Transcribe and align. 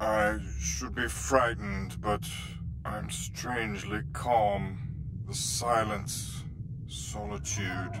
I 0.00 0.38
should 0.60 0.94
be 0.94 1.08
frightened, 1.08 2.00
but 2.00 2.22
I'm 2.84 3.10
strangely 3.10 4.02
calm. 4.12 4.78
The 5.26 5.34
silence, 5.34 6.44
solitude. 6.86 8.00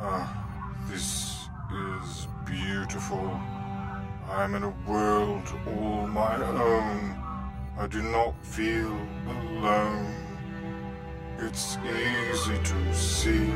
Ah, 0.00 0.80
this 0.88 1.48
is 1.72 2.26
beautiful. 2.44 3.40
I'm 4.28 4.56
in 4.56 4.64
a 4.64 4.74
world 4.88 5.48
all 5.68 6.08
my 6.08 6.34
own. 6.36 7.16
I 7.78 7.86
do 7.86 8.02
not 8.02 8.34
feel 8.44 8.92
alone. 9.28 10.14
It's 11.38 11.78
easy 11.78 12.58
to 12.58 12.94
see 12.94 13.52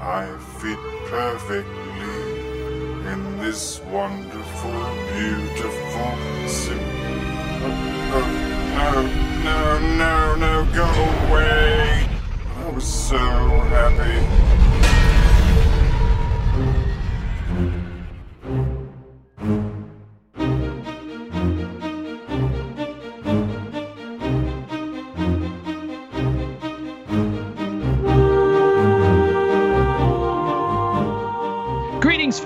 I 0.00 0.26
fit 0.58 0.78
perfectly 1.10 2.44
in 3.12 3.38
this 3.38 3.80
wonderful, 3.80 4.94
beautiful 5.12 6.34
no, 6.46 6.93
no, 7.68 9.02
no, 9.44 9.78
no, 9.96 10.36
no, 10.36 10.68
go 10.74 10.84
away! 11.28 12.08
I 12.56 12.70
was 12.70 12.84
so 12.84 13.18
happy. 13.18 14.63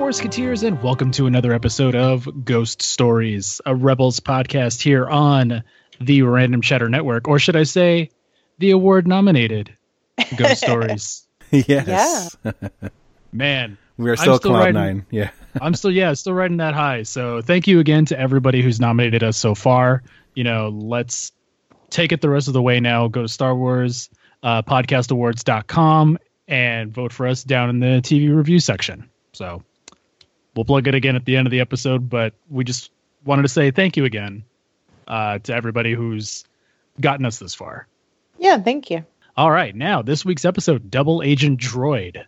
Greetings, 0.08 0.38
Forceketeers, 0.38 0.66
and 0.66 0.82
welcome 0.82 1.10
to 1.10 1.26
another 1.26 1.52
episode 1.52 1.94
of 1.94 2.26
Ghost 2.42 2.80
Stories, 2.80 3.60
a 3.66 3.74
Rebels 3.76 4.20
podcast 4.20 4.80
here 4.80 5.06
on 5.06 5.62
the 6.00 6.22
Random 6.22 6.62
Chatter 6.62 6.88
Network, 6.88 7.28
or 7.28 7.38
should 7.38 7.56
I 7.56 7.64
say, 7.64 8.08
the 8.56 8.70
award 8.70 9.06
nominated 9.06 9.76
Ghost 10.38 10.62
Stories. 10.62 11.26
yes. 11.50 12.34
Man, 13.32 13.76
we 13.98 14.08
are 14.08 14.16
still, 14.16 14.38
still 14.38 14.52
Cloud 14.52 14.60
riding- 14.60 14.74
Nine. 14.74 15.06
Yeah. 15.10 15.30
I'm 15.60 15.74
still, 15.74 15.90
yeah, 15.90 16.14
still 16.14 16.32
riding 16.32 16.56
that 16.56 16.72
high. 16.72 17.02
So 17.02 17.42
thank 17.42 17.66
you 17.66 17.78
again 17.78 18.06
to 18.06 18.18
everybody 18.18 18.62
who's 18.62 18.80
nominated 18.80 19.22
us 19.22 19.36
so 19.36 19.54
far. 19.54 20.02
You 20.34 20.44
know, 20.44 20.70
let's 20.70 21.32
take 21.90 22.12
it 22.12 22.22
the 22.22 22.30
rest 22.30 22.48
of 22.48 22.54
the 22.54 22.62
way 22.62 22.80
now. 22.80 23.08
Go 23.08 23.20
to 23.20 23.28
Star 23.28 23.54
Wars 23.54 24.08
uh, 24.42 24.62
podcastawards.com 24.62 26.18
and 26.46 26.94
vote 26.94 27.12
for 27.12 27.26
us 27.26 27.44
down 27.44 27.68
in 27.68 27.80
the 27.80 28.00
TV 28.00 28.34
review 28.34 28.58
section. 28.58 29.10
So 29.34 29.62
we'll 30.58 30.64
plug 30.64 30.88
it 30.88 30.94
again 30.96 31.14
at 31.14 31.24
the 31.24 31.36
end 31.36 31.46
of 31.46 31.52
the 31.52 31.60
episode, 31.60 32.10
but 32.10 32.34
we 32.50 32.64
just 32.64 32.90
wanted 33.24 33.42
to 33.42 33.48
say 33.48 33.70
thank 33.70 33.96
you 33.96 34.04
again 34.04 34.42
uh, 35.06 35.38
to 35.38 35.54
everybody 35.54 35.94
who's 35.94 36.44
gotten 37.00 37.24
us 37.24 37.38
this 37.38 37.54
far. 37.54 37.86
Yeah, 38.40 38.58
thank 38.58 38.90
you. 38.90 39.04
All 39.36 39.52
right, 39.52 39.72
now 39.72 40.02
this 40.02 40.24
week's 40.24 40.44
episode 40.44 40.90
Double 40.90 41.22
Agent 41.22 41.60
Droid. 41.60 42.24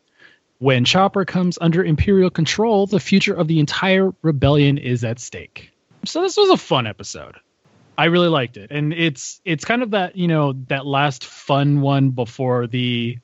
When 0.58 0.84
Chopper 0.84 1.24
comes 1.24 1.58
under 1.60 1.82
Imperial 1.82 2.30
control, 2.30 2.86
the 2.86 3.00
future 3.00 3.34
of 3.34 3.48
the 3.48 3.58
entire 3.58 4.12
rebellion 4.22 4.78
is 4.78 5.02
at 5.02 5.18
stake. 5.18 5.72
So 6.04 6.22
this 6.22 6.36
was 6.36 6.50
a 6.50 6.56
fun 6.56 6.86
episode. 6.86 7.34
I 7.98 8.04
really 8.04 8.28
liked 8.28 8.56
it. 8.56 8.70
And 8.70 8.92
it's 8.92 9.40
it's 9.44 9.64
kind 9.64 9.82
of 9.82 9.90
that, 9.90 10.14
you 10.14 10.28
know, 10.28 10.52
that 10.68 10.86
last 10.86 11.24
fun 11.24 11.80
one 11.80 12.10
before 12.10 12.68
the 12.68 13.18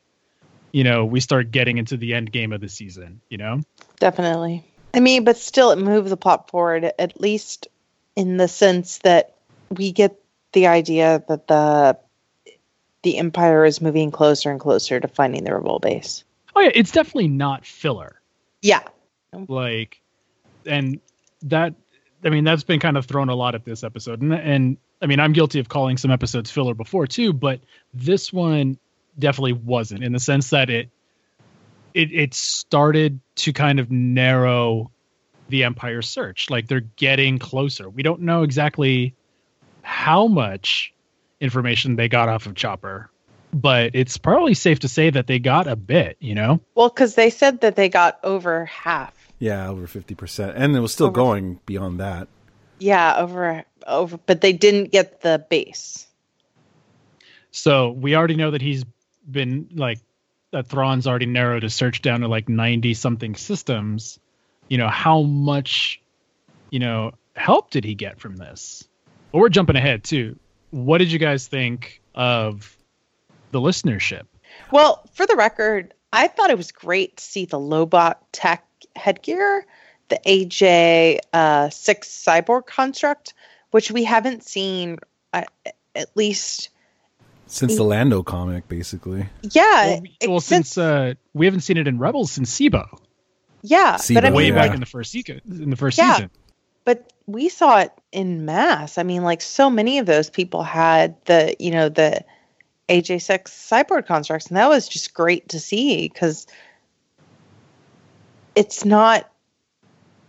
you 0.73 0.83
know, 0.83 1.05
we 1.05 1.21
start 1.21 1.53
getting 1.53 1.79
into 1.79 1.97
the 1.97 2.13
end 2.13 2.33
game 2.33 2.53
of 2.53 2.61
the 2.61 2.69
season, 2.69 3.21
you 3.29 3.39
know? 3.39 3.61
Definitely. 4.01 4.65
I 4.95 5.01
mean, 5.01 5.25
but 5.25 5.37
still, 5.37 5.71
it 5.71 5.79
moves 5.79 6.11
the 6.11 6.17
plot 6.17 6.51
forward, 6.51 6.91
at 6.99 7.21
least 7.21 7.69
in 8.15 8.37
the 8.37 8.49
sense 8.49 8.99
that 8.99 9.35
we 9.71 9.93
get 9.93 10.19
the 10.53 10.69
idea 10.69 11.23
that 11.29 11.47
the 11.47 11.99
the 13.03 13.19
Empire 13.19 13.65
is 13.65 13.81
moving 13.81 14.11
closer 14.11 14.51
and 14.51 14.59
closer 14.59 14.99
to 14.99 15.07
finding 15.07 15.45
the 15.45 15.55
rebel 15.55 15.79
base. 15.79 16.25
Oh 16.55 16.61
yeah, 16.61 16.71
it's 16.75 16.91
definitely 16.91 17.29
not 17.29 17.67
filler. 17.67 18.21
Yeah. 18.63 18.83
like 19.33 20.01
and 20.67 21.01
that 21.43 21.75
i 22.25 22.29
mean 22.29 22.45
that's 22.45 22.65
been 22.65 22.81
kind 22.81 22.97
of 22.97 23.07
thrown 23.07 23.29
a 23.29 23.35
lot 23.35 23.55
at 23.55 23.65
this 23.65 23.85
episode 23.85 24.21
and, 24.21 24.33
and 24.33 24.77
i 25.01 25.07
mean 25.07 25.21
i'm 25.21 25.33
guilty 25.33 25.61
of 25.61 25.69
calling 25.69 25.97
some 25.97 26.11
episodes 26.11 26.51
filler 26.51 26.75
before 26.75 27.07
too 27.07 27.33
but 27.33 27.61
this 27.95 28.33
one 28.33 28.79
definitely 29.19 29.53
wasn't 29.53 30.03
in 30.03 30.13
the 30.13 30.19
sense 30.19 30.51
that 30.51 30.71
it 30.71 30.91
it 31.97 32.13
it 32.13 32.35
started 32.35 33.19
to 33.37 33.53
kind 33.53 33.79
of 33.81 33.91
narrow 33.91 34.91
the 35.49 35.65
empire 35.65 36.03
search 36.03 36.51
like 36.51 36.67
they're 36.69 36.81
getting 36.97 37.39
closer 37.39 37.89
we 37.89 38.03
don't 38.03 38.21
know 38.21 38.43
exactly 38.43 39.15
how 39.83 40.27
much 40.27 40.93
information 41.41 41.97
they 41.97 42.09
got 42.09 42.29
off 42.29 42.47
of 42.47 42.55
chopper 42.55 43.09
but 43.53 43.91
it's 43.95 44.19
probably 44.19 44.55
safe 44.55 44.81
to 44.81 44.89
say 44.89 45.09
that 45.11 45.27
they 45.29 45.39
got 45.39 45.67
a 45.67 45.77
bit 45.77 46.17
you 46.21 46.35
know 46.35 46.61
Well, 46.75 46.89
because 46.89 47.15
they 47.15 47.31
said 47.31 47.61
that 47.61 47.77
they 47.77 47.89
got 47.89 48.19
over 48.25 48.65
half. 48.67 49.15
Yeah, 49.39 49.69
over 49.69 49.87
50%. 49.87 50.55
And 50.57 50.75
it 50.75 50.81
was 50.81 50.93
still 50.93 51.07
Over- 51.09 51.15
going 51.15 51.61
beyond 51.67 52.01
that. 52.01 52.27
Yeah, 52.79 53.17
over 53.19 53.65
over, 53.87 54.19
but 54.27 54.41
they 54.41 54.53
didn't 54.53 54.93
get 54.93 55.21
the 55.21 55.45
base. 55.51 56.07
So 57.51 57.91
we 57.91 58.17
already 58.17 58.35
know 58.37 58.51
that 58.51 58.63
he's 58.63 58.85
been 59.31 59.69
like 59.75 60.01
that 60.57 60.69
Thrawn's 60.69 61.07
already 61.07 61.27
narrowed 61.27 61.65
his 61.65 61.75
search 61.75 62.01
down 62.01 62.21
to 62.21 62.29
like 62.29 62.49
90 62.49 62.95
something 62.95 63.35
systems. 63.35 64.19
You 64.69 64.79
know, 64.79 64.89
how 64.89 65.21
much, 65.21 66.01
you 66.71 66.79
know, 66.79 67.13
help 67.37 67.71
did 67.71 67.85
he 67.85 67.95
get 67.95 68.19
from 68.19 68.37
this? 68.37 68.89
But 69.33 69.41
we're 69.41 69.51
jumping 69.51 69.77
ahead 69.77 70.03
too. 70.03 70.39
What 70.71 70.97
did 70.97 71.13
you 71.13 71.19
guys 71.19 71.47
think 71.47 72.01
of 72.15 72.75
the 73.51 73.61
listenership? 73.61 74.23
Well, 74.73 75.07
for 75.13 75.27
the 75.27 75.37
record, 75.37 75.93
I 76.11 76.27
thought 76.27 76.49
it 76.49 76.57
was 76.57 76.73
great 76.73 77.19
to 77.19 77.23
see 77.23 77.45
the 77.45 77.59
Lobot 77.59 78.15
tech 78.33 78.65
headgear, 78.97 79.67
the 80.09 80.19
AJ 80.27 81.19
uh, 81.35 81.69
six 81.69 82.09
cyborg 82.09 82.65
construct, 82.65 83.35
which 83.73 83.91
we 83.91 84.05
haven't 84.05 84.43
seen 84.43 84.97
uh, 85.35 85.43
at 85.95 86.17
least. 86.17 86.71
Since 87.49 87.77
the 87.77 87.85
Lando 87.85 88.23
comic, 88.23 88.67
basically. 88.69 89.27
Yeah, 89.43 89.87
well, 89.87 90.03
well, 90.29 90.41
since 90.41 90.77
uh, 90.77 91.15
we 91.33 91.47
haven't 91.47 91.61
seen 91.61 91.77
it 91.77 91.87
in 91.87 91.99
Rebels 91.99 92.33
since 92.33 92.59
Sibo, 92.59 92.87
yeah, 93.63 93.95
Sibo, 93.95 94.15
but 94.15 94.25
I 94.25 94.31
way 94.31 94.45
mean, 94.45 94.55
yeah. 94.55 94.67
back 94.67 94.75
in 94.75 94.81
the 94.81 94.87
first 94.87 95.13
season. 95.13 95.41
In 95.49 95.71
the 95.71 95.77
first 95.77 95.97
Yeah. 95.97 96.15
season, 96.15 96.31
but 96.85 97.13
we 97.27 97.49
saw 97.49 97.81
it 97.81 97.93
in 98.11 98.45
mass. 98.45 98.99
I 98.99 99.05
mean, 99.05 99.23
like 99.23 99.43
so 99.43 99.71
many 99.71 99.99
of 99.99 100.07
those 100.07 100.29
people 100.29 100.63
had 100.65 101.17
the 101.27 101.55
you 101.61 101.71
know 101.71 101.89
the 101.89 102.25
AJ6 102.89 103.49
cyborg 103.49 104.07
constructs, 104.07 104.49
and 104.49 104.57
that 104.57 104.69
was 104.69 104.89
just 104.89 105.15
great 105.15 105.49
to 105.51 105.61
see 105.61 106.09
because 106.09 106.47
it's 108.55 108.85
not. 108.85 109.31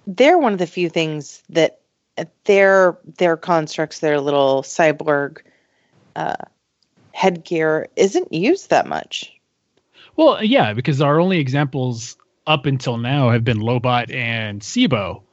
They're 0.05 0.37
one 0.37 0.53
of 0.53 0.59
the 0.59 0.67
few 0.67 0.89
things 0.89 1.43
that 1.49 1.81
uh, 2.17 2.25
their 2.45 2.97
their 3.17 3.37
constructs, 3.37 3.99
their 3.99 4.19
little 4.19 4.63
cyborg 4.63 5.39
uh, 6.15 6.35
headgear, 7.17 7.87
isn't 7.95 8.31
used 8.31 8.69
that 8.69 8.85
much. 8.85 9.33
Well, 10.15 10.43
yeah, 10.43 10.73
because 10.73 11.01
our 11.01 11.19
only 11.19 11.39
examples 11.39 12.15
up 12.45 12.67
until 12.67 12.97
now 12.97 13.31
have 13.31 13.43
been 13.43 13.57
Lobot 13.57 14.13
and 14.13 14.61
Sibo. 14.61 15.23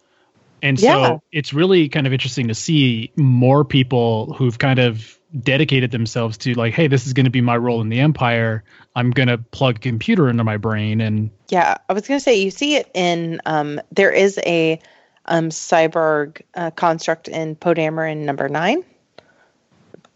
And 0.62 0.80
so 0.80 0.86
Yeah. 0.86 1.18
it's 1.30 1.52
really 1.52 1.90
kind 1.90 2.06
of 2.06 2.14
interesting 2.14 2.48
to 2.48 2.54
see 2.54 3.12
more 3.16 3.66
people 3.66 4.32
who've 4.32 4.58
kind 4.58 4.78
of 4.78 5.18
dedicated 5.42 5.90
themselves 5.90 6.38
to 6.38 6.54
like, 6.54 6.72
hey, 6.72 6.86
this 6.86 7.06
is 7.06 7.12
going 7.12 7.24
to 7.26 7.30
be 7.30 7.42
my 7.42 7.56
role 7.56 7.82
in 7.82 7.90
the 7.90 8.00
empire. 8.00 8.64
I'm 8.96 9.10
going 9.10 9.28
to 9.28 9.36
plug 9.36 9.76
a 9.76 9.80
computer 9.80 10.30
into 10.30 10.42
my 10.42 10.56
brain 10.56 11.02
and 11.02 11.30
Yeah, 11.50 11.76
I 11.88 11.92
was 11.92 12.08
going 12.08 12.18
to 12.18 12.24
say 12.24 12.40
you 12.40 12.50
see 12.50 12.76
it 12.76 12.90
in 12.94 13.42
um, 13.44 13.78
there 13.92 14.10
is 14.10 14.38
a 14.46 14.80
um, 15.26 15.50
cyborg 15.50 16.40
uh, 16.54 16.70
construct 16.70 17.28
in 17.28 17.56
Poe 17.56 17.74
Dameron 17.74 18.24
number 18.24 18.48
nine, 18.48 18.84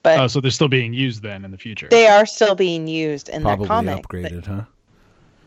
but 0.02 0.18
oh, 0.18 0.26
so 0.26 0.40
they're 0.40 0.50
still 0.50 0.68
being 0.68 0.92
used 0.94 1.22
then 1.22 1.44
in 1.44 1.50
the 1.50 1.58
future. 1.58 1.88
they 1.90 2.06
are 2.06 2.26
still 2.26 2.54
being 2.54 2.86
used 2.88 3.28
in 3.28 3.42
Probably 3.42 3.64
that 3.66 3.68
comic. 3.68 4.02
but- 4.02 4.08
upgraded, 4.08 4.46
huh? 4.46 4.62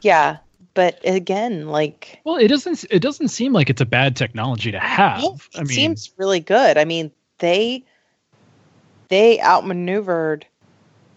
yeah, 0.02 0.38
but 0.74 1.00
again, 1.04 1.68
like 1.68 2.20
well, 2.24 2.38
it 2.38 2.48
doesn't 2.48 2.86
it 2.90 3.00
doesn't 3.02 3.28
seem 3.30 3.54
like 3.54 3.70
it's 3.70 3.82
a 3.82 3.86
bad 3.86 4.16
technology 4.16 4.72
to 4.72 4.80
have. 4.80 5.24
it 5.24 5.42
I 5.56 5.60
mean, 5.60 5.68
seems 5.68 6.12
really 6.18 6.40
good. 6.40 6.78
I 6.78 6.86
mean, 6.86 7.12
they 7.40 7.84
they 9.10 9.40
outmaneuvered 9.42 10.46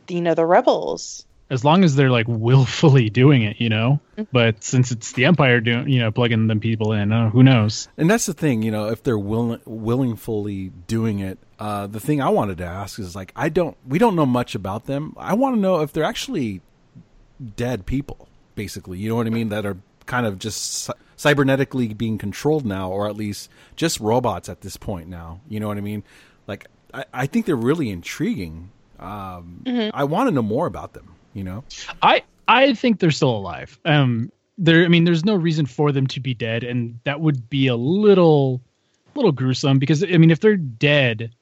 you 0.08 0.20
know 0.20 0.34
the 0.34 0.44
rebels. 0.46 1.24
As 1.54 1.64
long 1.64 1.82
as 1.84 1.96
they're 1.96 2.10
like 2.10 2.26
willfully 2.28 3.08
doing 3.22 3.42
it, 3.42 3.60
you 3.60 3.70
know. 3.70 4.00
Mm-hmm. 4.18 4.24
But 4.32 4.62
since 4.62 4.90
it's 4.90 5.12
the 5.12 5.24
empire 5.24 5.60
doing, 5.60 5.88
you 5.88 6.00
know, 6.00 6.10
plugging 6.12 6.46
them 6.48 6.60
people 6.60 6.92
in, 6.92 7.10
uh, 7.12 7.30
who 7.30 7.42
knows? 7.42 7.88
And 7.96 8.10
that's 8.10 8.26
the 8.26 8.34
thing, 8.34 8.62
you 8.62 8.70
know, 8.70 8.88
if 8.90 9.02
they're 9.02 9.18
willing, 9.18 9.60
willingly 9.64 10.70
doing 10.86 11.20
it. 11.20 11.38
Uh, 11.58 11.86
the 11.86 12.00
thing 12.00 12.20
I 12.20 12.28
wanted 12.28 12.58
to 12.58 12.64
ask 12.66 12.98
is 12.98 13.16
like, 13.16 13.32
I 13.34 13.48
don't, 13.48 13.76
we 13.86 13.98
don't 13.98 14.16
know 14.16 14.26
much 14.26 14.54
about 14.54 14.84
them. 14.84 15.14
I 15.16 15.32
want 15.34 15.54
to 15.56 15.60
know 15.60 15.80
if 15.80 15.92
they're 15.92 16.04
actually 16.04 16.60
dead 17.56 17.86
people, 17.86 18.28
basically. 18.54 18.98
You 18.98 19.08
know 19.08 19.16
what 19.16 19.26
I 19.26 19.30
mean? 19.30 19.48
That 19.48 19.64
are 19.64 19.76
kind 20.06 20.26
of 20.26 20.38
just 20.38 20.84
cy- 20.84 20.94
cybernetically 21.16 21.96
being 21.96 22.18
controlled 22.18 22.64
now, 22.66 22.90
or 22.90 23.08
at 23.08 23.16
least 23.16 23.48
just 23.76 24.00
robots 24.00 24.48
at 24.48 24.60
this 24.60 24.76
point 24.76 25.08
now. 25.08 25.40
You 25.48 25.60
know 25.60 25.68
what 25.68 25.78
I 25.78 25.82
mean? 25.82 26.02
like 26.46 26.66
I, 26.92 27.04
I 27.14 27.26
think 27.26 27.46
they're 27.46 27.56
really 27.56 27.88
intriguing. 27.90 28.70
Um, 29.00 29.62
Mhm. 29.64 29.90
I 29.94 30.04
want 30.04 30.28
to 30.28 30.34
know 30.34 30.42
more 30.42 30.66
about 30.66 30.92
them. 30.92 31.14
You 31.34 31.44
know, 31.44 31.64
I 32.02 32.22
I 32.48 32.74
think 32.74 33.00
they're 33.00 33.10
still 33.10 33.36
alive. 33.36 33.78
Um, 33.84 34.30
there. 34.56 34.84
I 34.84 34.88
mean, 34.88 35.04
there's 35.04 35.24
no 35.24 35.34
reason 35.34 35.66
for 35.66 35.92
them 35.92 36.06
to 36.08 36.20
be 36.20 36.32
dead, 36.34 36.64
and 36.64 36.98
that 37.04 37.20
would 37.20 37.50
be 37.50 37.66
a 37.66 37.76
little, 37.76 38.60
little 39.14 39.32
gruesome 39.32 39.78
because 39.78 40.02
I 40.04 40.16
mean, 40.16 40.30
if 40.30 40.40
they're 40.40 40.56
dead, 40.56 41.32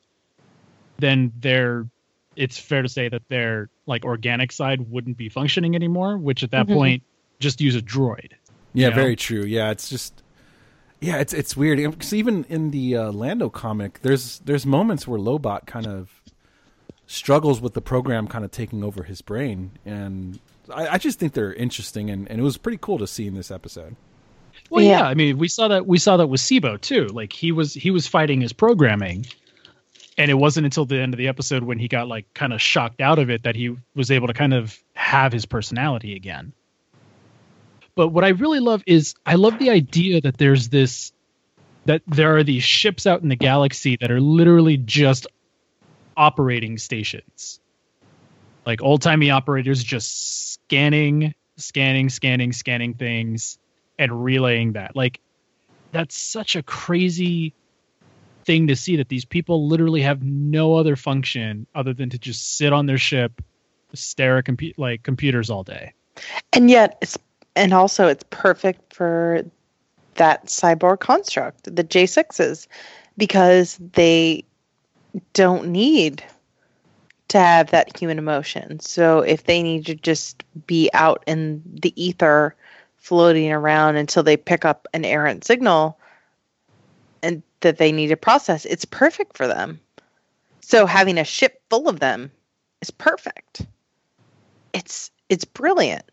then 0.98 1.32
they're. 1.38 1.86
It's 2.34 2.58
fair 2.58 2.80
to 2.80 2.88
say 2.88 3.10
that 3.10 3.28
their 3.28 3.68
like 3.84 4.06
organic 4.06 4.52
side 4.52 4.80
wouldn't 4.90 5.18
be 5.18 5.28
functioning 5.28 5.74
anymore. 5.74 6.16
Which 6.16 6.42
at 6.42 6.50
that 6.52 6.66
Mhm. 6.66 6.72
point, 6.72 7.02
just 7.40 7.60
use 7.60 7.76
a 7.76 7.82
droid. 7.82 8.32
Yeah, 8.72 8.86
You 8.86 8.90
know? 8.90 8.96
very 9.02 9.16
true. 9.16 9.44
Yeah, 9.44 9.70
it's 9.70 9.90
just 9.90 10.22
yeah, 11.00 11.18
it's 11.18 11.34
it's 11.34 11.54
weird 11.54 11.78
because 11.78 12.14
even 12.14 12.44
in 12.48 12.70
the 12.70 12.96
uh, 12.96 13.12
Lando 13.12 13.50
comic, 13.50 14.00
there's 14.00 14.38
there's 14.46 14.64
moments 14.64 15.06
where 15.06 15.18
Lobot 15.20 15.66
kind 15.66 15.86
of 15.86 16.21
struggles 17.12 17.60
with 17.60 17.74
the 17.74 17.80
program 17.80 18.26
kind 18.26 18.44
of 18.44 18.50
taking 18.50 18.82
over 18.82 19.02
his 19.02 19.20
brain, 19.22 19.72
and 19.84 20.40
I, 20.72 20.88
I 20.88 20.98
just 20.98 21.18
think 21.18 21.34
they're 21.34 21.52
interesting, 21.52 22.10
and, 22.10 22.28
and 22.30 22.40
it 22.40 22.42
was 22.42 22.56
pretty 22.56 22.78
cool 22.80 22.98
to 22.98 23.06
see 23.06 23.26
in 23.26 23.34
this 23.34 23.50
episode. 23.50 23.96
Well, 24.70 24.84
Yeah. 24.84 25.00
yeah. 25.00 25.06
I 25.06 25.14
mean, 25.14 25.38
we 25.38 25.48
saw 25.48 25.68
that 25.68 25.86
we 25.86 25.98
saw 25.98 26.16
that 26.16 26.26
with 26.28 26.40
Sibo 26.40 26.80
too. 26.80 27.06
Like 27.06 27.32
he 27.32 27.52
was 27.52 27.74
he 27.74 27.90
was 27.90 28.06
fighting 28.06 28.40
his 28.40 28.52
programming, 28.52 29.26
and 30.16 30.30
it 30.30 30.34
wasn't 30.34 30.64
until 30.64 30.84
the 30.86 30.98
end 31.00 31.12
of 31.14 31.18
the 31.18 31.28
episode 31.28 31.62
when 31.62 31.78
he 31.78 31.88
got 31.88 32.08
like 32.08 32.32
kind 32.34 32.52
of 32.52 32.60
shocked 32.62 33.00
out 33.00 33.18
of 33.18 33.28
it 33.30 33.42
that 33.42 33.56
he 33.56 33.76
was 33.94 34.10
able 34.10 34.28
to 34.28 34.34
kind 34.34 34.54
of 34.54 34.78
have 34.94 35.32
his 35.32 35.44
personality 35.46 36.14
again. 36.16 36.52
But 37.94 38.08
what 38.08 38.24
I 38.24 38.28
really 38.28 38.60
love 38.60 38.82
is 38.86 39.14
I 39.26 39.34
love 39.34 39.58
the 39.58 39.68
idea 39.70 40.20
that 40.22 40.38
there's 40.38 40.70
this 40.70 41.12
that 41.84 42.00
there 42.06 42.36
are 42.36 42.44
these 42.44 42.62
ships 42.62 43.06
out 43.06 43.22
in 43.22 43.28
the 43.28 43.36
galaxy 43.36 43.96
that 44.00 44.10
are 44.10 44.20
literally 44.20 44.76
just 44.78 45.26
operating 46.16 46.78
stations. 46.78 47.60
Like 48.64 48.82
old 48.82 49.02
timey 49.02 49.30
operators 49.30 49.82
just 49.82 50.52
scanning, 50.52 51.34
scanning, 51.56 52.08
scanning, 52.08 52.52
scanning 52.52 52.94
things 52.94 53.58
and 53.98 54.24
relaying 54.24 54.72
that. 54.72 54.94
Like 54.94 55.20
that's 55.92 56.16
such 56.16 56.56
a 56.56 56.62
crazy 56.62 57.54
thing 58.44 58.66
to 58.68 58.76
see 58.76 58.96
that 58.96 59.08
these 59.08 59.24
people 59.24 59.68
literally 59.68 60.02
have 60.02 60.22
no 60.22 60.74
other 60.74 60.96
function 60.96 61.66
other 61.74 61.92
than 61.92 62.10
to 62.10 62.18
just 62.18 62.56
sit 62.56 62.72
on 62.72 62.86
their 62.86 62.98
ship, 62.98 63.40
stare 63.94 64.38
at 64.38 64.44
compu- 64.44 64.74
like 64.78 65.02
computers 65.02 65.50
all 65.50 65.62
day. 65.62 65.92
And 66.52 66.70
yet, 66.70 66.98
it's 67.02 67.18
and 67.54 67.72
also 67.72 68.08
it's 68.08 68.24
perfect 68.30 68.94
for 68.94 69.44
that 70.14 70.46
cyborg 70.46 71.00
construct, 71.00 71.74
the 71.74 71.84
J6s, 71.84 72.66
because 73.16 73.78
they 73.92 74.44
don't 75.32 75.68
need 75.68 76.22
to 77.28 77.38
have 77.38 77.70
that 77.70 77.96
human 77.96 78.18
emotion. 78.18 78.78
So 78.80 79.20
if 79.20 79.44
they 79.44 79.62
need 79.62 79.86
to 79.86 79.94
just 79.94 80.42
be 80.66 80.90
out 80.92 81.24
in 81.26 81.62
the 81.82 81.92
ether 82.02 82.54
floating 82.96 83.50
around 83.50 83.96
until 83.96 84.22
they 84.22 84.36
pick 84.36 84.64
up 84.64 84.86
an 84.92 85.04
errant 85.04 85.44
signal 85.44 85.98
and 87.22 87.42
that 87.60 87.78
they 87.78 87.92
need 87.92 88.08
to 88.08 88.16
process, 88.16 88.64
it's 88.64 88.84
perfect 88.84 89.36
for 89.36 89.46
them. 89.46 89.80
So 90.60 90.86
having 90.86 91.18
a 91.18 91.24
ship 91.24 91.60
full 91.70 91.88
of 91.88 92.00
them 92.00 92.30
is 92.80 92.90
perfect. 92.90 93.66
It's 94.72 95.10
it's 95.28 95.44
brilliant. 95.44 96.04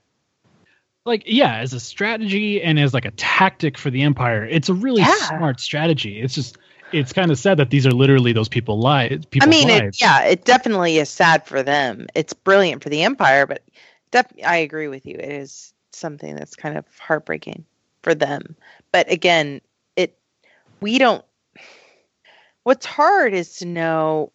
Like 1.05 1.23
yeah, 1.25 1.57
as 1.57 1.73
a 1.73 1.79
strategy 1.79 2.61
and 2.61 2.79
as 2.79 2.93
like 2.93 3.05
a 3.05 3.11
tactic 3.11 3.77
for 3.77 3.89
the 3.89 4.01
empire, 4.03 4.45
it's 4.45 4.69
a 4.69 4.73
really 4.73 5.01
Yeah. 5.01 5.13
smart 5.13 5.59
strategy. 5.59 6.19
It's 6.21 6.33
just 6.35 6.57
it's 6.91 7.13
kind 7.13 7.31
of 7.31 7.37
sad 7.37 7.57
that 7.57 7.69
these 7.69 7.85
are 7.85 7.91
literally 7.91 8.33
those 8.33 8.49
people 8.49 8.79
lives. 8.79 9.25
I 9.41 9.45
mean, 9.45 9.69
it, 9.69 9.99
yeah, 9.99 10.23
it 10.23 10.45
definitely 10.45 10.97
is 10.97 11.09
sad 11.09 11.45
for 11.45 11.63
them. 11.63 12.07
It's 12.15 12.33
brilliant 12.33 12.83
for 12.83 12.89
the 12.89 13.03
empire, 13.03 13.45
but 13.45 13.63
def- 14.11 14.31
I 14.45 14.57
agree 14.57 14.87
with 14.87 15.05
you. 15.05 15.15
It 15.15 15.31
is 15.31 15.73
something 15.91 16.35
that's 16.35 16.55
kind 16.55 16.77
of 16.77 16.85
heartbreaking 16.97 17.65
for 18.01 18.15
them. 18.15 18.55
But 18.91 19.11
again, 19.11 19.61
it 19.95 20.17
we 20.81 20.97
don't. 20.97 21.23
What's 22.63 22.85
hard 22.85 23.33
is 23.33 23.57
to 23.57 23.65
know 23.65 24.31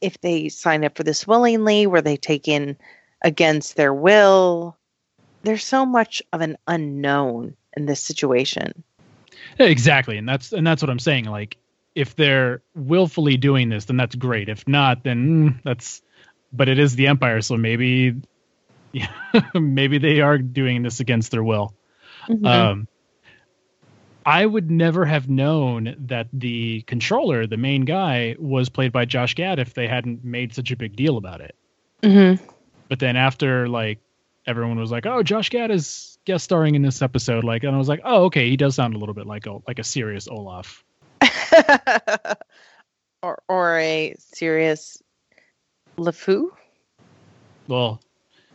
if 0.00 0.20
they 0.20 0.48
signed 0.48 0.84
up 0.84 0.96
for 0.96 1.02
this 1.02 1.26
willingly, 1.26 1.86
were 1.86 2.02
they 2.02 2.16
taken 2.16 2.76
against 3.22 3.76
their 3.76 3.92
will. 3.94 4.76
There's 5.42 5.64
so 5.64 5.84
much 5.84 6.22
of 6.32 6.40
an 6.40 6.56
unknown 6.66 7.56
in 7.76 7.86
this 7.86 8.00
situation. 8.00 8.84
Exactly, 9.58 10.16
and 10.18 10.28
that's 10.28 10.52
and 10.52 10.66
that's 10.66 10.82
what 10.82 10.90
I'm 10.90 10.98
saying. 10.98 11.26
Like, 11.26 11.56
if 11.94 12.16
they're 12.16 12.62
willfully 12.74 13.36
doing 13.36 13.68
this, 13.68 13.86
then 13.86 13.96
that's 13.96 14.14
great. 14.14 14.48
If 14.48 14.66
not, 14.66 15.04
then 15.04 15.26
mm, 15.26 15.62
that's. 15.62 16.02
But 16.54 16.68
it 16.68 16.78
is 16.78 16.94
the 16.96 17.06
Empire, 17.06 17.40
so 17.40 17.56
maybe, 17.56 18.20
yeah, 18.92 19.08
maybe 19.54 19.96
they 19.98 20.20
are 20.20 20.36
doing 20.36 20.82
this 20.82 21.00
against 21.00 21.30
their 21.30 21.42
will. 21.42 21.74
Um, 22.44 22.86
I 24.24 24.44
would 24.44 24.70
never 24.70 25.04
have 25.04 25.28
known 25.28 25.96
that 26.06 26.28
the 26.32 26.82
controller, 26.82 27.46
the 27.46 27.56
main 27.56 27.84
guy, 27.84 28.36
was 28.38 28.68
played 28.68 28.92
by 28.92 29.04
Josh 29.04 29.34
Gad 29.34 29.58
if 29.58 29.74
they 29.74 29.88
hadn't 29.88 30.24
made 30.24 30.54
such 30.54 30.70
a 30.70 30.76
big 30.76 30.94
deal 30.94 31.16
about 31.16 31.40
it. 31.40 31.56
mm-hmm. 32.02 32.44
But 32.88 32.98
then 32.98 33.16
after 33.16 33.68
like 33.68 33.98
everyone 34.46 34.78
was 34.78 34.90
like, 34.90 35.06
"Oh, 35.06 35.22
Josh 35.22 35.48
Gad 35.48 35.70
is 35.70 36.11
guest 36.24 36.44
starring 36.44 36.74
in 36.74 36.82
this 36.82 37.02
episode," 37.02 37.44
like, 37.44 37.64
and 37.64 37.74
I 37.74 37.78
was 37.78 37.88
like, 37.88 38.00
"Oh, 38.04 38.24
okay, 38.24 38.48
he 38.48 38.56
does 38.56 38.74
sound 38.74 38.94
a 38.94 38.98
little 38.98 39.14
bit 39.14 39.26
like 39.26 39.46
a 39.46 39.58
like 39.66 39.78
a 39.78 39.84
serious 39.84 40.28
Olaf." 40.28 40.84
or 43.22 43.42
or 43.48 43.78
a 43.78 44.14
serious 44.18 45.02
LeFou. 45.96 46.50
Well, 47.68 48.00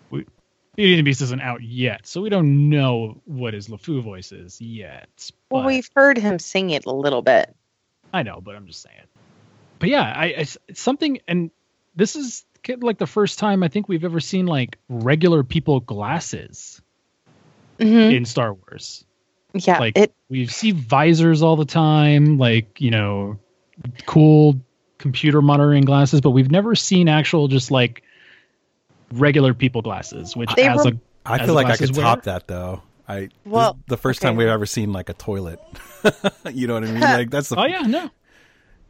we 0.09 0.25
Beauty 0.75 0.93
and 0.93 0.99
the 0.99 1.03
Beast 1.03 1.21
isn't 1.21 1.41
out 1.41 1.63
yet, 1.63 2.05
so 2.05 2.21
we 2.21 2.29
don't 2.29 2.69
know 2.69 3.21
what 3.25 3.53
his 3.53 3.67
LeFou 3.67 4.03
voice 4.03 4.31
is 4.31 4.61
yet. 4.61 5.31
Well, 5.49 5.65
we've 5.65 5.89
heard 5.95 6.17
him 6.17 6.39
sing 6.39 6.69
it 6.71 6.85
a 6.85 6.91
little 6.91 7.21
bit. 7.21 7.55
I 8.13 8.23
know, 8.23 8.41
but 8.41 8.55
I'm 8.55 8.67
just 8.67 8.81
saying. 8.81 8.95
But 9.79 9.89
yeah, 9.89 10.01
I 10.01 10.25
it's 10.25 10.57
something, 10.73 11.19
and 11.27 11.51
this 11.95 12.15
is 12.15 12.45
like 12.81 12.97
the 12.97 13.07
first 13.07 13.39
time 13.39 13.63
I 13.63 13.69
think 13.69 13.87
we've 13.87 14.03
ever 14.03 14.19
seen 14.19 14.45
like 14.45 14.77
regular 14.89 15.43
people 15.43 15.79
glasses 15.79 16.81
Mhm. 17.79 18.15
in 18.15 18.25
Star 18.25 18.53
Wars. 18.53 19.05
Yeah, 19.53 19.79
like 19.79 19.97
it. 19.97 20.13
we 20.29 20.45
see 20.47 20.71
visors 20.71 21.41
all 21.41 21.55
the 21.55 21.65
time, 21.65 22.37
like 22.37 22.79
you 22.81 22.91
know, 22.91 23.39
cool 24.05 24.59
computer 24.97 25.41
monitoring 25.41 25.83
glasses, 25.85 26.21
but 26.21 26.31
we've 26.31 26.51
never 26.51 26.75
seen 26.75 27.07
actual 27.07 27.47
just 27.47 27.71
like 27.71 28.03
regular 29.11 29.53
people 29.53 29.81
glasses, 29.81 30.35
which 30.35 30.49
They 30.55 30.67
as 30.67 30.83
were- 30.85 30.91
a 30.91 30.97
I 31.25 31.39
As 31.39 31.45
feel 31.45 31.53
a 31.53 31.55
like 31.55 31.67
I 31.67 31.75
could 31.77 31.95
wearer? 31.95 32.03
top 32.07 32.23
that 32.23 32.47
though. 32.47 32.81
I 33.07 33.19
this 33.21 33.29
Well, 33.45 33.77
the 33.87 33.97
first 33.97 34.21
okay. 34.21 34.29
time 34.29 34.37
we've 34.37 34.47
ever 34.47 34.65
seen 34.65 34.93
like 34.93 35.09
a 35.09 35.13
toilet. 35.13 35.59
you 36.53 36.67
know 36.67 36.75
what 36.75 36.83
I 36.83 36.87
mean? 36.91 36.99
Like 37.01 37.29
that's 37.31 37.49
the 37.49 37.59
oh 37.59 37.65
yeah, 37.65 37.81
no, 37.81 38.09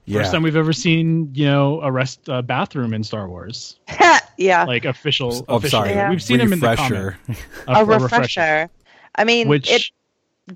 yeah. 0.06 0.20
first 0.20 0.32
time 0.34 0.44
we've 0.44 0.56
ever 0.56 0.74
seen 0.74 1.32
you 1.34 1.46
know 1.46 1.82
a 1.82 1.92
rest 1.92 2.28
uh, 2.30 2.42
bathroom 2.42 2.94
in 2.94 3.04
Star 3.04 3.28
Wars, 3.28 3.80
yeah, 4.38 4.66
like 4.66 4.86
official. 4.86 5.46
Oh, 5.48 5.58
official. 5.58 5.80
sorry. 5.80 5.92
Yeah. 5.92 6.10
We've 6.10 6.22
seen 6.22 6.40
him 6.40 6.54
in 6.54 6.60
the 6.60 6.68
Refresher. 6.70 7.18
comic. 7.26 7.46
a 7.68 7.86
refresher. 7.86 8.70
I 9.18 9.24
mean, 9.26 9.48
which 9.48 9.68
it. 9.68 9.88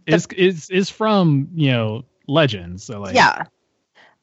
is 0.08 0.28
is 0.38 0.70
is 0.70 0.90
from 0.90 1.50
you 1.54 1.72
know 1.72 2.06
legends. 2.28 2.84
So 2.86 3.00
like 3.00 3.16
yeah, 3.16 3.46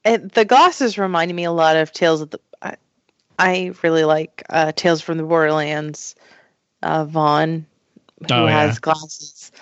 it, 0.05 0.33
the 0.33 0.45
glasses 0.45 0.99
reminded 0.99 1.35
me 1.35 1.45
a 1.45 1.53
lot 1.53 1.77
of 1.77 1.93
Tales 1.93 2.23
of 2.23 2.31
the. 2.31 2.41
I, 2.63 2.77
I 3.39 3.73
really 3.83 4.05
like 4.05 4.45
uh, 4.51 4.73
Tales 4.75 5.01
from 5.01 5.19
the 5.19 5.25
Borderlands. 5.25 6.15
Uh, 6.83 7.05
Vaughn, 7.05 7.67
who 8.33 8.45
Oh, 8.45 8.49
yeah. 8.49 8.77
has 8.77 8.79
glasses, 8.79 9.53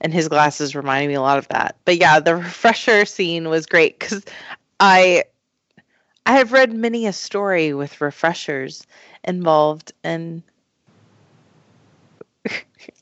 and 0.00 0.12
his 0.12 0.28
glasses 0.28 0.74
reminded 0.76 1.08
me 1.08 1.14
a 1.14 1.20
lot 1.22 1.38
of 1.38 1.48
that. 1.48 1.76
But 1.84 1.98
yeah, 1.98 2.20
the 2.20 2.36
refresher 2.38 3.04
scene 3.06 3.48
was 3.48 3.66
great 3.66 3.98
because 3.98 4.24
I 4.80 5.24
I 6.26 6.32
have 6.38 6.52
read 6.52 6.72
many 6.72 7.06
a 7.06 7.12
story 7.12 7.72
with 7.74 8.00
refreshers 8.00 8.86
involved, 9.24 9.92
and 10.04 10.42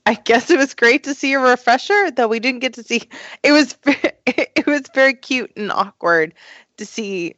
I 0.07 0.15
guess 0.15 0.51
it 0.51 0.59
was 0.59 0.75
great 0.75 1.05
to 1.05 1.15
see 1.15 1.33
a 1.33 1.41
refresher, 1.41 2.11
though 2.11 2.29
we 2.29 2.41
didn't 2.41 2.61
get 2.61 2.75
to 2.75 2.83
see. 2.83 3.09
It 3.43 3.53
was 3.53 3.77
it 4.27 4.67
was 4.67 4.83
very 4.95 5.15
cute 5.15 5.53
and 5.57 5.73
awkward 5.73 6.35
to 6.77 6.87
see. 6.87 7.37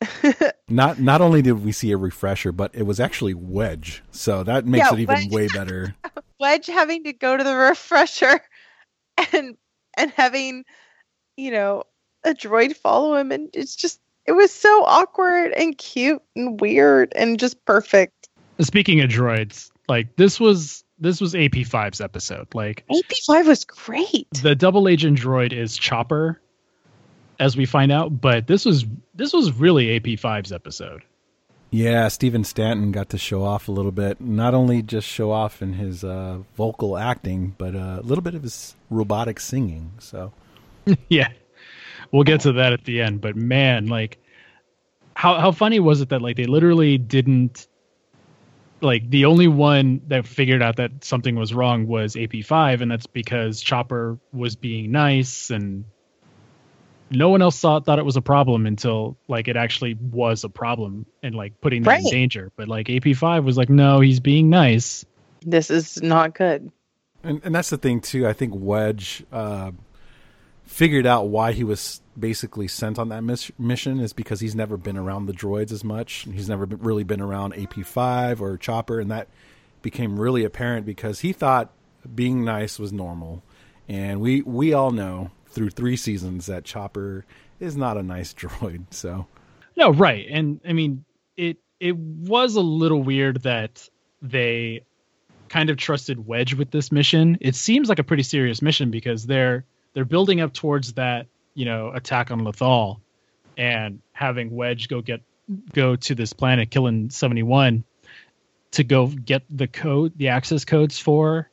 Not 0.68 0.98
not 0.98 1.20
only 1.20 1.42
did 1.42 1.64
we 1.64 1.70
see 1.70 1.92
a 1.92 1.96
refresher, 1.96 2.50
but 2.50 2.74
it 2.74 2.82
was 2.82 2.98
actually 2.98 3.34
Wedge. 3.34 4.02
So 4.10 4.42
that 4.42 4.66
makes 4.66 4.86
Yeah, 4.88 4.94
it 4.94 5.00
even 5.00 5.16
Wedge. 5.16 5.32
way 5.32 5.48
better. 5.48 5.94
Wedge 6.40 6.66
having 6.66 7.04
to 7.04 7.12
go 7.12 7.36
to 7.36 7.44
the 7.44 7.54
refresher 7.54 8.40
and 9.32 9.56
and 9.96 10.10
having 10.10 10.64
you 11.36 11.52
know 11.52 11.84
a 12.24 12.30
droid 12.30 12.76
follow 12.76 13.14
him 13.14 13.30
and 13.30 13.48
it's 13.54 13.76
just 13.76 14.00
it 14.26 14.32
was 14.32 14.52
so 14.52 14.84
awkward 14.84 15.52
and 15.52 15.78
cute 15.78 16.22
and 16.34 16.60
weird 16.60 17.12
and 17.14 17.38
just 17.38 17.64
perfect. 17.64 18.28
Speaking 18.60 19.00
of 19.00 19.10
droids, 19.10 19.70
like 19.88 20.16
this 20.16 20.40
was 20.40 20.84
this 21.02 21.20
was 21.20 21.34
AP5's 21.34 22.00
episode. 22.00 22.54
Like 22.54 22.84
AP5 22.90 23.46
was 23.46 23.64
great. 23.64 24.28
the 24.42 24.54
double 24.54 24.88
agent 24.88 25.18
droid 25.18 25.52
is 25.52 25.76
Chopper, 25.76 26.40
as 27.38 27.56
we 27.56 27.66
find 27.66 27.92
out. 27.92 28.20
But 28.20 28.46
this 28.46 28.64
was 28.64 28.86
this 29.14 29.32
was 29.32 29.52
really 29.52 29.98
AP5's 30.00 30.52
episode. 30.52 31.02
Yeah, 31.70 32.08
Stephen 32.08 32.44
Stanton 32.44 32.92
got 32.92 33.08
to 33.10 33.18
show 33.18 33.42
off 33.44 33.68
a 33.68 33.72
little 33.72 33.92
bit. 33.92 34.20
Not 34.20 34.54
only 34.54 34.82
just 34.82 35.08
show 35.08 35.30
off 35.30 35.62
in 35.62 35.72
his 35.72 36.04
uh, 36.04 36.40
vocal 36.54 36.98
acting, 36.98 37.54
but 37.56 37.74
uh, 37.74 37.98
a 37.98 38.02
little 38.02 38.22
bit 38.22 38.34
of 38.34 38.42
his 38.42 38.76
robotic 38.90 39.40
singing. 39.40 39.92
So, 39.98 40.32
yeah, 41.08 41.28
we'll 42.12 42.24
get 42.24 42.42
to 42.42 42.52
that 42.52 42.74
at 42.74 42.84
the 42.84 43.00
end. 43.00 43.22
But 43.22 43.36
man, 43.36 43.86
like, 43.86 44.18
how 45.14 45.40
how 45.40 45.50
funny 45.50 45.80
was 45.80 46.00
it 46.00 46.10
that 46.10 46.22
like 46.22 46.36
they 46.36 46.44
literally 46.44 46.98
didn't 46.98 47.66
like 48.82 49.08
the 49.08 49.24
only 49.26 49.48
one 49.48 50.02
that 50.08 50.26
figured 50.26 50.60
out 50.62 50.76
that 50.76 51.04
something 51.04 51.34
was 51.36 51.54
wrong 51.54 51.86
was 51.86 52.14
AP5, 52.14 52.80
and 52.82 52.90
that's 52.90 53.06
because 53.06 53.60
Chopper 53.60 54.18
was 54.32 54.56
being 54.56 54.90
nice 54.90 55.50
and 55.50 55.84
no 57.10 57.28
one 57.28 57.42
else 57.42 57.60
thought 57.60 57.84
thought 57.84 57.98
it 57.98 58.04
was 58.04 58.16
a 58.16 58.22
problem 58.22 58.66
until 58.66 59.16
like 59.28 59.46
it 59.46 59.56
actually 59.56 59.94
was 59.94 60.44
a 60.44 60.48
problem 60.48 61.04
and 61.22 61.34
like 61.34 61.60
putting 61.60 61.82
them 61.82 61.90
Right. 61.90 62.04
in 62.04 62.10
danger. 62.10 62.50
But 62.56 62.68
like 62.68 62.86
AP5 62.88 63.44
was 63.44 63.56
like, 63.56 63.68
no, 63.68 64.00
he's 64.00 64.18
being 64.20 64.48
nice. 64.50 65.04
This 65.44 65.70
is 65.70 66.02
not 66.02 66.34
good. 66.34 66.70
and, 67.22 67.40
and 67.44 67.54
that's 67.54 67.70
the 67.70 67.76
thing 67.78 68.00
too. 68.00 68.26
I 68.26 68.32
think 68.32 68.52
Wedge 68.56 69.24
uh, 69.30 69.72
figured 70.72 71.04
out 71.04 71.28
why 71.28 71.52
he 71.52 71.62
was 71.62 72.00
basically 72.18 72.66
sent 72.66 72.98
on 72.98 73.10
that 73.10 73.22
mis- 73.22 73.52
mission 73.58 74.00
is 74.00 74.14
because 74.14 74.40
he's 74.40 74.54
never 74.54 74.78
been 74.78 74.96
around 74.96 75.26
the 75.26 75.32
droids 75.32 75.70
as 75.70 75.84
much. 75.84 76.26
He's 76.32 76.48
never 76.48 76.64
been, 76.64 76.78
really 76.78 77.04
been 77.04 77.20
around 77.20 77.52
AP5 77.52 78.40
or 78.40 78.56
Chopper, 78.56 78.98
and 78.98 79.10
that 79.10 79.28
became 79.82 80.18
really 80.18 80.44
apparent 80.44 80.86
because 80.86 81.20
he 81.20 81.34
thought 81.34 81.70
being 82.14 82.42
nice 82.42 82.78
was 82.78 82.90
normal. 82.90 83.42
And 83.86 84.22
we 84.22 84.40
we 84.42 84.72
all 84.72 84.92
know 84.92 85.30
through 85.48 85.70
three 85.70 85.96
seasons 85.96 86.46
that 86.46 86.64
Chopper 86.64 87.26
is 87.60 87.76
not 87.76 87.98
a 87.98 88.02
nice 88.02 88.32
droid. 88.38 88.86
So 88.90 89.26
No, 89.76 89.90
right. 89.90 90.26
And 90.30 90.60
I 90.66 90.72
mean, 90.72 91.04
it 91.36 91.58
it 91.80 91.96
was 91.96 92.56
a 92.56 92.62
little 92.62 93.02
weird 93.02 93.42
that 93.42 93.88
they 94.22 94.86
kind 95.50 95.68
of 95.68 95.76
trusted 95.76 96.26
Wedge 96.26 96.54
with 96.54 96.70
this 96.70 96.90
mission. 96.90 97.36
It 97.42 97.56
seems 97.56 97.90
like 97.90 97.98
a 97.98 98.04
pretty 98.04 98.22
serious 98.22 98.62
mission 98.62 98.90
because 98.90 99.26
they're 99.26 99.66
they're 99.94 100.04
building 100.04 100.40
up 100.40 100.52
towards 100.52 100.94
that, 100.94 101.26
you 101.54 101.64
know, 101.64 101.90
attack 101.90 102.30
on 102.30 102.40
Lothal 102.40 103.00
and 103.56 104.00
having 104.12 104.50
Wedge 104.54 104.88
go 104.88 105.00
get 105.02 105.20
go 105.72 105.96
to 105.96 106.14
this 106.14 106.32
planet 106.32 106.70
Killun 106.70 107.12
71 107.12 107.84
to 108.72 108.84
go 108.84 109.06
get 109.06 109.42
the 109.50 109.66
code, 109.66 110.12
the 110.16 110.28
access 110.28 110.64
codes 110.64 110.98
for 110.98 111.50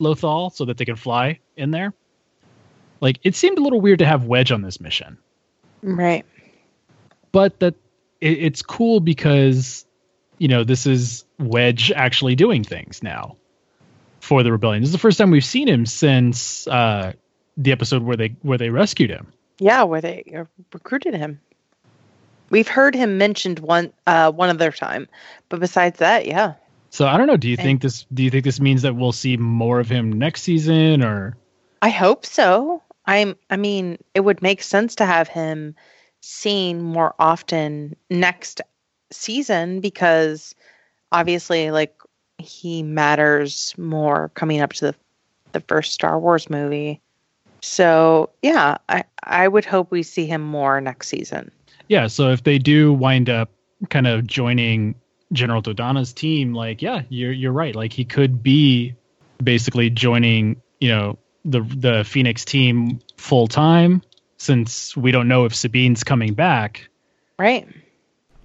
Lothal 0.00 0.52
so 0.52 0.64
that 0.66 0.76
they 0.76 0.84
can 0.84 0.96
fly 0.96 1.38
in 1.56 1.70
there. 1.70 1.94
Like 3.00 3.18
it 3.22 3.34
seemed 3.34 3.58
a 3.58 3.62
little 3.62 3.80
weird 3.80 4.00
to 4.00 4.06
have 4.06 4.24
Wedge 4.24 4.52
on 4.52 4.62
this 4.62 4.80
mission 4.80 5.18
Right. 5.82 6.26
but 7.32 7.60
that 7.60 7.74
it, 8.20 8.38
it's 8.38 8.62
cool 8.62 9.00
because 9.00 9.86
you 10.38 10.48
know 10.48 10.64
this 10.64 10.86
is 10.86 11.24
Wedge 11.38 11.92
actually 11.92 12.34
doing 12.34 12.64
things 12.64 13.02
now 13.02 13.36
for 14.20 14.42
the 14.42 14.50
rebellion. 14.52 14.82
This 14.82 14.88
is 14.88 14.92
the 14.92 14.98
first 14.98 15.18
time 15.18 15.30
we've 15.30 15.44
seen 15.44 15.68
him 15.68 15.86
since 15.86 16.66
uh, 16.66 17.12
the 17.58 17.72
episode 17.72 18.02
where 18.02 18.16
they 18.16 18.28
where 18.42 18.56
they 18.56 18.70
rescued 18.70 19.10
him. 19.10 19.26
Yeah, 19.58 19.82
where 19.82 20.00
they 20.00 20.24
uh, 20.34 20.44
recruited 20.72 21.14
him. 21.14 21.40
We've 22.50 22.68
heard 22.68 22.94
him 22.94 23.18
mentioned 23.18 23.58
one 23.58 23.92
uh 24.06 24.32
one 24.32 24.48
other 24.48 24.72
time, 24.72 25.08
but 25.50 25.60
besides 25.60 25.98
that, 25.98 26.26
yeah. 26.26 26.54
So 26.90 27.06
I 27.06 27.18
don't 27.18 27.26
know. 27.26 27.36
Do 27.36 27.48
you 27.48 27.54
Okay. 27.54 27.62
think 27.64 27.82
this? 27.82 28.06
Do 28.14 28.22
you 28.22 28.30
think 28.30 28.44
this 28.44 28.60
means 28.60 28.82
that 28.82 28.96
we'll 28.96 29.12
see 29.12 29.36
more 29.36 29.80
of 29.80 29.88
him 29.90 30.12
next 30.12 30.42
season, 30.42 31.02
or 31.04 31.36
I 31.82 31.90
hope 31.90 32.24
so. 32.24 32.82
I'm 33.04 33.36
I 33.50 33.56
mean, 33.56 33.98
it 34.14 34.20
would 34.20 34.40
make 34.40 34.62
sense 34.62 34.94
to 34.96 35.06
have 35.06 35.28
him 35.28 35.74
seen 36.20 36.80
more 36.80 37.14
often 37.18 37.96
next 38.10 38.60
season 39.10 39.80
because 39.80 40.54
obviously 41.12 41.70
like 41.70 41.94
he 42.38 42.82
matters 42.82 43.74
more 43.76 44.30
coming 44.34 44.60
up 44.60 44.72
to 44.74 44.86
the 44.86 44.94
the 45.52 45.60
first 45.60 45.92
Star 45.92 46.18
Wars 46.18 46.48
movie. 46.48 47.00
So, 47.60 48.30
yeah, 48.42 48.78
I 48.88 49.04
I 49.22 49.48
would 49.48 49.64
hope 49.64 49.90
we 49.90 50.02
see 50.02 50.26
him 50.26 50.42
more 50.42 50.80
next 50.80 51.08
season. 51.08 51.50
yeah? 51.88 52.06
So 52.06 52.30
if 52.30 52.44
they 52.44 52.58
do 52.58 52.92
wind 52.92 53.28
up 53.28 53.50
kind 53.90 54.06
of 54.06 54.26
joining 54.26 54.94
General 55.32 55.62
Dodonna's 55.62 56.12
team, 56.12 56.54
like 56.54 56.82
yeah, 56.82 57.02
you're 57.08 57.32
you're 57.32 57.52
right. 57.52 57.74
Like 57.74 57.92
he 57.92 58.04
could 58.04 58.42
be 58.42 58.94
basically 59.42 59.90
joining, 59.90 60.60
you 60.80 60.88
know, 60.88 61.18
the 61.44 61.60
the 61.60 62.04
Phoenix 62.04 62.44
team 62.44 63.00
full 63.16 63.46
time 63.46 64.02
since 64.38 64.96
we 64.96 65.10
don't 65.10 65.28
know 65.28 65.44
if 65.44 65.54
Sabine's 65.54 66.04
coming 66.04 66.34
back. 66.34 66.88
Right? 67.38 67.68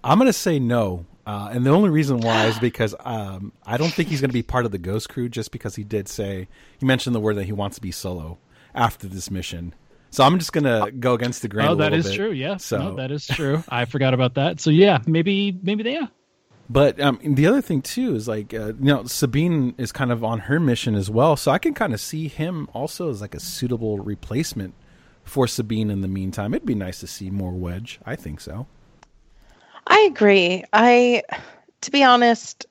I'm 0.03 0.17
going 0.17 0.27
to 0.27 0.33
say 0.33 0.59
no. 0.59 1.05
Uh, 1.25 1.49
and 1.53 1.65
the 1.65 1.69
only 1.69 1.89
reason 1.89 2.19
why 2.19 2.47
is 2.47 2.59
because 2.59 2.93
um, 2.99 3.53
I 3.65 3.77
don't 3.77 3.93
think 3.93 4.09
he's 4.09 4.19
going 4.19 4.29
to 4.29 4.33
be 4.33 4.43
part 4.43 4.65
of 4.65 4.71
the 4.71 4.77
Ghost 4.77 5.09
Crew 5.09 5.29
just 5.29 5.51
because 5.51 5.75
he 5.75 5.83
did 5.83 6.07
say, 6.07 6.47
he 6.79 6.85
mentioned 6.85 7.15
the 7.15 7.19
word 7.19 7.35
that 7.37 7.45
he 7.45 7.53
wants 7.53 7.75
to 7.75 7.81
be 7.81 7.91
solo 7.91 8.37
after 8.75 9.07
this 9.07 9.29
mission. 9.31 9.73
So 10.11 10.23
I'm 10.23 10.37
just 10.37 10.53
going 10.53 10.65
to 10.65 10.91
go 10.91 11.13
against 11.13 11.41
the 11.41 11.47
grain. 11.47 11.67
oh, 11.67 11.71
a 11.71 11.75
little 11.75 11.97
is 11.97 12.05
bit. 12.07 12.15
true. 12.15 12.31
Yeah, 12.31 12.57
So- 12.57 12.77
no, 12.77 12.95
that 12.97 13.11
is 13.11 13.25
true. 13.25 13.63
I 13.69 13.85
forgot 13.85 14.13
about 14.13 14.35
that. 14.35 14.59
So 14.59 14.69
yeah, 14.69 14.99
maybe 15.07 15.57
maybe 15.63 15.83
they 15.83 15.93
yeah. 15.93 16.07
But 16.69 16.99
um, 17.01 17.19
the 17.23 17.45
other 17.47 17.61
thing 17.61 17.81
too 17.81 18.15
is 18.15 18.27
like 18.27 18.53
uh, 18.53 18.67
you 18.67 18.75
know 18.79 19.03
Sabine 19.05 19.75
is 19.77 19.91
kind 19.91 20.11
of 20.11 20.23
on 20.23 20.39
her 20.39 20.59
mission 20.59 20.95
as 20.95 21.09
well, 21.09 21.35
so 21.35 21.51
I 21.51 21.57
can 21.57 21.73
kind 21.73 21.93
of 21.93 21.99
see 21.99 22.27
him 22.27 22.69
also 22.73 23.09
as 23.09 23.21
like 23.21 23.35
a 23.35 23.39
suitable 23.39 23.97
replacement 23.99 24.73
for 25.23 25.45
Sabine. 25.47 25.89
In 25.91 26.01
the 26.01 26.07
meantime, 26.07 26.53
it'd 26.53 26.65
be 26.65 26.73
nice 26.75 26.99
to 27.01 27.07
see 27.07 27.29
more 27.29 27.51
Wedge. 27.51 27.99
I 28.05 28.15
think 28.15 28.39
so. 28.39 28.65
I 29.87 30.07
agree. 30.09 30.63
I, 30.71 31.23
to 31.81 31.91
be 31.91 32.03
honest, 32.03 32.65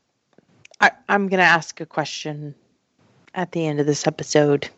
I, 0.81 0.93
I'm 1.11 1.29
going 1.29 1.41
to 1.41 1.45
ask 1.45 1.79
a 1.81 1.87
question 1.87 2.55
at 3.35 3.53
the 3.53 3.67
end 3.67 3.81
of 3.81 3.87
this 3.87 4.07
episode 4.07 4.71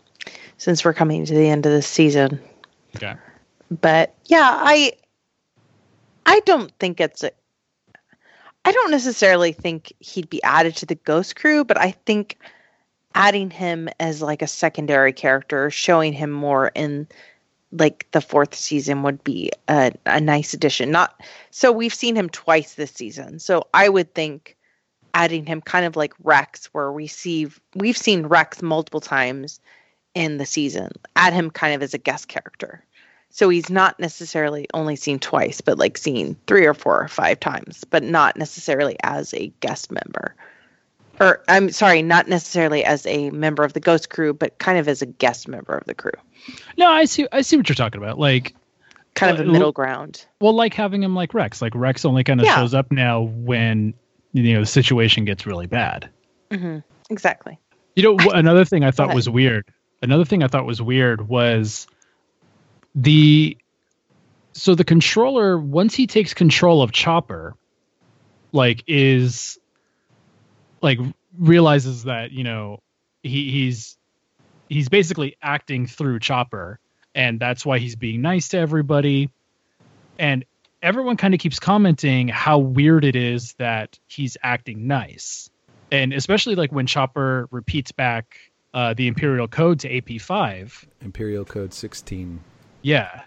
since 0.59 0.85
we're 0.85 0.95
coming 0.95 1.25
to 1.25 1.35
the 1.35 1.49
end 1.49 1.67
of 1.67 1.73
the 1.73 1.83
season. 1.83 2.41
Okay. 2.97 3.15
But 3.71 4.15
yeah, 4.27 4.51
I, 4.57 4.93
I 6.27 6.41
don't 6.41 6.73
think 6.79 7.01
it's 7.01 7.25
a, 7.25 7.31
I 8.65 8.73
don't 8.73 8.91
necessarily 8.91 9.53
think 9.53 9.93
he'd 9.99 10.31
be 10.31 10.43
added 10.43 10.77
to 10.77 10.87
the 10.87 10.95
Ghost 10.95 11.37
Crew, 11.37 11.65
but 11.65 11.79
I 11.79 11.91
think 11.91 12.39
adding 13.15 13.51
him 13.51 13.89
as 14.01 14.23
like 14.23 14.43
a 14.43 14.47
secondary 14.47 15.13
character, 15.13 15.71
showing 15.71 16.13
him 16.13 16.31
more 16.31 16.69
in 16.75 17.07
like 17.73 18.07
the 18.13 18.21
fourth 18.21 18.55
season 18.55 19.03
would 19.03 19.23
be 19.25 19.51
a, 19.69 19.93
a 20.07 20.21
nice 20.21 20.55
addition. 20.55 20.91
Not 20.91 21.21
so 21.51 21.73
we've 21.73 21.95
seen 21.95 22.17
him 22.17 22.29
twice 22.29 22.75
this 22.75 22.93
season. 22.93 23.39
So 23.39 23.67
I 23.75 23.89
would 23.89 24.15
think 24.15 24.57
adding 25.13 25.47
him 25.47 25.61
kind 25.61 25.85
of 25.85 25.97
like 25.97 26.15
Rex, 26.23 26.67
where 26.73 26.93
we 26.93 27.07
see 27.07 27.49
we've 27.75 27.97
seen 27.97 28.27
Rex 28.27 28.63
multiple 28.63 29.01
times 29.01 29.61
in 30.15 30.39
the 30.39 30.47
season. 30.47 30.91
Add 31.17 31.33
him 31.33 31.51
kind 31.51 31.75
of 31.75 31.83
as 31.83 31.95
a 31.95 31.99
guest 31.99 32.29
character. 32.29 32.85
So 33.31 33.49
he's 33.49 33.69
not 33.69 33.99
necessarily 33.99 34.67
only 34.75 34.95
seen 34.97 35.19
twice, 35.19 35.61
but 35.61 35.77
like 35.77 35.99
seen 35.99 36.37
three 36.47 36.67
or 36.67 36.75
four 36.75 37.01
or 37.03 37.09
five 37.09 37.41
times, 37.41 37.83
but 37.85 38.03
not 38.05 38.37
necessarily 38.37 38.97
as 39.03 39.35
a 39.35 39.49
guest 39.61 39.91
member. 39.91 40.37
Or 41.21 41.43
I'm 41.49 41.71
sorry, 41.71 42.03
not 42.03 42.29
necessarily 42.29 42.85
as 42.85 43.07
a 43.07 43.31
member 43.31 43.65
of 43.65 43.73
the 43.73 43.81
Ghost 43.81 44.11
Crew, 44.11 44.35
but 44.35 44.59
kind 44.59 44.79
of 44.79 44.89
as 44.89 45.03
a 45.03 45.07
guest 45.07 45.49
member 45.49 45.77
of 45.77 45.85
the 45.87 45.95
crew. 45.95 46.13
No, 46.77 46.89
I 46.89 47.05
see. 47.07 47.27
I 47.33 47.43
see 47.43 47.57
what 47.57 47.69
you're 47.69 47.75
talking 47.77 48.01
about. 48.03 48.19
Like, 48.19 48.55
Kind 49.15 49.39
of 49.39 49.47
a 49.47 49.51
middle 49.51 49.71
ground. 49.71 50.27
well, 50.41 50.53
like 50.55 50.75
having 50.75 51.01
him 51.03 51.15
like 51.15 51.35
Rex. 51.35 51.63
Like 51.63 51.73
Rex 51.77 52.05
only 52.05 52.25
kind 52.25 52.41
of 52.41 52.47
Yeah. 52.47 52.57
shows 52.57 52.75
up 52.75 52.91
now 52.91 53.23
when 53.23 53.95
you 54.33 54.55
know 54.55 54.61
the 54.61 54.67
situation 54.67 55.25
gets 55.25 55.47
really 55.47 55.67
bad. 55.69 56.09
Mm-hmm. 56.51 56.79
Exactly. 57.11 57.59
You 57.95 58.03
know, 58.03 58.17
another 58.33 58.65
thing 58.65 58.83
I 58.83 58.91
thought 58.91 59.15
was 59.15 59.29
weird. 59.29 59.65
Another 60.05 60.27
thing 60.27 60.43
I 60.43 60.49
thought 60.49 60.67
was 60.67 60.83
weird 60.83 61.27
was 61.27 61.87
the 62.95 63.57
so 64.53 64.75
the 64.75 64.85
controller 64.85 65.59
once 65.59 65.95
he 65.95 66.07
takes 66.07 66.35
control 66.35 66.83
of 66.83 66.93
Chopper, 66.93 67.57
like 68.53 68.85
is 68.87 69.59
like 70.83 70.99
realizes 71.39 72.05
that 72.05 72.33
you 72.33 72.45
know 72.45 72.83
he 73.23 73.51
he's 73.51 73.97
he's 74.69 74.91
basically 74.91 75.39
acting 75.43 75.87
through 75.87 76.19
Chopper, 76.19 76.79
and 77.15 77.41
that's 77.41 77.65
why 77.65 77.79
he's 77.79 77.97
being 77.97 78.21
nice 78.21 78.49
to 78.49 78.59
everybody, 78.59 79.31
and 80.19 80.45
everyone 80.83 81.17
kind 81.17 81.33
of 81.33 81.41
keeps 81.41 81.59
commenting 81.59 82.29
how 82.29 82.59
weird 82.59 83.07
it 83.07 83.17
is 83.17 83.55
that 83.55 83.99
he's 84.07 84.37
acting 84.43 84.87
nice. 84.87 85.49
And 85.91 86.13
especially 86.13 86.57
like 86.57 86.73
when 86.73 86.87
Chopper 86.87 87.49
repeats 87.51 87.93
back 87.93 88.37
uh, 88.75 88.93
the 88.93 89.07
Imperial 89.07 89.49
Code 89.49 89.81
to 89.81 89.89
AP5. 89.89 90.85
Imperial 91.01 91.45
Code 91.45 91.73
16. 91.73 92.41
Yeah, 92.83 93.23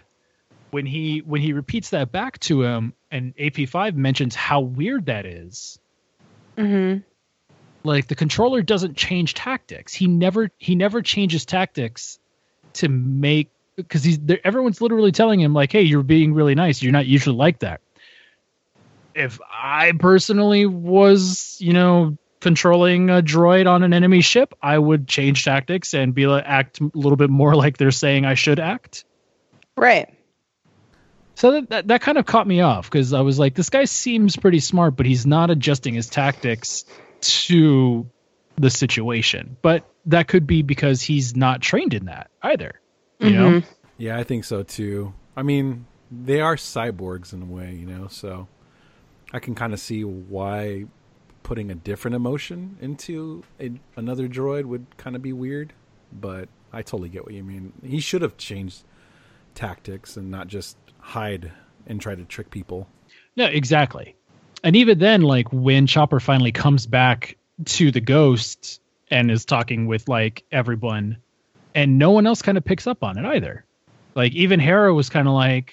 when 0.70 0.86
he 0.86 1.20
when 1.20 1.40
he 1.40 1.54
repeats 1.54 1.90
that 1.90 2.12
back 2.12 2.38
to 2.40 2.62
him, 2.62 2.92
and 3.10 3.34
AP5 3.36 3.94
mentions 3.94 4.34
how 4.34 4.60
weird 4.60 5.06
that 5.06 5.24
is. 5.26 5.80
hmm 6.56 6.98
Like 7.82 8.06
the 8.06 8.14
controller 8.14 8.62
doesn't 8.62 8.96
change 8.96 9.34
tactics. 9.34 9.94
He 9.94 10.06
never 10.06 10.50
he 10.58 10.74
never 10.74 11.00
changes 11.00 11.46
tactics 11.46 12.18
to 12.74 12.88
make 12.88 13.48
because 13.76 14.04
he's 14.04 14.18
there, 14.18 14.40
everyone's 14.44 14.80
literally 14.82 15.12
telling 15.12 15.40
him 15.40 15.54
like, 15.54 15.72
"Hey, 15.72 15.82
you're 15.82 16.02
being 16.02 16.34
really 16.34 16.54
nice. 16.54 16.82
You're 16.82 16.92
not 16.92 17.06
usually 17.06 17.36
like 17.36 17.60
that." 17.60 17.80
If 19.14 19.40
I 19.50 19.92
personally 19.98 20.66
was, 20.66 21.56
you 21.58 21.72
know, 21.72 22.16
controlling 22.40 23.10
a 23.10 23.22
droid 23.22 23.68
on 23.68 23.82
an 23.82 23.92
enemy 23.92 24.20
ship, 24.20 24.54
I 24.62 24.78
would 24.78 25.08
change 25.08 25.44
tactics 25.44 25.94
and 25.94 26.14
be 26.14 26.26
like, 26.26 26.44
act 26.46 26.80
a 26.80 26.90
little 26.94 27.16
bit 27.16 27.30
more 27.30 27.54
like 27.54 27.76
they're 27.76 27.90
saying 27.90 28.24
I 28.24 28.34
should 28.34 28.60
act. 28.60 29.04
Right. 29.76 30.14
So 31.34 31.52
that, 31.52 31.70
that, 31.70 31.88
that 31.88 32.00
kind 32.00 32.18
of 32.18 32.26
caught 32.26 32.46
me 32.46 32.60
off 32.62 32.90
because 32.90 33.12
I 33.12 33.20
was 33.20 33.38
like, 33.38 33.54
this 33.54 33.70
guy 33.70 33.84
seems 33.84 34.36
pretty 34.36 34.60
smart, 34.60 34.96
but 34.96 35.06
he's 35.06 35.24
not 35.24 35.50
adjusting 35.50 35.94
his 35.94 36.08
tactics 36.08 36.84
to 37.20 38.08
the 38.56 38.70
situation. 38.70 39.56
But 39.62 39.88
that 40.06 40.26
could 40.26 40.46
be 40.46 40.62
because 40.62 41.00
he's 41.00 41.36
not 41.36 41.60
trained 41.60 41.94
in 41.94 42.06
that 42.06 42.30
either. 42.42 42.80
You 43.20 43.30
know? 43.30 43.48
Mhm. 43.50 43.64
Yeah, 43.98 44.16
I 44.16 44.24
think 44.24 44.44
so 44.44 44.62
too. 44.62 45.12
I 45.36 45.42
mean, 45.42 45.86
they 46.10 46.40
are 46.40 46.56
cyborgs 46.56 47.32
in 47.32 47.42
a 47.42 47.46
way, 47.46 47.74
you 47.74 47.86
know, 47.86 48.08
so 48.08 48.48
I 49.32 49.38
can 49.38 49.54
kind 49.54 49.72
of 49.72 49.80
see 49.80 50.04
why 50.04 50.86
putting 51.48 51.70
a 51.70 51.74
different 51.74 52.14
emotion 52.14 52.76
into 52.82 53.42
a, 53.58 53.70
another 53.96 54.28
droid 54.28 54.66
would 54.66 54.84
kind 54.98 55.16
of 55.16 55.22
be 55.22 55.32
weird, 55.32 55.72
but 56.12 56.46
I 56.74 56.82
totally 56.82 57.08
get 57.08 57.24
what 57.24 57.32
you 57.32 57.42
mean. 57.42 57.72
He 57.82 58.00
should 58.00 58.20
have 58.20 58.36
changed 58.36 58.84
tactics 59.54 60.18
and 60.18 60.30
not 60.30 60.46
just 60.46 60.76
hide 60.98 61.50
and 61.86 61.98
try 62.02 62.14
to 62.14 62.22
trick 62.24 62.50
people. 62.50 62.86
No, 63.34 63.46
exactly. 63.46 64.14
And 64.62 64.76
even 64.76 64.98
then, 64.98 65.22
like 65.22 65.50
when 65.50 65.86
Chopper 65.86 66.20
finally 66.20 66.52
comes 66.52 66.86
back 66.86 67.38
to 67.64 67.90
the 67.90 68.00
ghost 68.02 68.82
and 69.10 69.30
is 69.30 69.46
talking 69.46 69.86
with 69.86 70.06
like 70.06 70.44
everyone, 70.52 71.16
and 71.74 71.96
no 71.96 72.10
one 72.10 72.26
else 72.26 72.42
kind 72.42 72.58
of 72.58 72.64
picks 72.64 72.86
up 72.86 73.02
on 73.02 73.16
it 73.16 73.24
either. 73.24 73.64
Like 74.14 74.34
even 74.34 74.60
Hera 74.60 74.92
was 74.92 75.08
kind 75.08 75.26
of 75.26 75.32
like, 75.32 75.72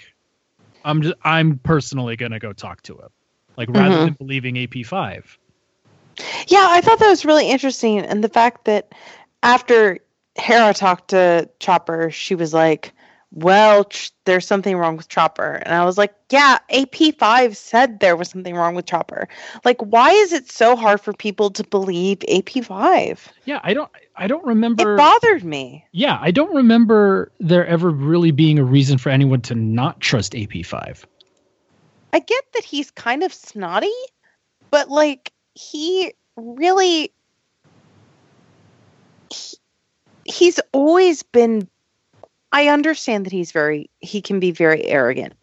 "I'm 0.85 1.01
just, 1.01 1.15
I'm 1.21 1.57
personally 1.59 2.15
gonna 2.15 2.39
go 2.39 2.53
talk 2.53 2.81
to 2.83 2.93
him," 2.93 3.09
like 3.57 3.69
rather 3.69 3.95
Mhm. 3.97 4.05
than 4.05 4.13
believing 4.13 4.57
AP 4.57 4.83
five. 4.85 5.37
Yeah, 6.47 6.67
I 6.69 6.81
thought 6.81 6.99
that 6.99 7.09
was 7.09 7.25
really 7.25 7.49
interesting. 7.49 7.99
And 7.99 8.23
the 8.23 8.29
fact 8.29 8.65
that 8.65 8.93
after 9.43 9.99
Hera 10.35 10.73
talked 10.73 11.09
to 11.09 11.49
Chopper, 11.59 12.11
she 12.11 12.35
was 12.35 12.53
like, 12.53 12.93
Well, 13.31 13.89
there's 14.25 14.47
something 14.47 14.77
wrong 14.77 14.97
with 14.97 15.07
Chopper. 15.09 15.61
And 15.65 15.73
I 15.73 15.85
was 15.85 15.97
like, 15.97 16.13
Yeah, 16.31 16.57
AP5 16.71 17.55
said 17.55 17.99
there 17.99 18.15
was 18.15 18.29
something 18.29 18.55
wrong 18.55 18.75
with 18.75 18.85
Chopper. 18.85 19.27
Like, 19.63 19.79
why 19.81 20.11
is 20.11 20.33
it 20.33 20.49
so 20.51 20.75
hard 20.75 21.01
for 21.01 21.13
people 21.13 21.49
to 21.51 21.63
believe 21.63 22.19
AP5? 22.19 23.19
Yeah, 23.45 23.59
I 23.63 23.73
don't, 23.73 23.91
I 24.15 24.27
don't 24.27 24.45
remember. 24.45 24.95
It 24.95 24.97
bothered 24.97 25.43
me. 25.43 25.85
yeah, 25.91 26.17
I 26.21 26.31
don't 26.31 26.53
remember 26.55 27.31
there 27.39 27.65
ever 27.67 27.89
really 27.89 28.31
being 28.31 28.59
a 28.59 28.63
reason 28.63 28.97
for 28.97 29.09
anyone 29.09 29.41
to 29.41 29.55
not 29.55 29.99
trust 29.99 30.35
AP 30.35 30.65
five. 30.65 31.05
I 32.13 32.19
get 32.19 32.43
that 32.53 32.63
he's 32.63 32.91
kind 32.91 33.23
of 33.23 33.33
snotty, 33.33 33.91
but 34.71 34.89
like 34.89 35.33
he 35.55 36.13
really 36.35 37.11
he, 39.31 39.57
he's 40.25 40.59
always 40.73 41.23
been 41.23 41.67
I 42.51 42.67
understand 42.67 43.25
that 43.25 43.33
he's 43.33 43.51
very 43.51 43.89
he 43.99 44.21
can 44.21 44.39
be 44.39 44.51
very 44.51 44.85
arrogant. 44.85 45.33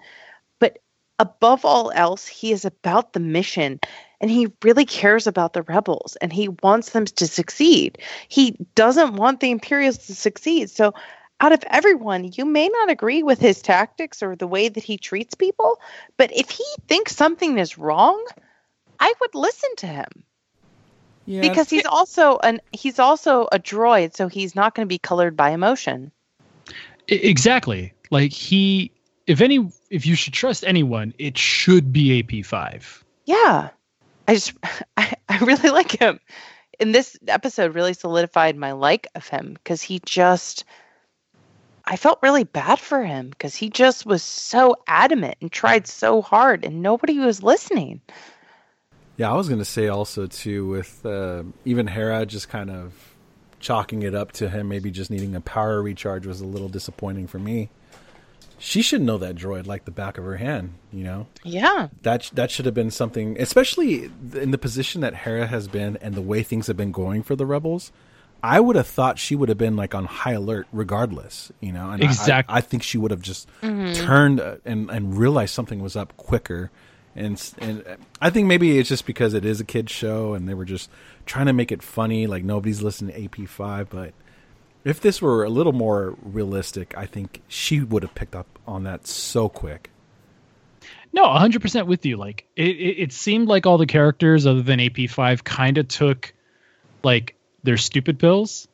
But 0.59 0.79
above 1.19 1.65
all 1.65 1.91
else, 1.95 2.27
he 2.27 2.53
is 2.53 2.65
about 2.65 3.13
the 3.13 3.21
mission 3.21 3.81
and 4.21 4.31
he 4.31 4.53
really 4.63 4.85
cares 4.85 5.27
about 5.27 5.53
the 5.53 5.63
rebels 5.63 6.17
and 6.21 6.33
he 6.33 6.49
wants 6.63 6.91
them 6.91 7.07
to 7.07 7.27
succeed. 7.27 7.99
He 8.29 8.57
doesn't 8.75 9.17
want 9.17 9.41
the 9.41 9.51
Imperials 9.51 9.99
to 10.07 10.15
succeed. 10.15 10.71
So 10.71 10.95
out 11.41 11.53
of 11.53 11.65
everyone, 11.67 12.31
you 12.35 12.45
may 12.45 12.69
not 12.69 12.89
agree 12.89 13.23
with 13.23 13.41
his 13.41 13.61
tactics 13.61 14.23
or 14.23 14.37
the 14.37 14.47
way 14.47 14.69
that 14.69 14.85
he 14.85 14.97
treats 14.97 15.35
people, 15.35 15.81
but 16.17 16.31
if 16.33 16.51
he 16.51 16.65
thinks 16.87 17.17
something 17.17 17.59
is 17.59 17.77
wrong, 17.77 18.25
I 19.03 19.13
would 19.21 19.35
listen 19.35 19.71
to 19.79 19.87
him 19.89 20.25
Yeah, 21.27 21.41
because 21.41 21.69
he's 21.69 21.87
also 21.87 22.39
an 22.39 22.61
he's 22.71 23.01
also 23.01 23.49
a 23.51 23.59
droid, 23.59 24.15
so 24.15 24.29
he's 24.29 24.55
not 24.55 24.75
going 24.75 24.87
to 24.87 24.89
be 24.89 24.99
colored 24.99 25.37
by 25.37 25.51
emotion. 25.51 26.13
Exactly 27.09 27.95
like 28.13 28.33
he 28.33 28.93
if 29.27 29.41
any 29.41 29.73
if 29.91 30.07
you 30.07 30.15
should 30.15 30.35
trust 30.35 30.63
anyone 30.65 31.15
it 31.19 31.37
should 31.37 31.93
be 31.93 32.23
ap5 32.23 33.03
Yeah, 33.25 33.71
I 34.29 34.35
just 34.35 34.53
I, 34.97 35.15
I 35.29 35.39
really 35.39 35.71
like 35.81 35.91
him. 35.91 36.21
And 36.79 36.95
this 36.95 37.19
episode 37.27 37.75
really 37.75 37.95
solidified 37.95 38.57
my 38.57 38.73
like 38.73 39.09
of 39.17 39.27
him 39.27 39.55
because 39.55 39.83
he 39.83 40.01
just 40.05 40.65
I 41.85 41.97
felt 41.97 42.21
really 42.23 42.45
bad 42.45 42.79
for 42.79 43.03
him 43.05 43.31
because 43.31 43.57
he 43.57 43.69
just 43.69 44.07
was 44.07 44.23
so 44.23 44.77
adamant 44.87 45.39
and 45.41 45.51
tried 45.51 45.89
so 45.89 46.23
hard 46.23 46.65
and 46.65 46.83
nobody 46.83 47.19
was 47.19 47.43
listening. 47.43 48.01
Yeah, 49.23 49.31
I 49.31 49.35
was 49.37 49.47
going 49.47 49.61
to 49.61 49.65
say 49.65 49.87
also 49.87 50.27
too 50.27 50.67
with 50.67 51.07
uh, 51.07 51.45
even 51.65 51.87
Hera 51.87 52.27
just 52.27 52.49
kind 52.49 52.69
of 52.69 53.15
chalking 53.61 54.03
it 54.03 54.17
up 54.17 54.33
to 54.33 54.49
him 54.49 54.69
maybe 54.69 54.91
just 54.91 55.13
needing 55.13 55.37
a 55.37 55.41
power 55.41 55.81
recharge 55.81 56.27
was 56.27 56.41
a 56.41 56.45
little 56.45 56.69
disappointing 56.69 57.29
for 57.29 57.39
me. 57.39 57.71
She 58.59 58.83
should 58.83 59.01
know 59.01 59.19
that 59.19 59.37
droid 59.37 59.69
like 59.69 59.85
the 59.85 59.93
back 59.93 60.19
of 60.19 60.25
her 60.25 60.39
hand, 60.39 60.75
you 60.93 61.05
know. 61.05 61.29
Yeah. 61.45 61.91
That 62.03 62.33
that 62.35 62.51
should 62.51 62.67
have 62.67 62.75
been 62.75 62.91
something, 62.91 63.41
especially 63.41 64.11
in 64.35 64.51
the 64.51 64.59
position 64.59 65.03
that 65.03 65.15
Hera 65.15 65.47
has 65.47 65.69
been 65.69 65.99
and 65.99 66.17
the 66.17 66.21
way 66.21 66.43
things 66.43 66.67
have 66.67 66.77
been 66.77 66.91
going 66.91 67.23
for 67.23 67.37
the 67.37 67.47
rebels. 67.47 67.93
I 68.43 68.59
would 68.59 68.75
have 68.75 68.89
thought 68.89 69.21
she 69.21 69.37
would 69.37 69.49
have 69.51 69.59
been 69.59 69.77
like 69.77 69.95
on 69.95 70.07
high 70.07 70.33
alert 70.33 70.67
regardless, 70.73 71.53
you 71.61 71.71
know. 71.71 71.91
And 71.91 72.03
Exactly. 72.03 72.53
I, 72.53 72.59
I 72.59 72.61
think 72.61 72.83
she 72.83 72.99
would 72.99 73.13
have 73.13 73.23
just 73.23 73.47
turned 73.61 74.41
uh, 74.41 74.57
and 74.65 74.91
and 74.91 75.17
realized 75.17 75.55
something 75.55 75.81
was 75.81 75.95
up 75.95 76.17
quicker. 76.17 76.73
And 77.15 77.53
and 77.59 77.85
I 78.21 78.31
think 78.31 78.47
maybe 78.47 78.79
it's 78.79 78.89
just 78.89 79.05
because 79.07 79.35
it 79.35 79.45
is 79.45 79.61
a 79.61 79.65
kids 79.65 79.93
show 79.93 80.35
and 80.35 80.49
they 80.49 80.55
were 80.55 80.65
just 80.65 80.89
trying 81.27 81.47
to 81.47 81.53
make 81.53 81.71
it 81.71 81.83
funny, 81.83 82.27
like 82.27 82.43
nobody's 82.45 82.83
listening 82.83 83.15
to 83.15 83.43
AP 83.43 83.49
five. 83.49 83.91
But 83.91 84.15
if 84.85 85.01
this 85.01 85.21
were 85.21 85.45
a 85.45 85.51
little 85.51 85.73
more 85.75 86.17
realistic, 86.23 86.97
I 86.97 87.07
think 87.07 87.43
she 87.49 87.81
would 87.81 88.03
have 88.03 88.15
picked 88.15 88.35
up 88.35 88.59
on 88.67 88.85
that 88.85 89.07
so 89.07 89.49
quick. 89.49 89.91
no 91.13 91.25
100% 91.25 91.87
with 91.87 92.07
you 92.07 92.17
like 92.17 92.47
it, 92.57 92.71
it, 92.71 92.99
it 93.03 93.13
seemed 93.13 93.47
like 93.47 93.67
all 93.67 93.77
the 93.79 93.87
characters 93.87 94.47
other 94.47 94.63
than 94.63 94.79
ap5 94.79 95.45
kind 95.45 95.77
of 95.79 95.87
took 95.89 96.33
like 97.05 97.35
their 97.63 97.77
stupid 97.77 98.19
pills 98.19 98.67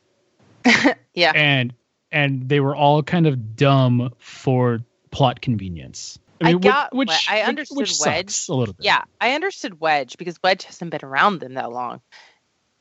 Yeah. 1.13 1.31
and 1.35 1.73
and 2.11 2.47
they 2.47 2.59
were 2.61 2.75
all 2.75 3.03
kind 3.03 3.27
of 3.27 3.55
dumb 3.55 4.13
for 4.19 4.79
plot 5.11 5.41
convenience 5.41 6.17
I 6.41 6.53
whi- 6.53 6.59
got 6.59 6.95
which, 6.95 7.07
what- 7.07 7.25
I 7.29 7.41
understood 7.41 7.77
which 7.77 7.93
Wedge. 8.05 8.45
a 8.49 8.53
little 8.53 8.73
bit 8.73 8.85
Yeah, 8.85 9.03
I 9.19 9.33
understood 9.33 9.79
Wedge 9.79 10.17
because 10.17 10.41
Wedge 10.43 10.63
hasn't 10.63 10.91
been 10.91 11.03
around 11.03 11.39
them 11.39 11.55
that 11.55 11.71
long. 11.71 12.01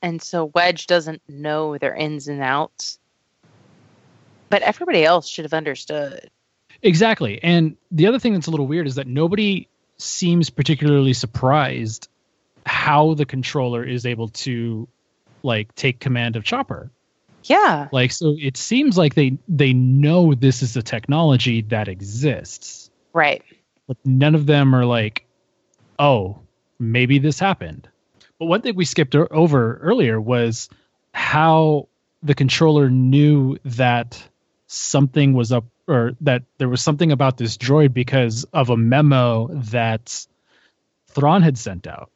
And 0.01 0.23
so 0.23 0.45
Wedge 0.55 0.87
doesn't 0.87 1.23
know 1.29 1.77
their 1.79 1.95
ins 1.95 2.29
and 2.29 2.41
outs. 2.41 2.99
But 4.51 4.63
everybody 4.63 5.05
else 5.05 5.29
should 5.29 5.45
have 5.45 5.53
understood. 5.55 6.31
Exactly. 6.83 7.43
And 7.43 7.77
the 7.91 8.07
other 8.07 8.19
thing 8.19 8.35
that's 8.35 8.47
a 8.47 8.51
little 8.51 8.67
weird 8.67 8.87
is 8.87 8.95
that 8.95 9.07
nobody 9.07 9.69
seems 9.99 10.49
particularly 10.51 11.13
surprised 11.13 12.09
how 12.65 13.15
the 13.15 13.27
controller 13.27 13.85
is 13.85 14.07
able 14.07 14.29
to 14.29 14.87
like 15.43 15.75
take 15.75 15.99
command 15.99 16.37
of 16.37 16.45
Chopper. 16.45 16.91
Yeah. 17.45 17.89
Like 17.93 18.13
so 18.13 18.37
it 18.39 18.57
seems 18.57 18.97
like 18.97 19.15
they 19.15 19.39
they 19.49 19.73
know 19.73 20.35
this 20.35 20.63
is 20.63 20.77
a 20.77 20.83
technology 20.83 21.63
that 21.63 21.89
exists. 21.89 22.88
Right. 23.19 23.43
But 23.89 23.97
none 24.05 24.37
of 24.37 24.47
them 24.47 24.75
are 24.77 24.85
like, 24.85 25.27
"Oh, 25.99 26.39
maybe 26.79 27.19
this 27.19 27.41
happened." 27.41 27.89
But 28.39 28.47
one 28.47 28.63
thing 28.63 28.77
we 28.77 28.85
skipped 28.85 29.17
over 29.17 29.77
earlier 29.79 30.21
was 30.21 30.69
how 31.13 31.89
the 32.23 32.37
controller 32.37 32.89
knew 32.89 33.59
that 33.65 34.23
something 34.69 35.33
was 35.33 35.51
up 35.51 35.65
or 35.89 36.13
that 36.21 36.45
there 36.59 36.69
was 36.69 36.81
something 36.81 37.11
about 37.11 37.39
this 37.39 37.57
droid 37.57 37.93
because 37.93 38.45
of 38.53 38.71
a 38.71 38.77
memo 38.77 39.49
that 39.53 40.25
Thrawn 41.09 41.43
had 41.43 41.59
sent 41.59 41.89
out. 41.89 42.11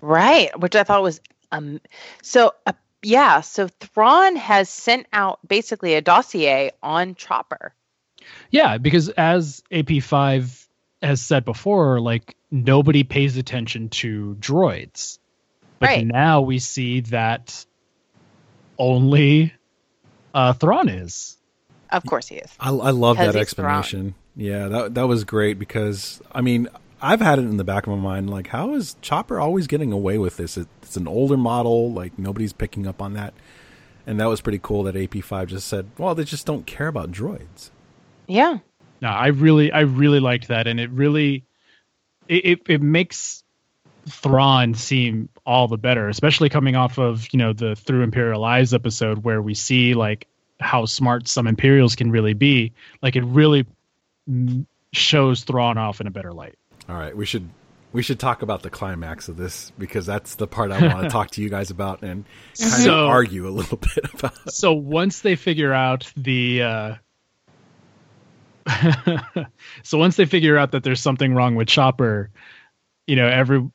Right. 0.00 0.56
Which 0.60 0.76
I 0.76 0.84
thought 0.84 1.02
was 1.02 1.20
um 1.50 1.80
so 2.22 2.54
uh, 2.66 2.72
yeah, 3.02 3.40
so 3.40 3.66
Thrawn 3.80 4.36
has 4.36 4.70
sent 4.70 5.08
out 5.12 5.40
basically 5.46 5.94
a 5.94 6.00
dossier 6.02 6.70
on 6.84 7.16
Chopper. 7.16 7.74
Yeah, 8.50 8.78
because 8.78 9.08
as 9.10 9.62
AP5 9.70 10.66
has 11.02 11.20
said 11.20 11.44
before, 11.44 12.00
like 12.00 12.36
nobody 12.50 13.02
pays 13.04 13.36
attention 13.36 13.88
to 13.90 14.36
droids. 14.40 15.18
But 15.78 15.86
Right. 15.88 16.06
now 16.06 16.40
we 16.40 16.58
see 16.58 17.00
that 17.00 17.66
only 18.78 19.52
uh, 20.34 20.52
Thrawn 20.54 20.88
is. 20.88 21.36
Of 21.90 22.04
course 22.04 22.26
he 22.28 22.36
is. 22.36 22.50
I, 22.58 22.70
I 22.70 22.90
love 22.90 23.16
that 23.18 23.34
he's 23.34 23.52
Thrawn. 23.54 23.78
explanation. 23.80 24.14
Yeah, 24.36 24.68
that 24.68 24.94
that 24.94 25.06
was 25.08 25.24
great 25.24 25.58
because 25.58 26.20
I 26.32 26.40
mean 26.40 26.68
I've 27.00 27.20
had 27.20 27.38
it 27.38 27.42
in 27.42 27.56
the 27.56 27.64
back 27.64 27.86
of 27.86 27.92
my 27.96 28.02
mind 28.02 28.28
like 28.28 28.48
how 28.48 28.74
is 28.74 28.96
Chopper 29.00 29.40
always 29.40 29.66
getting 29.66 29.92
away 29.92 30.18
with 30.18 30.36
this? 30.36 30.56
It, 30.56 30.68
it's 30.82 30.96
an 30.96 31.06
older 31.08 31.36
model, 31.36 31.92
like 31.92 32.18
nobody's 32.18 32.52
picking 32.52 32.86
up 32.86 33.00
on 33.00 33.14
that, 33.14 33.32
and 34.06 34.20
that 34.20 34.26
was 34.26 34.40
pretty 34.40 34.60
cool 34.62 34.82
that 34.84 34.94
AP5 34.94 35.46
just 35.46 35.68
said, 35.68 35.90
well, 35.96 36.14
they 36.14 36.24
just 36.24 36.44
don't 36.46 36.66
care 36.66 36.88
about 36.88 37.12
droids. 37.12 37.70
Yeah. 38.26 38.58
No, 39.02 39.08
I 39.08 39.28
really, 39.28 39.70
I 39.72 39.80
really 39.80 40.20
liked 40.20 40.48
that, 40.48 40.66
and 40.66 40.80
it 40.80 40.90
really, 40.90 41.44
it, 42.28 42.44
it, 42.46 42.60
it 42.68 42.82
makes 42.82 43.44
Thrawn 44.08 44.74
seem 44.74 45.28
all 45.44 45.68
the 45.68 45.76
better, 45.76 46.08
especially 46.08 46.48
coming 46.48 46.76
off 46.76 46.98
of 46.98 47.26
you 47.32 47.38
know 47.38 47.52
the 47.52 47.76
Through 47.76 48.02
Imperial 48.02 48.44
Eyes 48.44 48.72
episode 48.72 49.22
where 49.24 49.42
we 49.42 49.54
see 49.54 49.94
like 49.94 50.26
how 50.60 50.86
smart 50.86 51.28
some 51.28 51.46
Imperials 51.46 51.94
can 51.96 52.10
really 52.10 52.32
be. 52.34 52.72
Like 53.02 53.16
it 53.16 53.24
really 53.24 53.66
shows 54.92 55.44
Thrawn 55.44 55.78
off 55.78 56.00
in 56.00 56.06
a 56.06 56.10
better 56.10 56.32
light. 56.32 56.54
All 56.88 56.96
right, 56.96 57.16
we 57.16 57.26
should 57.26 57.48
we 57.92 58.02
should 58.02 58.18
talk 58.18 58.42
about 58.42 58.62
the 58.62 58.70
climax 58.70 59.28
of 59.28 59.36
this 59.36 59.72
because 59.78 60.06
that's 60.06 60.34
the 60.36 60.46
part 60.46 60.70
I 60.70 60.86
want 60.86 61.02
to 61.04 61.08
talk 61.10 61.30
to 61.32 61.42
you 61.42 61.48
guys 61.48 61.70
about 61.70 62.02
and 62.02 62.24
kind 62.58 62.72
So- 62.82 63.04
of 63.04 63.08
argue 63.10 63.46
a 63.48 63.50
little 63.50 63.76
bit 63.78 64.14
about. 64.14 64.52
so 64.52 64.72
once 64.72 65.20
they 65.20 65.36
figure 65.36 65.72
out 65.72 66.10
the 66.16 66.62
uh 66.62 66.94
so 69.82 69.98
once 69.98 70.16
they 70.16 70.26
figure 70.26 70.56
out 70.56 70.72
that 70.72 70.82
there's 70.82 71.00
something 71.00 71.34
wrong 71.34 71.54
with 71.54 71.68
chopper 71.68 72.30
you 73.06 73.14
know 73.16 73.28
every 73.28 73.70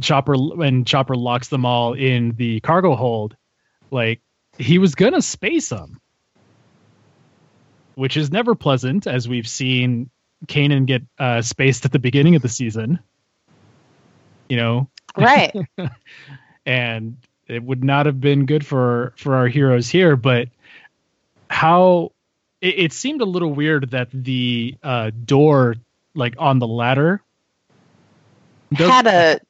chopper 0.00 0.34
when 0.34 0.84
chopper 0.84 1.14
locks 1.14 1.48
them 1.48 1.64
all 1.64 1.92
in 1.94 2.32
the 2.32 2.60
cargo 2.60 2.96
hold 2.96 3.36
like 3.90 4.20
he 4.58 4.78
was 4.78 4.94
gonna 4.94 5.22
space 5.22 5.68
them 5.68 6.00
which 7.94 8.16
is 8.16 8.30
never 8.30 8.54
pleasant 8.54 9.06
as 9.06 9.28
we've 9.28 9.48
seen 9.48 10.10
Kanan 10.46 10.86
get 10.86 11.02
uh 11.18 11.42
spaced 11.42 11.84
at 11.84 11.92
the 11.92 11.98
beginning 11.98 12.36
of 12.36 12.42
the 12.42 12.48
season. 12.48 12.98
You 14.48 14.56
know? 14.56 14.90
Right. 15.16 15.54
and 16.66 17.16
it 17.48 17.62
would 17.62 17.84
not 17.84 18.06
have 18.06 18.20
been 18.20 18.46
good 18.46 18.64
for 18.64 19.12
for 19.16 19.34
our 19.34 19.48
heroes 19.48 19.88
here 19.88 20.16
but 20.16 20.48
how 21.50 22.12
it, 22.62 22.78
it 22.78 22.92
seemed 22.94 23.20
a 23.20 23.26
little 23.26 23.52
weird 23.52 23.90
that 23.90 24.08
the 24.12 24.74
uh 24.82 25.10
door 25.24 25.74
like 26.14 26.34
on 26.38 26.58
the 26.58 26.66
ladder 26.66 27.20
does- 28.72 28.88
Had 28.88 29.06
a 29.06 29.40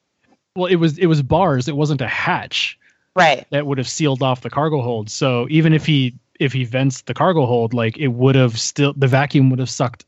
well 0.55 0.65
it 0.65 0.75
was 0.75 0.97
it 0.97 1.05
was 1.05 1.21
bars 1.21 1.67
it 1.69 1.75
wasn't 1.77 2.01
a 2.01 2.07
hatch 2.07 2.77
right. 3.15 3.45
that 3.51 3.65
would 3.65 3.77
have 3.77 3.87
sealed 3.87 4.21
off 4.21 4.41
the 4.41 4.49
cargo 4.49 4.81
hold 4.81 5.09
so 5.09 5.47
even 5.49 5.71
if 5.73 5.85
he 5.85 6.15
if 6.39 6.51
he 6.51 6.65
vents 6.65 7.01
the 7.01 7.13
cargo 7.13 7.45
hold 7.45 7.73
like 7.73 7.97
it 7.97 8.09
would 8.09 8.35
have 8.35 8.59
still 8.59 8.93
the 8.97 9.07
vacuum 9.07 9.49
would 9.49 9.59
have 9.59 9.69
sucked 9.69 10.05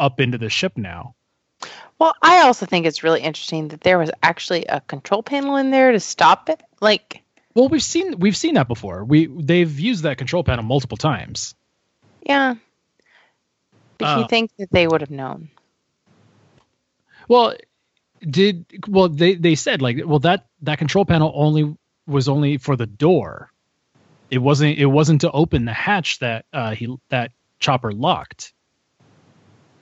up 0.00 0.18
into 0.18 0.36
the 0.38 0.48
ship 0.50 0.72
now 0.76 1.14
Well, 2.00 2.14
I 2.22 2.42
also 2.42 2.66
think 2.66 2.86
it's 2.86 3.04
really 3.04 3.20
interesting 3.20 3.68
that 3.68 3.82
there 3.82 3.98
was 3.98 4.10
actually 4.22 4.64
a 4.66 4.80
control 4.80 5.22
panel 5.22 5.56
in 5.56 5.70
there 5.70 5.92
to 5.92 6.00
stop 6.00 6.48
it. 6.48 6.60
Like, 6.80 7.22
well 7.54 7.68
we've 7.68 7.82
seen 7.84 8.18
we've 8.18 8.36
seen 8.36 8.54
that 8.54 8.66
before 8.66 9.04
we 9.04 9.26
they've 9.26 9.78
used 9.78 10.02
that 10.02 10.18
control 10.18 10.42
panel 10.42 10.64
multiple 10.64 10.96
times 10.96 11.54
yeah. 12.24 12.54
But 13.98 14.06
Uh, 14.08 14.18
you 14.18 14.28
think 14.28 14.50
that 14.58 14.70
they 14.72 14.86
would 14.86 15.00
have 15.00 15.10
known? 15.10 15.50
Well, 17.28 17.54
did 18.20 18.66
well 18.88 19.08
they 19.08 19.34
they 19.34 19.54
said 19.54 19.82
like 19.82 19.98
well 20.04 20.20
that 20.20 20.46
that 20.62 20.78
control 20.78 21.04
panel 21.04 21.32
only 21.34 21.76
was 22.06 22.28
only 22.28 22.58
for 22.58 22.76
the 22.76 22.86
door. 22.86 23.50
It 24.30 24.38
wasn't 24.38 24.78
it 24.78 24.86
wasn't 24.86 25.22
to 25.22 25.30
open 25.30 25.64
the 25.64 25.72
hatch 25.72 26.18
that 26.20 26.46
uh 26.52 26.74
he 26.74 26.94
that 27.10 27.32
Chopper 27.60 27.92
locked. 27.92 28.52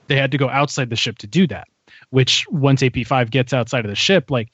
They 0.07 0.17
had 0.17 0.31
to 0.31 0.37
go 0.37 0.49
outside 0.49 0.89
the 0.89 0.95
ship 0.95 1.19
to 1.19 1.27
do 1.27 1.47
that. 1.47 1.67
Which 2.09 2.45
once 2.49 2.81
AP5 2.81 3.29
gets 3.31 3.53
outside 3.53 3.85
of 3.85 3.89
the 3.89 3.95
ship 3.95 4.29
like 4.31 4.49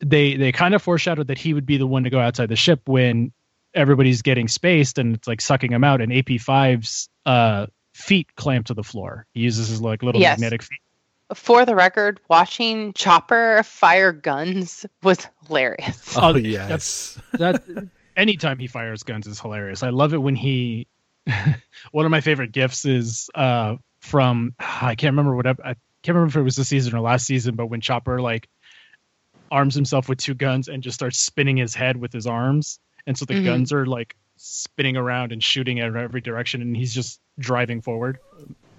they 0.00 0.36
they 0.36 0.52
kind 0.52 0.74
of 0.74 0.82
foreshadowed 0.82 1.28
that 1.28 1.38
he 1.38 1.54
would 1.54 1.66
be 1.66 1.76
the 1.76 1.86
one 1.86 2.04
to 2.04 2.10
go 2.10 2.18
outside 2.20 2.48
the 2.48 2.56
ship 2.56 2.88
when 2.88 3.32
everybody's 3.74 4.22
getting 4.22 4.48
spaced 4.48 4.98
and 4.98 5.14
it's 5.16 5.26
like 5.28 5.40
sucking 5.40 5.70
them 5.70 5.84
out 5.84 6.00
and 6.00 6.12
AP5's 6.12 7.08
uh 7.26 7.66
feet 7.94 8.28
clamp 8.36 8.66
to 8.66 8.74
the 8.74 8.82
floor. 8.84 9.26
He 9.34 9.40
uses 9.40 9.68
his 9.68 9.80
like 9.80 10.02
little 10.02 10.20
Yes. 10.20 10.38
magnetic 10.38 10.62
feet 10.62 10.80
For 11.34 11.64
the 11.64 11.74
record, 11.74 12.20
watching 12.28 12.92
Chopper 12.92 13.62
fire 13.64 14.12
guns 14.12 14.84
was 15.02 15.26
hilarious. 15.46 16.14
Oh, 16.16 16.34
Oh, 16.34 16.36
yes, 16.36 17.18
that 17.38 17.62
anytime 18.16 18.58
he 18.58 18.66
fires 18.66 19.02
guns 19.02 19.26
is 19.26 19.40
hilarious. 19.40 19.82
I 19.82 19.90
love 19.90 20.14
it 20.14 20.18
when 20.18 20.36
he. 20.36 20.86
one 21.92 22.04
of 22.04 22.10
my 22.10 22.20
favorite 22.20 22.52
gifs 22.52 22.84
is 22.84 23.30
uh 23.34 23.76
from 24.00 24.54
I 24.58 24.94
can't 24.94 25.12
remember 25.12 25.34
what 25.34 25.46
ep- 25.46 25.60
I 25.64 25.74
can't 26.02 26.14
remember 26.16 26.28
if 26.28 26.36
it 26.36 26.42
was 26.42 26.56
this 26.56 26.68
season 26.68 26.94
or 26.94 27.00
last 27.00 27.24
season, 27.26 27.54
but 27.56 27.66
when 27.66 27.80
Chopper 27.80 28.20
like 28.20 28.46
arms 29.50 29.74
himself 29.74 30.08
with 30.08 30.18
two 30.18 30.34
guns 30.34 30.68
and 30.68 30.82
just 30.82 30.94
starts 30.96 31.18
spinning 31.20 31.56
his 31.56 31.74
head 31.74 31.96
with 31.96 32.12
his 32.12 32.26
arms, 32.26 32.78
and 33.06 33.16
so 33.18 33.24
the 33.24 33.34
Mhm. 33.34 33.44
guns 33.44 33.72
are 33.72 33.86
like 33.86 34.16
spinning 34.36 34.96
around 34.96 35.32
and 35.32 35.42
shooting 35.42 35.80
at 35.80 35.94
every 35.94 36.20
direction, 36.20 36.60
and 36.62 36.76
he's 36.76 36.94
just 36.94 37.20
driving 37.38 37.80
forward. 37.80 38.18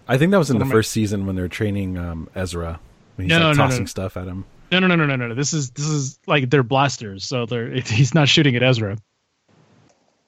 I 0.08 0.18
think 0.18 0.32
that 0.32 0.38
was 0.38 0.50
in 0.50 0.56
One 0.56 0.60
the 0.60 0.64
of 0.66 0.70
my- 0.70 0.74
first 0.76 0.92
season 0.92 1.26
when 1.26 1.36
they're 1.36 1.48
training 1.48 1.98
um, 1.98 2.30
Ezra. 2.36 2.80
When 3.16 3.26
he's 3.26 3.30
No, 3.30 3.36
like 3.38 3.44
no, 3.58 3.64
no, 3.64 3.70
tossing 3.70 3.84
no. 3.84 3.88
stuff 3.88 4.18
at 4.18 4.28
him. 4.28 4.46
No, 4.72 4.80
no, 4.80 4.88
no, 4.88 4.96
no, 4.96 5.06
no, 5.06 5.16
no. 5.28 5.34
This 5.36 5.54
is 5.54 5.72
this 5.72 5.86
is 5.88 6.20
like 6.28 6.50
they're 6.50 6.64
blasters, 6.64 7.24
so 7.24 7.46
they're 7.46 7.68
it, 7.74 7.88
he's 8.00 8.14
not 8.14 8.28
shooting 8.28 8.56
at 8.56 8.64
Ezra. 8.64 8.98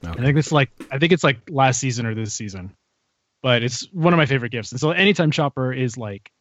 I 0.05 0.13
think 0.13 0.37
it's 0.37 0.51
like 0.51 0.69
I 0.91 0.99
think 0.99 1.11
it's 1.11 1.23
like 1.23 1.39
last 1.49 1.79
season 1.79 2.05
or 2.05 2.13
this 2.15 2.33
season, 2.33 2.75
but 3.41 3.63
it's 3.63 3.91
one 3.91 4.13
of 4.13 4.17
my 4.17 4.25
favorite 4.27 4.51
gifts. 4.51 4.71
And 4.71 4.79
so 4.79 4.91
anytime 4.91 5.31
Chopper 5.31 5.73
is 5.73 5.97
like 5.97 6.31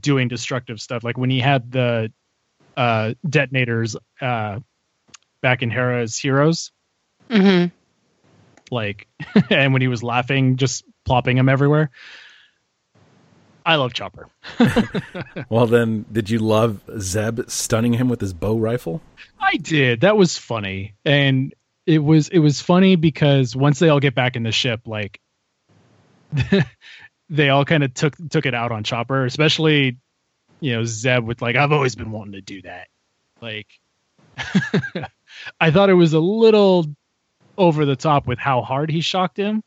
doing 0.00 0.26
destructive 0.28 0.80
stuff, 0.80 1.04
like 1.04 1.16
when 1.16 1.30
he 1.30 1.38
had 1.40 1.70
the 1.70 2.12
uh, 2.76 3.14
detonators 3.28 3.96
uh, 4.20 4.58
back 5.40 5.62
in 5.62 5.70
Hera's 5.70 6.18
Heroes, 6.18 6.72
hmm 7.30 7.66
like, 8.70 9.06
and 9.50 9.72
when 9.72 9.82
he 9.82 9.88
was 9.88 10.02
laughing, 10.02 10.56
just 10.56 10.84
plopping 11.04 11.36
him 11.36 11.48
everywhere. 11.48 11.90
I 13.64 13.76
love 13.76 13.92
Chopper. 13.92 14.28
Well, 15.48 15.66
then, 15.66 16.06
did 16.10 16.28
you 16.30 16.38
love 16.38 16.80
Zeb 16.98 17.48
stunning 17.48 17.92
him 17.92 18.08
with 18.08 18.20
his 18.20 18.32
bo-rifle? 18.32 19.00
I 19.38 19.56
did. 19.56 20.00
That 20.00 20.16
was 20.16 20.36
funny, 20.36 20.94
and 21.04 21.54
it 21.86 21.98
was 21.98 22.28
it 22.28 22.38
was 22.38 22.60
funny 22.60 22.96
because 22.96 23.54
once 23.54 23.78
they 23.78 23.88
all 23.88 24.00
get 24.00 24.14
back 24.14 24.34
in 24.34 24.42
the 24.42 24.50
ship, 24.50 24.80
like 24.86 25.20
they 27.28 27.48
all 27.48 27.64
kind 27.64 27.84
of 27.84 27.94
took 27.94 28.16
took 28.28 28.46
it 28.46 28.54
out 28.54 28.72
on 28.72 28.82
Chopper, 28.82 29.24
especially 29.24 29.98
you 30.60 30.72
know 30.72 30.84
Zeb 30.84 31.24
with 31.24 31.42
like 31.42 31.54
I've 31.54 31.72
always 31.72 31.94
been 31.94 32.10
wanting 32.10 32.32
to 32.32 32.40
do 32.40 32.62
that. 32.62 32.88
Like 33.40 33.68
I 35.60 35.70
thought 35.70 35.90
it 35.90 35.94
was 35.94 36.12
a 36.12 36.20
little 36.20 36.86
over 37.58 37.84
the 37.84 37.96
top 37.96 38.26
with 38.26 38.38
how 38.38 38.62
hard 38.62 38.90
he 38.90 39.00
shocked 39.00 39.36
him, 39.36 39.62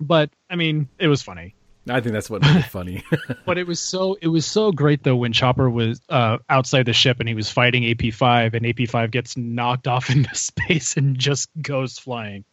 but 0.00 0.30
I 0.50 0.56
mean 0.56 0.88
it 0.98 1.08
was 1.08 1.22
funny 1.22 1.54
I 1.88 2.00
think 2.00 2.12
that's 2.12 2.30
what 2.30 2.42
made 2.42 2.56
it 2.56 2.64
funny. 2.64 3.02
but 3.46 3.58
it 3.58 3.66
was 3.66 3.80
so 3.80 4.16
it 4.20 4.28
was 4.28 4.46
so 4.46 4.72
great 4.72 5.02
though 5.02 5.16
when 5.16 5.32
Chopper 5.32 5.68
was 5.68 6.00
uh, 6.08 6.38
outside 6.48 6.86
the 6.86 6.92
ship 6.92 7.18
and 7.20 7.28
he 7.28 7.34
was 7.34 7.50
fighting 7.50 7.82
AP5 7.82 8.54
and 8.54 8.64
AP5 8.64 9.10
gets 9.10 9.36
knocked 9.36 9.88
off 9.88 10.10
into 10.14 10.34
space 10.34 10.96
and 10.96 11.18
just 11.18 11.50
goes 11.60 11.98
flying. 11.98 12.44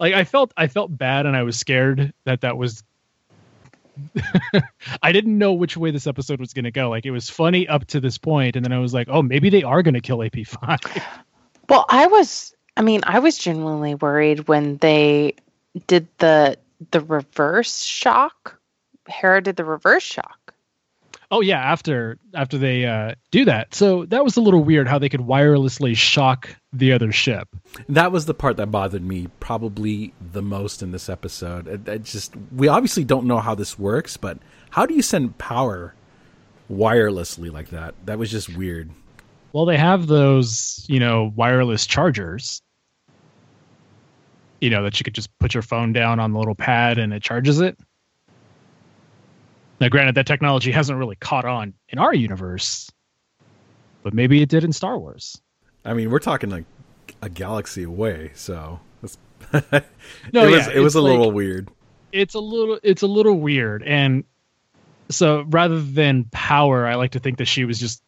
Like 0.00 0.14
I 0.14 0.24
felt 0.24 0.52
I 0.56 0.68
felt 0.68 0.96
bad 0.96 1.26
and 1.26 1.36
I 1.36 1.42
was 1.42 1.58
scared 1.58 2.12
that 2.24 2.42
that 2.42 2.56
was 2.56 2.82
I 5.02 5.10
didn't 5.10 5.36
know 5.36 5.54
which 5.54 5.76
way 5.76 5.90
this 5.90 6.06
episode 6.06 6.38
was 6.38 6.54
going 6.54 6.64
to 6.64 6.70
go. 6.70 6.88
Like 6.88 7.04
it 7.04 7.10
was 7.10 7.28
funny 7.28 7.66
up 7.66 7.84
to 7.88 8.00
this 8.00 8.16
point 8.16 8.54
and 8.54 8.64
then 8.64 8.72
I 8.72 8.78
was 8.78 8.94
like, 8.94 9.08
"Oh, 9.10 9.22
maybe 9.22 9.50
they 9.50 9.64
are 9.64 9.82
going 9.82 9.94
to 9.94 10.00
kill 10.00 10.18
AP5." 10.18 11.02
Well, 11.68 11.84
I 11.88 12.06
was. 12.06 12.54
I 12.76 12.82
mean, 12.82 13.00
I 13.04 13.18
was 13.18 13.36
genuinely 13.38 13.94
worried 13.96 14.48
when 14.48 14.76
they 14.78 15.34
did 15.86 16.06
the 16.18 16.56
the 16.90 17.00
reverse 17.00 17.82
shock. 17.82 18.58
Hera 19.08 19.42
did 19.42 19.56
the 19.56 19.64
reverse 19.64 20.02
shock. 20.02 20.54
oh 21.30 21.40
yeah, 21.40 21.58
after 21.60 22.18
after 22.34 22.56
they 22.58 22.86
uh 22.86 23.14
do 23.30 23.44
that. 23.46 23.74
So 23.74 24.04
that 24.06 24.24
was 24.24 24.36
a 24.36 24.40
little 24.40 24.62
weird 24.62 24.86
how 24.88 24.98
they 24.98 25.08
could 25.08 25.20
wirelessly 25.20 25.96
shock 25.96 26.56
the 26.72 26.92
other 26.92 27.10
ship. 27.12 27.48
that 27.88 28.12
was 28.12 28.26
the 28.26 28.34
part 28.34 28.56
that 28.58 28.70
bothered 28.70 29.02
me 29.04 29.28
probably 29.40 30.12
the 30.20 30.42
most 30.42 30.82
in 30.82 30.92
this 30.92 31.08
episode. 31.08 31.66
It, 31.66 31.88
it 31.88 32.04
just 32.04 32.34
we 32.54 32.68
obviously 32.68 33.04
don't 33.04 33.26
know 33.26 33.38
how 33.40 33.54
this 33.54 33.78
works, 33.78 34.16
but 34.16 34.38
how 34.70 34.86
do 34.86 34.94
you 34.94 35.02
send 35.02 35.38
power 35.38 35.94
wirelessly 36.70 37.50
like 37.52 37.70
that? 37.70 37.94
That 38.04 38.18
was 38.18 38.30
just 38.30 38.54
weird. 38.54 38.90
Well, 39.52 39.64
they 39.64 39.76
have 39.76 40.06
those, 40.06 40.84
you 40.88 41.00
know, 41.00 41.32
wireless 41.34 41.86
chargers. 41.86 42.62
You 44.60 44.70
know, 44.70 44.82
that 44.82 44.98
you 44.98 45.04
could 45.04 45.14
just 45.14 45.36
put 45.38 45.54
your 45.54 45.62
phone 45.62 45.92
down 45.92 46.18
on 46.18 46.32
the 46.32 46.38
little 46.38 46.54
pad 46.54 46.98
and 46.98 47.12
it 47.12 47.22
charges 47.22 47.60
it. 47.60 47.78
Now, 49.80 49.88
granted, 49.88 50.16
that 50.16 50.26
technology 50.26 50.72
hasn't 50.72 50.98
really 50.98 51.14
caught 51.16 51.44
on 51.44 51.74
in 51.88 51.98
our 52.00 52.12
universe, 52.12 52.90
but 54.02 54.12
maybe 54.12 54.42
it 54.42 54.48
did 54.48 54.64
in 54.64 54.72
Star 54.72 54.98
Wars. 54.98 55.40
I 55.84 55.94
mean, 55.94 56.10
we're 56.10 56.18
talking 56.18 56.50
like 56.50 56.64
a 57.22 57.28
galaxy 57.28 57.84
away, 57.84 58.32
so 58.34 58.80
it's, 59.04 59.16
No, 60.32 60.46
it 60.48 60.50
was 60.50 60.66
yeah, 60.66 60.70
it 60.74 60.80
was 60.80 60.96
a 60.96 61.00
like- 61.00 61.10
little 61.12 61.30
weird. 61.30 61.68
It's 62.10 62.34
a 62.34 62.40
little, 62.40 62.80
it's 62.82 63.02
a 63.02 63.06
little 63.06 63.38
weird, 63.38 63.82
and 63.84 64.24
so 65.10 65.44
rather 65.46 65.78
than 65.80 66.24
power, 66.24 66.86
I 66.86 66.94
like 66.96 67.12
to 67.12 67.20
think 67.20 67.36
that 67.38 67.44
she 67.44 67.64
was 67.64 67.78
just 67.78 68.02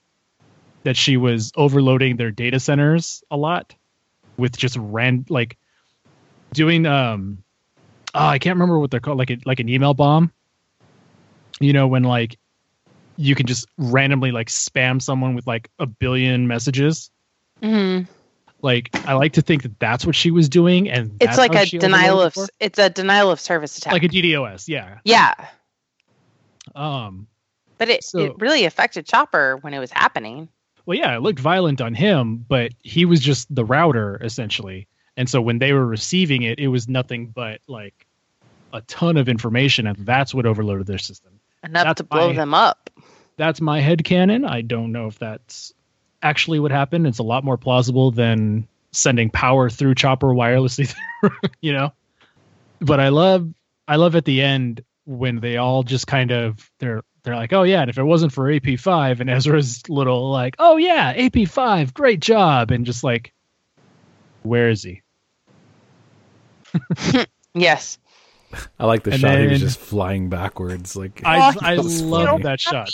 that 0.82 0.96
she 0.96 1.16
was 1.16 1.52
overloading 1.56 2.16
their 2.16 2.30
data 2.30 2.58
centers 2.60 3.22
a 3.30 3.36
lot 3.36 3.74
with 4.36 4.56
just 4.56 4.76
ran 4.78 5.24
like 5.28 5.58
doing 6.52 6.86
um 6.86 7.42
oh, 8.14 8.26
I 8.26 8.38
can't 8.38 8.56
remember 8.56 8.78
what 8.78 8.90
they're 8.90 8.98
called, 9.00 9.18
like 9.18 9.30
a, 9.30 9.38
like 9.44 9.60
an 9.60 9.68
email 9.68 9.94
bomb. 9.94 10.32
You 11.60 11.72
know, 11.72 11.86
when 11.86 12.02
like 12.02 12.38
you 13.16 13.34
can 13.34 13.46
just 13.46 13.66
randomly 13.76 14.32
like 14.32 14.48
spam 14.48 15.00
someone 15.00 15.34
with 15.34 15.46
like 15.46 15.70
a 15.78 15.86
billion 15.86 16.48
messages. 16.48 17.10
Mhm. 17.62 18.08
Like 18.62 18.90
I 19.06 19.12
like 19.14 19.34
to 19.34 19.42
think 19.42 19.62
that 19.62 19.78
that's 19.78 20.04
what 20.06 20.14
she 20.16 20.30
was 20.30 20.48
doing, 20.48 20.90
and 20.90 21.16
It's 21.20 21.36
like 21.38 21.54
a 21.54 21.66
denial 21.66 22.20
of 22.22 22.34
for- 22.34 22.48
it's 22.58 22.78
a 22.78 22.88
denial 22.90 23.30
of 23.30 23.38
service 23.40 23.76
attack. 23.78 23.92
like 23.92 24.02
a 24.04 24.08
DDoS, 24.08 24.68
yeah. 24.68 24.98
yeah, 25.04 25.34
Um, 26.74 27.26
but 27.78 27.88
it 27.88 28.04
So- 28.04 28.18
it 28.20 28.32
really 28.38 28.64
affected 28.64 29.06
Chopper 29.06 29.56
when 29.58 29.74
it 29.74 29.78
was 29.78 29.90
happening. 29.90 30.48
Well, 30.90 30.98
yeah, 30.98 31.14
it 31.14 31.22
looked 31.22 31.38
violent 31.38 31.80
on 31.80 31.94
him, 31.94 32.44
but 32.48 32.72
he 32.82 33.04
was 33.04 33.20
just 33.20 33.54
the 33.54 33.64
router 33.64 34.20
essentially, 34.24 34.88
and 35.16 35.30
so 35.30 35.40
when 35.40 35.60
they 35.60 35.72
were 35.72 35.86
receiving 35.86 36.42
it, 36.42 36.58
it 36.58 36.66
was 36.66 36.88
nothing 36.88 37.28
but 37.28 37.60
like 37.68 38.08
a 38.72 38.80
ton 38.80 39.16
of 39.16 39.28
information, 39.28 39.86
and 39.86 39.98
that's 39.98 40.34
what 40.34 40.46
overloaded 40.46 40.88
their 40.88 40.98
system. 40.98 41.38
Enough 41.62 41.84
That's 41.84 41.98
to 41.98 42.02
blow 42.02 42.30
my- 42.30 42.34
them 42.34 42.54
up. 42.54 42.90
that's 43.36 43.60
my 43.60 43.78
head 43.78 44.02
canon. 44.02 44.44
I 44.44 44.62
don't 44.62 44.90
know 44.90 45.06
if 45.06 45.16
that's 45.20 45.72
actually 46.24 46.58
what 46.58 46.72
happened. 46.72 47.06
It's 47.06 47.20
a 47.20 47.22
lot 47.22 47.44
more 47.44 47.56
plausible 47.56 48.10
than 48.10 48.66
sending 48.90 49.30
power 49.30 49.70
through 49.70 49.94
chopper 49.94 50.34
wirelessly, 50.34 50.92
you 51.60 51.72
know. 51.72 51.92
But 52.80 52.98
I 52.98 53.10
love 53.10 53.48
I 53.86 53.94
love 53.94 54.16
at 54.16 54.24
the 54.24 54.42
end 54.42 54.82
when 55.04 55.38
they 55.38 55.56
all 55.56 55.84
just 55.84 56.08
kind 56.08 56.32
of 56.32 56.68
they're 56.80 57.04
they're 57.22 57.36
like, 57.36 57.52
"Oh 57.52 57.62
yeah, 57.64 57.80
and 57.82 57.90
if 57.90 57.98
it 57.98 58.02
wasn't 58.04 58.32
for 58.32 58.44
AP5 58.44 59.20
and 59.20 59.28
Ezra's 59.30 59.88
little 59.88 60.30
like, 60.30 60.56
"Oh 60.58 60.76
yeah, 60.76 61.14
AP5, 61.14 61.92
great 61.94 62.20
job." 62.20 62.70
And 62.70 62.84
just 62.86 63.04
like 63.04 63.32
where 64.42 64.70
is 64.70 64.82
he? 64.82 65.02
Yes. 67.54 67.98
I 68.78 68.86
like 68.86 69.02
the 69.02 69.10
And 69.12 69.20
shot. 69.20 69.38
he 69.38 69.46
was 69.48 69.60
just 69.60 69.78
flying 69.80 70.28
backwards. 70.28 70.94
Like 70.96 71.20
I 71.24 71.52
I 71.60 71.74
love 71.74 72.42
that 72.42 72.60
shot. 72.60 72.90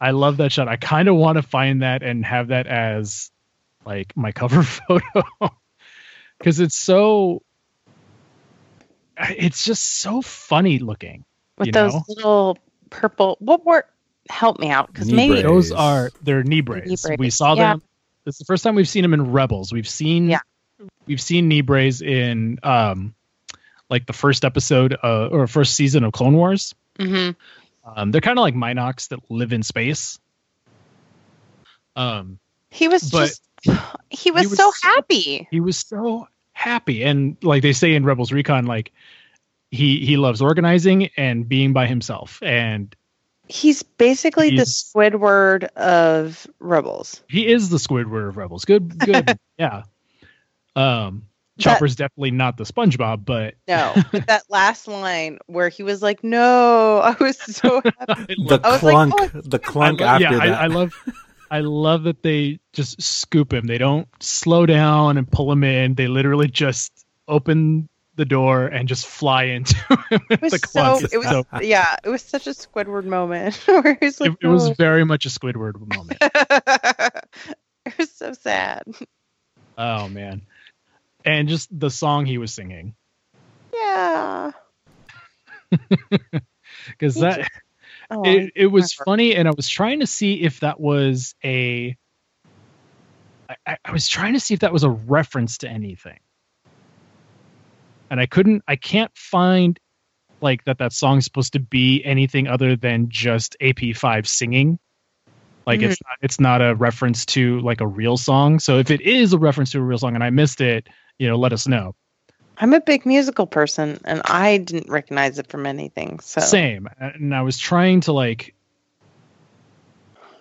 I 0.00 0.10
love 0.10 0.36
that 0.38 0.50
shot. 0.52 0.68
I 0.68 0.76
kind 0.76 1.08
of 1.08 1.16
want 1.16 1.36
to 1.36 1.42
find 1.42 1.82
that 1.82 2.02
and 2.02 2.24
have 2.24 2.48
that 2.48 2.66
as 2.66 3.30
like 3.86 4.16
my 4.16 4.32
cover 4.32 4.62
photo 4.62 5.02
because 6.38 6.60
it's 6.60 6.76
so. 6.76 7.42
It's 9.16 9.64
just 9.64 10.00
so 10.00 10.20
funny 10.22 10.80
looking. 10.80 11.24
With 11.56 11.66
You 11.68 11.72
those 11.72 11.94
know? 11.94 12.02
little 12.08 12.58
purple. 12.90 13.36
What 13.40 13.64
were? 13.64 13.84
Help 14.30 14.58
me 14.58 14.70
out, 14.70 14.92
because 14.92 15.12
maybe 15.12 15.34
brace. 15.34 15.42
Those 15.44 15.72
are 15.72 16.10
they're 16.22 16.42
Neebrays. 16.42 17.02
brace, 17.02 17.18
We 17.18 17.28
saw 17.30 17.54
yeah. 17.54 17.72
them. 17.74 17.82
It's 18.26 18.38
the 18.38 18.46
first 18.46 18.64
time 18.64 18.74
we've 18.74 18.88
seen 18.88 19.02
them 19.02 19.12
in 19.12 19.32
Rebels. 19.32 19.70
We've 19.72 19.88
seen 19.88 20.30
Yeah. 20.30 20.38
we've 21.06 21.20
seen 21.20 21.50
Neebray 21.50 22.00
in 22.00 22.58
um 22.62 23.14
like 23.90 24.06
the 24.06 24.14
first 24.14 24.46
episode 24.46 24.96
uh, 25.02 25.26
or 25.26 25.46
first 25.46 25.76
season 25.76 26.04
of 26.04 26.12
Clone 26.12 26.34
Wars. 26.34 26.74
hmm 26.98 27.30
Um, 27.84 28.10
they're 28.12 28.22
kind 28.22 28.38
of 28.38 28.42
like 28.42 28.54
Mynocks 28.54 29.08
that 29.08 29.18
live 29.30 29.52
in 29.52 29.62
space. 29.62 30.18
Um, 31.96 32.38
he 32.70 32.88
was 32.88 33.10
But 33.10 33.26
just. 33.26 33.42
He 34.10 34.30
was, 34.30 34.48
was 34.48 34.56
so 34.58 34.70
so- 34.70 34.88
happy. 34.88 35.48
he 35.50 35.60
was 35.60 35.78
so 35.78 36.28
happy 36.52 37.02
and 37.02 37.36
like 37.42 37.62
they 37.62 37.72
say 37.72 37.94
in 37.94 38.04
rebels 38.04 38.30
recon 38.30 38.64
like 38.66 38.92
he 39.74 40.04
he 40.04 40.16
loves 40.16 40.40
organizing 40.42 41.08
and 41.16 41.48
being 41.48 41.72
by 41.72 41.86
himself 41.86 42.42
and 42.42 42.94
He's 43.46 43.82
basically 43.82 44.56
the 44.56 44.62
Squidward 44.62 45.64
of 45.76 46.46
Rebels. 46.60 47.22
he 47.28 47.46
is 47.46 47.68
the 47.68 47.76
squidward 47.76 48.28
of 48.28 48.36
rebels 48.38 48.64
good 48.64 48.98
good 48.98 49.38
yeah 49.58 49.82
um 50.76 51.26
chopper's 51.58 51.94
definitely 51.94 52.30
not 52.32 52.56
the 52.56 52.64
spongebob 52.64 53.24
but 53.24 53.54
No, 53.68 53.94
but 54.12 54.26
that 54.26 54.42
last 54.48 54.88
line 54.88 55.38
where 55.46 55.68
he 55.68 55.82
was 55.82 56.02
like, 56.02 56.24
"No," 56.24 56.98
I 56.98 57.14
was 57.22 57.38
so 57.38 57.80
happy. 57.98 58.34
the 58.46 58.60
I 58.64 58.72
was 58.72 58.82
like, 58.82 58.92
clunk. 59.10 59.14
oh, 59.34 59.40
the 59.42 59.58
clunk 59.58 60.00
lo- 60.00 60.06
after 60.06 60.22
yeah 60.24 60.32
that. 60.32 60.40
I, 60.60 60.64
I 60.64 60.66
love 60.68 60.92
i 61.50 61.60
love 61.60 62.04
that 62.04 62.22
they 62.22 62.58
just 62.72 63.00
scoop 63.00 63.52
him 63.52 63.66
they 63.66 63.78
don't 63.78 64.08
slow 64.20 64.64
down 64.66 65.18
and 65.18 65.30
pull 65.30 65.52
him 65.52 65.62
in 65.62 65.94
they 65.94 66.08
literally 66.08 66.48
just 66.48 67.04
open 67.28 67.88
the 68.16 68.24
door 68.24 68.66
and 68.66 68.88
just 68.88 69.06
fly 69.06 69.44
into 69.44 69.74
him 70.10 70.20
It 70.30 70.40
was 70.40 70.70
so. 70.70 70.98
It 71.12 71.16
was 71.18 71.26
So- 71.26 71.46
yeah. 71.60 71.96
It 72.04 72.08
was 72.08 72.22
such 72.22 72.46
a 72.46 72.50
Squidward 72.50 73.04
moment 73.04 73.56
where 73.66 73.82
like, 73.84 74.02
it, 74.02 74.36
it 74.42 74.46
was 74.46 74.68
oh. 74.70 74.74
very 74.74 75.04
much 75.04 75.26
a 75.26 75.28
squidward 75.28 75.78
moment 75.78 76.18
it 77.84 77.98
was 77.98 78.10
so 78.10 78.32
sad. 78.32 78.82
Oh 79.76 80.08
man. 80.08 80.42
And 81.24 81.48
just 81.48 81.68
the 81.78 81.90
song 81.90 82.26
he 82.26 82.38
was 82.38 82.52
singing. 82.52 82.94
Yeah. 83.72 84.52
Because 86.88 87.16
that 87.16 87.48
Oh, 88.10 88.22
it, 88.22 88.52
it 88.54 88.66
was 88.66 88.92
funny 88.92 89.34
and 89.34 89.48
I 89.48 89.52
was 89.56 89.68
trying 89.68 90.00
to 90.00 90.06
see 90.06 90.42
if 90.42 90.60
that 90.60 90.78
was 90.78 91.34
a 91.42 91.96
I- 93.66 93.78
I 93.84 93.92
was 93.92 94.08
trying 94.08 94.34
to 94.34 94.40
see 94.40 94.54
if 94.54 94.60
that 94.60 94.72
was 94.72 94.84
a 94.84 94.90
reference 94.90 95.58
to 95.58 95.68
anything. 95.68 96.18
And 98.14 98.20
I 98.20 98.26
couldn't 98.26 98.62
I 98.68 98.76
can't 98.76 99.10
find 99.16 99.76
like 100.40 100.62
that 100.66 100.78
that 100.78 100.92
song's 100.92 101.24
supposed 101.24 101.54
to 101.54 101.58
be 101.58 102.00
anything 102.04 102.46
other 102.46 102.76
than 102.76 103.08
just 103.08 103.56
AP5 103.60 104.28
singing. 104.28 104.78
Like 105.66 105.82
it's 105.82 105.96
mm-hmm. 105.96 106.08
not 106.08 106.18
it's 106.22 106.38
not 106.38 106.62
a 106.62 106.76
reference 106.76 107.26
to 107.26 107.58
like 107.62 107.80
a 107.80 107.86
real 107.88 108.16
song. 108.16 108.60
So 108.60 108.78
if 108.78 108.92
it 108.92 109.00
is 109.00 109.32
a 109.32 109.38
reference 109.38 109.72
to 109.72 109.78
a 109.78 109.82
real 109.82 109.98
song 109.98 110.14
and 110.14 110.22
I 110.22 110.30
missed 110.30 110.60
it, 110.60 110.86
you 111.18 111.26
know, 111.26 111.34
let 111.34 111.52
us 111.52 111.66
know. 111.66 111.96
I'm 112.56 112.72
a 112.72 112.80
big 112.80 113.04
musical 113.04 113.48
person, 113.48 114.00
and 114.04 114.22
I 114.26 114.58
didn't 114.58 114.88
recognize 114.88 115.40
it 115.40 115.48
from 115.48 115.66
anything. 115.66 116.20
So 116.20 116.40
Same. 116.40 116.88
And 117.00 117.34
I 117.34 117.42
was 117.42 117.58
trying 117.58 118.02
to 118.02 118.12
like 118.12 118.54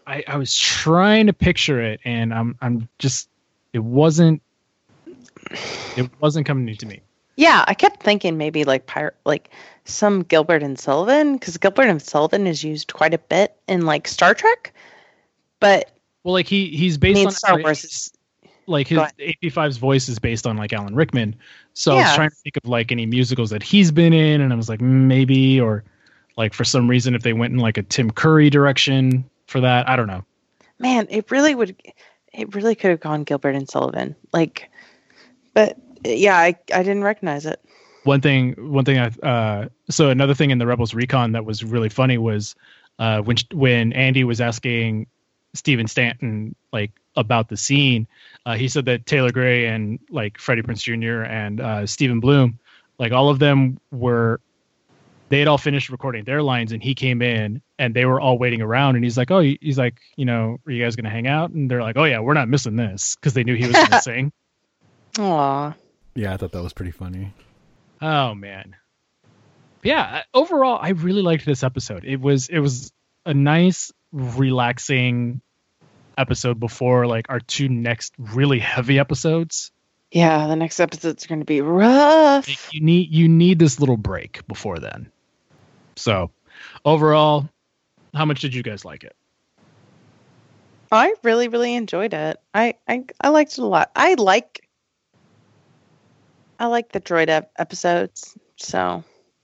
I 0.05 0.23
I 0.27 0.37
was 0.37 0.55
trying 0.55 1.25
to 1.25 1.33
picture 1.33 1.81
it 1.81 2.01
and 2.05 2.31
I'm 2.31 2.55
I'm 2.61 2.87
just 2.99 3.29
it 3.73 3.83
wasn't 3.83 4.43
it 5.97 6.11
wasn't 6.21 6.45
coming 6.45 6.75
to 6.75 6.85
me. 6.85 7.01
Yeah, 7.35 7.63
I 7.67 7.73
kept 7.73 8.03
thinking 8.03 8.37
maybe 8.37 8.63
like 8.63 8.85
pirate, 8.85 9.15
like 9.25 9.49
some 9.85 10.23
Gilbert 10.23 10.63
and 10.63 10.79
Sullivan, 10.79 11.33
because 11.33 11.57
Gilbert 11.57 11.87
and 11.87 12.01
Sullivan 12.01 12.47
is 12.47 12.63
used 12.63 12.93
quite 12.93 13.13
a 13.13 13.17
bit 13.17 13.55
in 13.67 13.85
like 13.85 14.07
Star 14.07 14.33
Trek, 14.33 14.73
but 15.59 15.91
Well 16.23 16.33
like 16.33 16.47
he 16.47 16.69
he's 16.69 16.95
I 16.95 16.99
based 16.99 17.15
mean 17.15 17.27
on 17.27 17.33
Star 17.33 17.59
Wars 17.59 17.83
is 17.83 18.13
like 18.67 18.87
his 18.87 18.97
Go. 18.97 19.07
AP5's 19.19 19.77
voice 19.77 20.07
is 20.07 20.19
based 20.19 20.47
on 20.47 20.57
like 20.57 20.71
Alan 20.73 20.95
Rickman. 20.95 21.35
So 21.73 21.93
I 21.93 22.03
was 22.03 22.15
trying 22.15 22.29
to 22.29 22.35
think 22.35 22.57
of 22.57 22.69
like 22.69 22.91
any 22.91 23.05
musicals 23.05 23.49
that 23.49 23.63
he's 23.63 23.91
been 23.91 24.13
in 24.13 24.41
and 24.41 24.53
I 24.53 24.55
was 24.55 24.69
like 24.69 24.79
mm, 24.79 24.83
maybe 24.83 25.59
or 25.59 25.83
like 26.37 26.53
for 26.53 26.63
some 26.63 26.89
reason 26.89 27.15
if 27.15 27.23
they 27.23 27.33
went 27.33 27.53
in 27.53 27.59
like 27.59 27.77
a 27.77 27.83
Tim 27.83 28.09
Curry 28.11 28.49
direction 28.49 29.25
for 29.47 29.59
that, 29.61 29.87
I 29.89 29.95
don't 29.95 30.07
know. 30.07 30.23
man, 30.79 31.07
it 31.09 31.29
really 31.31 31.55
would, 31.55 31.75
it 32.33 32.55
really 32.55 32.75
could 32.75 32.89
have 32.91 32.99
gone 32.99 33.23
Gilbert 33.23 33.55
and 33.55 33.69
Sullivan, 33.69 34.15
like, 34.31 34.69
but 35.53 35.77
yeah, 36.03 36.37
I 36.37 36.55
I 36.73 36.83
didn't 36.83 37.03
recognize 37.03 37.45
it. 37.45 37.59
one 38.03 38.19
thing 38.21 38.53
one 38.71 38.83
thing 38.85 38.97
i 38.99 39.07
uh 39.25 39.67
so 39.89 40.09
another 40.09 40.33
thing 40.33 40.51
in 40.51 40.57
the 40.57 40.67
rebels 40.67 40.93
recon 40.93 41.31
that 41.33 41.45
was 41.45 41.63
really 41.63 41.89
funny 41.89 42.17
was 42.17 42.53
uh 42.99 43.21
when 43.21 43.37
when 43.53 43.93
andi 43.93 44.23
was 44.25 44.41
asking 44.41 45.07
stephen 45.53 45.87
stanton 45.87 46.53
like 46.73 46.91
about 47.15 47.47
the 47.47 47.55
scene 47.55 48.05
uh 48.45 48.55
he 48.55 48.67
said 48.67 48.83
that 48.85 49.05
taylor 49.05 49.31
gray 49.31 49.67
and 49.67 49.99
like 50.09 50.37
freddie 50.37 50.61
prinze 50.61 50.83
jr 50.83 51.23
and 51.23 51.61
uh 51.61 51.85
steven 51.87 52.19
blum 52.19 52.59
like 52.99 53.13
all 53.13 53.29
of 53.29 53.39
them 53.39 53.79
were 53.91 54.41
they 55.29 55.39
had 55.39 55.47
all 55.47 55.57
finished 55.57 55.89
recording 55.89 56.25
their 56.25 56.43
lines 56.43 56.73
and 56.73 56.83
he 56.83 56.93
came 56.93 57.21
in 57.21 57.61
and 57.79 57.93
they 57.95 58.05
were 58.05 58.19
all 58.19 58.37
waiting 58.37 58.61
around 58.61 58.95
and 58.95 59.03
he's 59.05 59.17
like 59.17 59.31
oh 59.31 59.39
he's 59.39 59.77
like 59.77 59.95
you 60.17 60.25
know 60.25 60.59
are 60.67 60.71
you 60.71 60.83
guys 60.83 60.95
gonna 60.95 61.09
hang 61.09 61.25
out? 61.27 61.49
And 61.51 61.71
they're 61.71 61.81
like 61.81 61.97
oh 61.97 62.03
yeah 62.03 62.19
we're 62.19 62.33
not 62.35 62.49
missing 62.49 62.75
this 62.75 63.15
because 63.15 63.33
they 63.33 63.43
knew 63.43 63.55
he 63.55 63.65
was 63.65 63.73
gonna 63.75 64.01
sing. 64.11 64.31
Aw, 65.19 65.73
yeah, 66.15 66.33
I 66.33 66.37
thought 66.37 66.51
that 66.51 66.63
was 66.63 66.73
pretty 66.73 66.91
funny. 66.91 67.33
Oh 68.01 68.33
man. 68.35 68.75
Yeah, 69.83 70.23
overall 70.33 70.79
I 70.81 70.89
really 70.89 71.21
liked 71.21 71.45
this 71.45 71.63
episode. 71.63 72.05
It 72.05 72.19
was 72.21 72.49
it 72.49 72.59
was 72.59 72.91
a 73.25 73.33
nice 73.33 73.91
relaxing 74.11 75.41
episode 76.17 76.59
before 76.59 77.07
like 77.07 77.25
our 77.29 77.39
two 77.39 77.67
next 77.69 78.13
really 78.17 78.59
heavy 78.59 78.99
episodes. 78.99 79.71
yeah, 80.11 80.47
the 80.47 80.55
next 80.55 80.79
episode's 80.79 81.25
going 81.25 81.39
to 81.39 81.45
be 81.45 81.61
rough. 81.61 82.47
Like, 82.47 82.73
you 82.73 82.81
need 82.81 83.11
you 83.11 83.27
need 83.27 83.57
this 83.57 83.79
little 83.79 83.97
break 83.97 84.47
before 84.47 84.77
then. 84.79 85.11
So, 85.95 86.31
overall, 86.85 87.49
how 88.13 88.25
much 88.25 88.41
did 88.41 88.53
you 88.53 88.61
guys 88.63 88.85
like 88.85 89.03
it? 89.03 89.15
I 90.91 91.15
really, 91.23 91.47
really 91.47 91.73
enjoyed 91.73 92.13
it. 92.13 92.39
I, 92.53 92.75
I, 92.87 93.05
I 93.19 93.29
liked 93.29 93.53
it 93.53 93.57
a 93.59 93.65
lot. 93.65 93.89
I 93.95 94.13
like, 94.13 94.67
I 96.59 96.67
like 96.67 96.91
the 96.91 97.01
droid 97.01 97.29
ep- 97.29 97.51
episodes. 97.57 98.37
So 98.57 99.03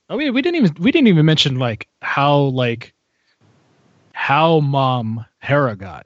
Oh, 0.09 0.17
we 0.17 0.29
we 0.31 0.41
didn't 0.41 0.57
even 0.65 0.75
we 0.83 0.91
didn't 0.91 1.07
even 1.07 1.25
mention 1.25 1.59
like 1.59 1.87
how 2.01 2.37
like 2.37 2.93
how 4.13 4.59
mom 4.59 5.25
Hera 5.39 5.75
got. 5.75 6.05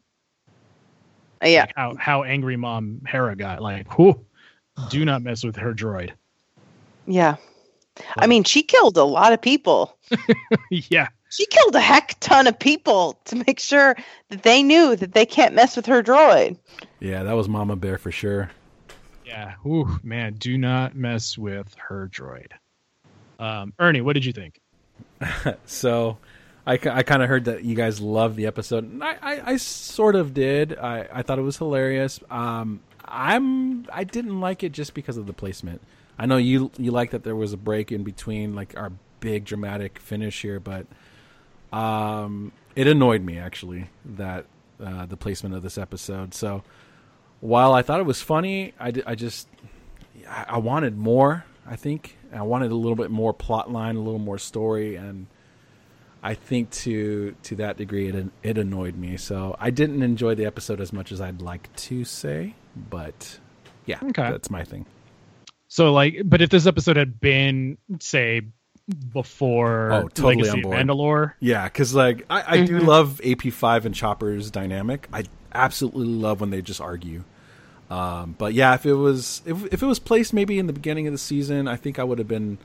uh, 1.43 1.47
yeah, 1.47 1.61
Like, 1.61 1.73
how 1.75 1.95
how 1.97 2.23
angry 2.23 2.57
mom 2.57 3.01
Hera 3.07 3.35
got. 3.35 3.61
Like, 3.61 3.97
whew, 3.97 4.25
do 4.89 5.05
not 5.05 5.21
mess 5.21 5.43
with 5.43 5.55
her 5.57 5.73
droid. 5.73 6.11
yeah, 7.07 7.35
I 8.17 8.27
mean, 8.27 8.43
she 8.43 8.63
killed 8.63 8.97
a 8.97 9.03
lot 9.03 9.33
of 9.33 9.41
people. 9.41 9.97
yeah. 10.69 11.07
She 11.29 11.45
killed 11.47 11.73
a 11.75 11.79
heck 11.81 12.15
ton 12.19 12.45
of 12.45 12.59
people 12.59 13.19
to 13.25 13.35
make 13.35 13.59
sure 13.59 13.95
that 14.29 14.43
they 14.43 14.61
knew 14.61 14.95
that 14.95 15.13
they 15.13 15.25
can't 15.25 15.55
mess 15.55 15.75
with 15.75 15.87
her 15.87 16.03
droid. 16.03 16.57
Yeah, 16.99 17.23
that 17.23 17.33
was 17.33 17.49
Mama 17.49 17.75
Bear 17.75 17.97
for 17.97 18.11
sure. 18.11 18.51
Yeah. 19.33 19.53
Ooh, 19.65 19.99
man, 20.03 20.35
do 20.35 20.59
not 20.59 20.95
mess 20.95 21.37
with 21.37 21.73
her 21.87 22.07
droid. 22.07 22.51
Um, 23.39 23.73
Ernie, 23.79 24.01
what 24.01 24.13
did 24.13 24.25
you 24.25 24.31
think? 24.31 24.61
so, 25.65 26.19
I, 26.67 26.73
I 26.73 27.01
kind 27.01 27.23
of 27.23 27.29
heard 27.29 27.45
that 27.45 27.63
you 27.63 27.75
guys 27.75 27.99
loved 27.99 28.35
the 28.35 28.45
episode. 28.45 28.83
And 28.83 29.03
I, 29.03 29.17
I, 29.21 29.41
I 29.51 29.57
sort 29.57 30.15
of 30.15 30.35
did. 30.35 30.77
I, 30.77 31.07
I 31.11 31.21
thought 31.23 31.39
it 31.39 31.43
was 31.43 31.57
hilarious. 31.57 32.19
Um, 32.29 32.81
I'm 33.05 33.85
I 33.91 34.03
didn't 34.03 34.39
like 34.39 34.63
it 34.63 34.71
just 34.71 34.93
because 34.93 35.17
of 35.17 35.25
the 35.25 35.33
placement. 35.33 35.81
I 36.17 36.25
know 36.27 36.37
you 36.37 36.71
you 36.77 36.91
like 36.91 37.11
that 37.11 37.23
there 37.23 37.35
was 37.35 37.53
a 37.53 37.57
break 37.57 37.91
in 37.91 38.03
between 38.03 38.55
like 38.55 38.77
our 38.77 38.91
big 39.19 39.45
dramatic 39.45 39.99
finish 39.99 40.41
here, 40.41 40.59
but 40.59 40.85
um, 41.75 42.51
it 42.75 42.87
annoyed 42.87 43.23
me 43.23 43.39
actually 43.39 43.89
that 44.05 44.45
uh, 44.83 45.05
the 45.05 45.17
placement 45.17 45.55
of 45.55 45.63
this 45.63 45.77
episode. 45.77 46.33
So 46.33 46.63
while 47.43 47.73
I 47.73 47.81
thought 47.81 47.99
it 47.99 48.05
was 48.05 48.21
funny, 48.21 48.73
I, 48.79 48.93
I 49.05 49.15
just 49.15 49.49
I, 50.29 50.59
wanted 50.59 50.97
more. 50.97 51.43
I 51.67 51.75
think 51.75 52.17
I 52.33 52.41
wanted 52.41 52.71
a 52.71 52.75
little 52.75 52.95
bit 52.95 53.11
more 53.11 53.33
plot 53.33 53.69
line, 53.69 53.97
a 53.97 53.99
little 53.99 54.17
more 54.17 54.37
story, 54.37 54.95
and 54.95 55.27
I 56.23 56.35
think 56.35 56.71
to 56.71 57.35
to 57.43 57.55
that 57.57 57.75
degree 57.75 58.07
it 58.07 58.27
it 58.43 58.57
annoyed 58.57 58.95
me. 58.95 59.17
So 59.17 59.57
I 59.59 59.71
didn't 59.71 60.03
enjoy 60.03 60.35
the 60.35 60.45
episode 60.45 60.79
as 60.79 60.93
much 60.93 61.11
as 61.11 61.19
I'd 61.19 61.41
like 61.41 61.73
to 61.75 62.05
say, 62.05 62.55
but 62.89 63.39
yeah, 63.85 63.99
Okay. 64.01 64.31
that's 64.31 64.49
my 64.49 64.63
thing. 64.63 64.85
So, 65.67 65.91
like, 65.91 66.21
but 66.23 66.41
if 66.41 66.49
this 66.49 66.65
episode 66.65 66.95
had 66.95 67.19
been, 67.19 67.77
say, 67.99 68.43
before 69.11 69.91
Oh, 69.91 70.07
totally 70.07 70.35
Legacy 70.35 70.51
on 70.51 70.61
board. 70.61 70.77
Mandalore, 70.77 71.33
Yeah, 71.41 71.65
because 71.65 71.93
like 71.93 72.25
I, 72.29 72.59
I 72.59 72.65
do 72.65 72.77
mm-hmm. 72.77 72.87
love 72.87 73.19
AP5 73.21 73.83
and 73.83 73.93
Chopper's 73.93 74.49
dynamic. 74.49 75.09
I 75.11 75.25
absolutely 75.53 76.05
love 76.05 76.39
when 76.39 76.49
they 76.49 76.61
just 76.61 76.79
argue. 76.79 77.25
Um, 77.93 78.33
but 78.39 78.55
yeah, 78.55 78.73
if 78.73 78.87
it 78.87 78.95
was 78.95 79.43
if 79.45 79.71
if 79.71 79.83
it 79.83 79.85
was 79.85 79.99
placed 79.99 80.33
maybe 80.33 80.57
in 80.57 80.65
the 80.65 80.73
beginning 80.73 81.05
of 81.05 81.13
the 81.13 81.19
season, 81.19 81.67
I 81.67 81.75
think 81.75 81.99
I 81.99 82.03
would 82.03 82.17
have 82.17 82.27
been 82.27 82.57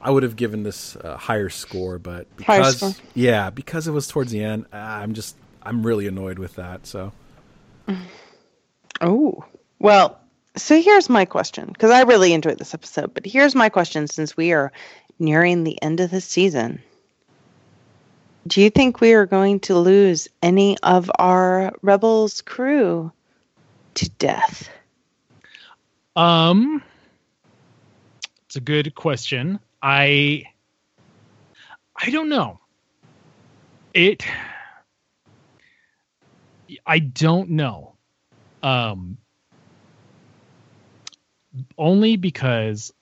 I 0.00 0.12
would 0.12 0.22
have 0.22 0.36
given 0.36 0.62
this 0.62 0.94
a 0.94 1.16
higher 1.16 1.48
score. 1.48 1.98
But 1.98 2.28
because 2.36 2.76
score. 2.76 2.92
yeah, 3.14 3.50
because 3.50 3.88
it 3.88 3.90
was 3.90 4.06
towards 4.06 4.30
the 4.30 4.44
end, 4.44 4.66
uh, 4.72 4.76
I'm 4.76 5.14
just 5.14 5.34
I'm 5.60 5.84
really 5.84 6.06
annoyed 6.06 6.38
with 6.38 6.54
that. 6.54 6.86
So 6.86 7.10
Oh, 9.00 9.44
well, 9.80 10.20
so 10.56 10.80
here's 10.80 11.08
my 11.08 11.24
question 11.24 11.66
because 11.66 11.90
I 11.90 12.02
really 12.02 12.32
enjoyed 12.32 12.58
this 12.58 12.72
episode, 12.72 13.12
but 13.12 13.26
here's 13.26 13.56
my 13.56 13.70
question 13.70 14.06
since 14.06 14.36
we 14.36 14.52
are 14.52 14.70
nearing 15.18 15.64
the 15.64 15.82
end 15.82 15.98
of 15.98 16.12
the 16.12 16.20
season. 16.20 16.80
Do 18.46 18.60
you 18.60 18.70
think 18.70 19.00
we 19.00 19.14
are 19.14 19.26
going 19.26 19.58
to 19.60 19.76
lose 19.76 20.28
any 20.42 20.78
of 20.78 21.10
our 21.18 21.72
Rebels 21.82 22.40
crew 22.40 23.10
to 23.94 24.08
death? 24.10 24.68
um, 26.16 26.82
it's 28.46 28.56
a 28.56 28.60
good 28.60 28.94
question. 28.94 29.60
I, 29.80 30.44
I 31.96 32.10
don't 32.10 32.28
know. 32.28 32.60
It, 33.94 34.24
I 36.86 36.98
don't 36.98 37.50
know. 37.50 37.96
Um, 38.62 39.18
only 41.78 42.16
because 42.16 42.92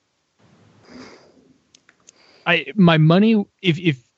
I 2.45 2.67
my 2.75 2.97
money 2.97 3.45
if 3.61 3.77
if 3.79 4.08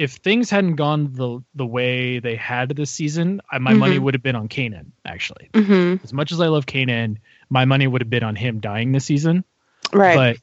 if 0.00 0.12
things 0.12 0.48
hadn't 0.48 0.76
gone 0.76 1.12
the 1.12 1.42
the 1.54 1.66
way 1.66 2.18
they 2.20 2.34
had 2.34 2.70
this 2.70 2.90
season, 2.90 3.40
I, 3.52 3.58
my 3.58 3.74
money 3.74 3.98
Mhm. 3.98 4.02
would 4.02 4.14
have 4.14 4.22
been 4.22 4.34
on 4.36 4.48
Kanan. 4.48 4.86
Actually, 5.04 5.50
Mm-hmm. 5.52 6.02
as 6.02 6.12
much 6.14 6.32
as 6.32 6.40
I 6.40 6.46
love 6.48 6.64
Kanan, 6.64 7.18
my 7.50 7.66
money 7.66 7.86
would 7.86 8.00
have 8.00 8.08
been 8.08 8.22
on 8.24 8.34
him 8.34 8.60
dying 8.60 8.92
this 8.92 9.04
season. 9.04 9.44
Right. 9.92 10.16
But 10.16 10.36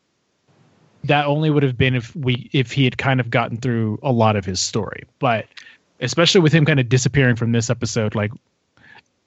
that 1.05 1.25
only 1.25 1.49
would 1.49 1.63
have 1.63 1.75
been 1.77 1.95
if 1.95 2.15
we 2.15 2.49
if 2.53 2.71
he 2.71 2.83
had 2.83 2.97
kind 2.99 3.19
of 3.19 3.31
gotten 3.31 3.57
through 3.57 3.97
a 4.03 4.11
lot 4.11 4.35
of 4.35 4.45
his 4.45 4.59
story. 4.59 5.05
But 5.17 5.47
especially 6.01 6.41
with 6.41 6.53
him 6.53 6.63
kind 6.65 6.79
of 6.79 6.87
disappearing 6.87 7.35
from 7.35 7.51
this 7.51 7.71
episode, 7.71 8.13
like 8.13 8.31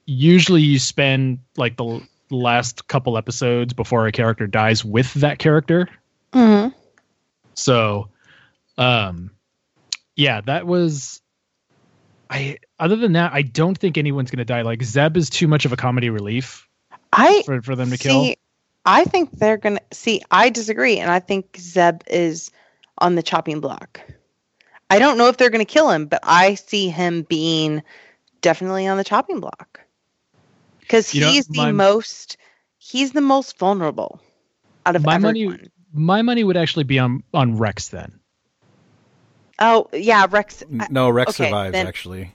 usually 0.07 0.63
you 0.63 0.79
spend 0.79 1.41
like 1.57 1.77
the 1.77 2.01
last 2.31 2.87
couple 2.87 3.19
episodes 3.19 3.73
before 3.73 4.07
a 4.07 4.13
character 4.13 4.47
dies 4.47 4.85
with 4.85 5.13
that 5.15 5.39
character. 5.41 5.89
hmm 6.33 6.69
So, 7.55 8.09
um, 8.79 9.31
yeah, 10.17 10.41
that 10.43 10.67
was. 10.67 11.21
I 12.29 12.59
other 12.79 12.97
than 12.97 13.13
that, 13.15 13.33
I 13.33 13.43
don't 13.43 13.77
think 13.77 13.99
anyone's 13.99 14.31
gonna 14.31 14.45
die. 14.45 14.63
Like 14.63 14.83
Zeb 14.83 15.17
is 15.17 15.31
too 15.31 15.49
much 15.49 15.65
of 15.65 15.73
a 15.73 15.77
comedy 15.77 16.11
relief 16.11 16.69
I 17.13 17.43
for 17.45 17.61
for 17.63 17.75
them 17.77 17.91
to 17.91 17.99
kill. 17.99 18.23
see. 18.25 18.37
I 18.87 19.05
think 19.05 19.31
they're 19.33 19.57
gonna 19.57 19.81
see. 19.93 20.23
I 20.31 20.51
disagree, 20.51 20.99
and 20.99 21.11
I 21.11 21.19
think 21.19 21.57
Zeb 21.59 22.03
is 22.07 22.51
on 22.99 23.15
the 23.17 23.23
chopping 23.23 23.61
block. 23.61 24.01
I 24.89 24.99
don't 24.99 25.19
know 25.19 25.27
if 25.29 25.37
they're 25.37 25.51
gonna 25.51 25.65
kill 25.65 25.91
him, 25.91 26.07
but 26.07 26.21
I 26.23 26.55
see 26.55 26.89
him 26.89 27.23
being 27.23 27.83
definitely 28.43 28.87
on 28.87 28.97
the 28.97 29.05
chopping 29.05 29.41
block 29.41 29.81
because 30.81 31.15
You 31.15 31.23
know, 31.23 31.31
he's 31.33 31.47
the 31.47 31.59
my- 31.59 31.73
most. 31.73 32.37
He's 32.79 33.13
the 33.13 33.21
most 33.21 33.59
vulnerable 33.59 34.21
out 34.87 34.97
of 34.97 35.05
My 35.05 35.19
money- 35.19 35.45
everyone. 35.45 35.71
My 35.93 36.23
money 36.23 36.45
would 36.45 36.57
actually 36.57 36.85
be 36.85 36.99
on 37.01 37.25
on 37.35 37.59
Rex 37.59 37.89
then. 37.89 38.20
Oh 39.61 39.89
yeah, 39.93 40.27
Rex. 40.31 40.63
N- 40.63 40.81
I- 40.83 40.87
no, 40.91 41.09
Rex 41.11 41.31
okay, 41.33 41.49
survives 41.49 41.73
then- 41.73 41.87
actually. 41.87 42.35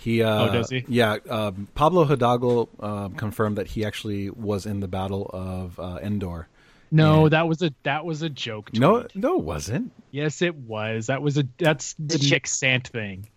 He 0.00 0.22
uh, 0.22 0.48
Oh, 0.48 0.52
does 0.52 0.68
he? 0.68 0.84
Yeah, 0.86 1.16
um, 1.30 1.66
Pablo 1.74 2.04
Hidalgo 2.04 2.68
um, 2.80 3.14
confirmed 3.14 3.56
that 3.56 3.66
he 3.68 3.86
actually 3.86 4.28
was 4.28 4.66
in 4.66 4.80
the 4.80 4.88
Battle 4.88 5.30
of 5.32 5.80
uh, 5.80 5.98
Endor. 6.02 6.46
No, 6.90 7.22
Yeah. 7.24 7.28
that 7.30 7.48
was 7.48 7.62
a 7.62 7.72
that 7.84 8.04
was 8.04 8.20
a 8.22 8.28
joke. 8.28 8.70
Tweet. 8.70 8.80
No, 8.80 9.06
no, 9.14 9.38
it 9.38 9.44
wasn't. 9.44 9.92
yes, 10.10 10.42
it 10.42 10.54
was. 10.56 11.06
That 11.06 11.22
was 11.22 11.38
a 11.38 11.44
that's 11.58 11.94
the 11.94 12.18
Did 12.18 12.30
you- 12.30 12.40
Sant 12.44 12.88
thing. 12.88 13.28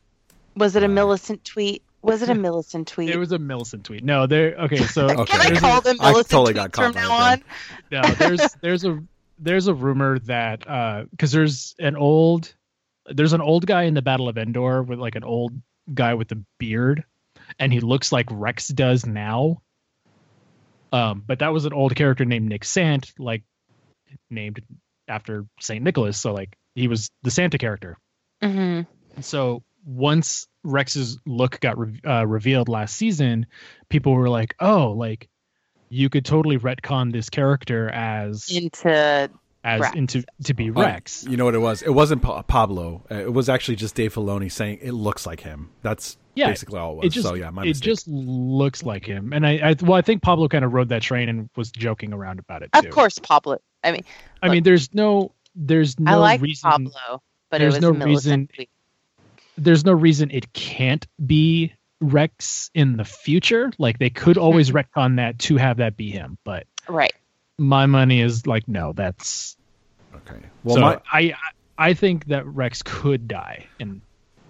Was 0.57 0.75
it 0.75 0.83
a 0.83 0.87
Uh, 0.87 0.89
Millicent 0.89 1.45
tweet? 1.45 1.83
Was 2.01 2.21
it 2.21 2.29
a 2.29 2.35
Millicent 2.47 2.87
tweet? 2.89 3.09
It 3.11 3.17
was 3.17 3.31
a 3.31 3.39
Millicent 3.39 3.85
tweet. 3.85 4.03
No, 4.03 4.27
there. 4.27 4.55
Okay, 4.63 4.77
so 4.77 5.05
Okay. 5.05 5.25
Can 5.31 5.39
I 5.41 5.47
there's 5.47 5.59
call 5.59 5.77
a, 5.79 5.81
them 5.83 5.97
I 6.01 6.09
Millicent 6.11 6.29
totally 6.31 6.53
tweets 6.53 6.71
got 6.73 6.75
from 6.75 6.95
now 6.95 7.31
it 7.33 7.33
on? 7.33 7.43
no, 7.91 8.01
there's 8.15 8.53
there's 8.61 8.83
a 8.83 9.01
there's 9.39 9.67
a 9.67 9.73
rumor 9.73 10.19
that 10.19 10.67
uh 10.67 11.05
because 11.11 11.31
there's 11.31 11.75
an 11.79 11.95
old 11.95 12.53
there's 13.07 13.33
an 13.33 13.41
old 13.41 13.65
guy 13.65 13.83
in 13.83 13.93
the 13.93 14.01
Battle 14.01 14.29
of 14.29 14.37
Endor 14.37 14.83
with 14.83 14.99
like 14.99 15.15
an 15.15 15.23
old 15.23 15.53
guy 15.93 16.13
with 16.13 16.31
a 16.31 16.43
beard, 16.59 17.03
and 17.59 17.71
he 17.71 17.79
looks 17.79 18.11
like 18.11 18.27
Rex 18.29 18.67
does 18.67 19.05
now. 19.05 19.61
Um, 20.91 21.23
but 21.25 21.39
that 21.39 21.51
was 21.53 21.65
an 21.65 21.73
old 21.73 21.95
character 21.95 22.25
named 22.25 22.49
Nik 22.49 22.63
Sant, 22.63 23.13
like 23.19 23.43
named 24.29 24.61
after 25.07 25.45
Saint 25.59 25.83
Nicholas. 25.83 26.17
So 26.17 26.33
like 26.33 26.57
he 26.75 26.87
was 26.87 27.09
the 27.23 27.31
Santa 27.31 27.57
character. 27.57 27.97
hmm 28.41 28.81
So 29.21 29.63
once 29.85 30.47
Rex's 30.63 31.19
look 31.25 31.59
got 31.59 31.77
re- 31.77 31.99
uh, 32.05 32.25
revealed 32.25 32.69
last 32.69 32.95
season, 32.95 33.47
people 33.89 34.13
were 34.13 34.29
like, 34.29 34.55
"Oh, 34.59 34.91
like 34.91 35.29
you 35.89 36.09
could 36.09 36.25
totally 36.25 36.57
retcon 36.57 37.11
this 37.11 37.29
character 37.29 37.89
as 37.89 38.49
Into 38.49 39.29
as 39.67 39.81
Rex. 39.81 39.95
into 39.95 40.23
to 40.45 40.53
be 40.53 40.69
Oh, 40.69 40.73
Rex." 40.81 41.25
you 41.29 41.37
know 41.37 41.45
what 41.45 41.55
it 41.55 41.59
was? 41.59 41.81
It 41.81 41.89
wasn't 41.93 42.21
pa- 42.21 42.41
Pablo. 42.43 43.03
Uh, 43.11 43.15
It 43.15 43.33
was 43.33 43.49
actually 43.49 43.75
just 43.75 43.95
Dave 43.95 44.13
Filoni 44.13 44.51
saying 44.51 44.79
it 44.81 44.93
looks 44.93 45.25
like 45.25 45.41
him. 45.41 45.69
That's 45.81 46.17
Yeah, 46.35 46.47
basically 46.47 46.79
all 46.79 46.93
it 46.93 46.97
was. 46.97 47.05
it 47.07 47.09
just 47.09 47.27
so 47.27 47.33
yeah, 47.33 47.49
my 47.49 47.63
it 47.63 47.67
mistake. 47.69 47.83
just 47.85 48.07
looks 48.07 48.83
like 48.83 49.05
him, 49.05 49.33
and 49.33 49.45
I, 49.45 49.51
I 49.71 49.75
well, 49.81 49.93
I 49.95 50.01
think 50.01 50.21
Pablo 50.21 50.47
kind 50.47 50.63
of 50.65 50.73
rode 50.73 50.89
that 50.89 51.01
train 51.01 51.29
and 51.29 51.49
was 51.55 51.71
joking 51.71 52.13
around 52.13 52.39
about 52.39 52.63
it 52.63 52.69
too. 52.73 52.79
of 52.87 52.89
course 52.89 53.19
Pablo. 53.19 53.57
I 53.83 53.91
mean, 53.91 54.03
I 54.41 54.49
mean, 54.49 54.63
there's 54.63 54.93
no 54.93 55.31
there's 55.55 55.99
no 55.99 56.11
I 56.11 56.15
like 56.15 56.41
reason 56.41 56.69
Pablo, 56.69 57.21
but 57.49 57.57
there's 57.59 57.75
it 57.75 57.83
was 57.83 57.97
no 57.97 58.05
reason- 58.05 58.47
tweet. 58.53 58.69
there's 59.57 59.83
no 59.85 59.93
reason 59.93 60.29
it 60.31 60.53
can't 60.53 61.05
be 61.25 61.73
Rex 61.99 62.69
in 62.75 62.95
the 62.97 63.03
future. 63.05 63.71
Like 63.79 63.97
they 63.97 64.11
could 64.11 64.37
always 64.37 64.69
retcon 64.71 65.15
that 65.17 65.39
to 65.39 65.57
have 65.57 65.77
that 65.77 65.97
be 65.97 66.11
him, 66.11 66.37
but 66.43 66.67
Right. 66.87 67.11
my 67.57 67.87
money 67.87 68.21
is 68.21 68.45
like 68.45 68.67
no, 68.67 68.93
that's 68.93 69.56
okay. 70.17 70.39
Well, 70.63 70.75
so 70.75 70.81
my 70.81 71.01
I 71.11 71.33
I 71.77 71.93
think 71.93 72.25
that 72.25 72.45
Rex 72.45 72.81
could 72.83 73.27
die, 73.27 73.67
and 73.79 74.01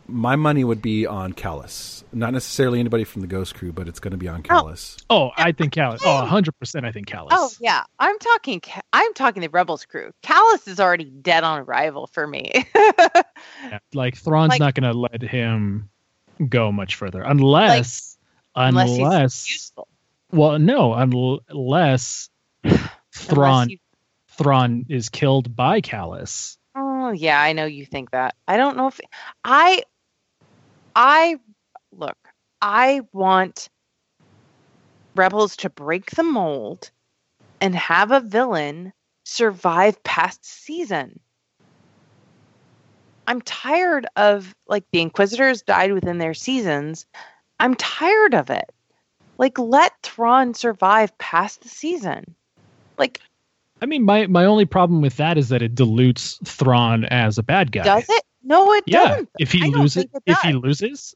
my 0.08 0.36
money 0.36 0.64
would 0.64 0.82
be 0.82 1.06
on 1.06 1.34
Kallus. 1.34 2.04
Not 2.14 2.34
necessarily 2.34 2.80
anybody 2.80 3.04
from 3.04 3.22
the 3.22 3.28
Ghost 3.28 3.56
Crew, 3.56 3.74
but 3.74 3.88
it's 3.88 4.00
going 4.00 4.12
to 4.12 4.18
be 4.18 4.28
on 4.28 4.40
oh. 4.40 4.42
Kallus. 4.48 5.04
oh, 5.10 5.32
I 5.36 5.52
think 5.52 5.74
Kallus. 5.74 6.00
Oh, 6.04 6.26
hundred 6.26 6.58
percent, 6.60 6.86
I 6.86 6.92
think 6.92 7.08
Kallus. 7.08 7.28
Oh 7.32 7.50
yeah, 7.60 7.84
I'm 8.00 8.18
talking. 8.20 8.62
I'm 8.94 9.14
talking 9.14 9.42
the 9.42 9.50
Rebels 9.50 9.86
crew. 9.86 10.12
Kallus 10.24 10.68
is 10.68 10.80
already 10.80 11.06
dead 11.06 11.44
on 11.44 11.60
arrival 11.60 12.08
for 12.08 12.26
me. 12.26 12.52
Yeah, 13.64 13.80
like 13.94 14.16
Thrawn's 14.16 14.52
Like- 14.52 14.60
not 14.60 14.74
gonna 14.76 14.94
let 14.94 15.22
him 15.22 15.90
go 16.50 16.72
much 16.72 16.96
further 16.96 17.22
unless 17.22 18.18
unless, 18.56 18.90
unless, 18.90 19.46
he's 19.46 19.54
useful. 19.56 19.88
well 20.32 20.60
no 20.60 20.94
unless 20.94 22.30
Thrawn 23.12 23.64
Unless 23.64 23.70
you- 23.70 23.78
Thrawn 24.38 24.86
is 24.90 25.10
killed 25.10 25.56
by 25.56 25.82
Kallus. 25.82 26.58
Oh 26.76 27.12
yeah, 27.12 27.42
I 27.42 27.54
know 27.54 27.66
you 27.66 27.86
think 27.86 28.12
that. 28.12 28.36
I 28.48 28.58
don't 28.58 28.78
know 28.78 28.88
if 28.88 29.00
I 29.44 29.84
I 30.96 31.38
look, 31.92 32.18
I 32.62 33.02
want 33.14 33.70
Rebels 35.16 35.58
to 35.58 35.70
break 35.70 36.12
the 36.12 36.24
mold 36.24 36.92
and 37.60 37.76
have 37.76 38.12
a 38.12 38.20
villain 38.20 38.94
survive 39.26 40.04
past 40.04 40.46
season. 40.46 41.20
I'm 43.26 43.42
tired 43.42 44.08
of 44.16 44.56
like 44.68 44.86
the 44.92 45.02
Inquisitors 45.02 45.64
died 45.64 45.92
within 45.92 46.18
their 46.18 46.34
seasons. 46.34 47.06
I'm 47.60 47.76
tired 47.76 48.34
of 48.34 48.50
it. 48.50 48.72
Like 49.38 49.60
let 49.60 49.94
Thrawn 50.02 50.54
survive 50.54 51.18
past 51.18 51.62
the 51.62 51.70
season. 51.70 52.36
Like 52.98 53.20
I 53.82 53.86
mean, 53.86 54.04
my 54.04 54.28
my 54.28 54.46
only 54.46 54.66
problem 54.66 55.02
with 55.02 55.18
that 55.18 55.38
is 55.38 55.50
that 55.50 55.62
it 55.62 55.76
dilutes 55.76 56.40
Thrawn 56.46 57.06
as 57.06 57.38
a 57.38 57.44
bad 57.44 57.72
guy. 57.72 57.84
does 57.84 58.06
it? 58.10 58.24
No, 58.44 58.74
it 58.74 58.86
Yeah. 58.86 59.08
doesn't. 59.10 59.30
If 59.38 59.52
he 59.52 59.62
I 59.62 59.70
don't 59.70 59.82
loses, 59.82 60.06
think 60.06 60.10
it 60.14 60.24
if 60.26 60.40
he 60.42 60.54
does. 60.54 60.62
loses, 60.62 61.16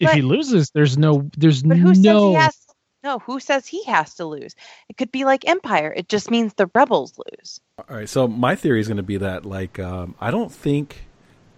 if 0.00 0.10
he 0.12 0.22
loses, 0.22 0.70
there's 0.74 0.96
no, 0.96 1.30
there's 1.36 1.62
But 1.64 1.78
who 1.78 1.94
says 1.94 2.04
no. 2.04 2.30
he 2.30 2.34
has 2.34 2.56
no, 3.04 3.18
who 3.18 3.40
says 3.40 3.66
he 3.66 3.84
has 3.84 4.14
to 4.16 4.24
lose? 4.26 4.54
It 4.88 4.96
could 4.96 5.10
be 5.12 5.24
like 5.24 5.48
Empire. 5.48 5.92
It 5.94 6.08
just 6.08 6.30
means 6.30 6.54
the 6.54 6.70
rebels 6.74 7.18
lose. 7.18 7.60
All 7.78 7.96
right, 7.96 8.08
so 8.08 8.28
my 8.28 8.54
theory 8.54 8.80
is 8.80 8.86
going 8.88 8.96
to 8.98 9.02
be 9.02 9.16
that 9.16 9.44
like 9.44 9.78
um, 9.78 10.14
I 10.20 10.30
don't 10.30 10.52
think 10.52 11.04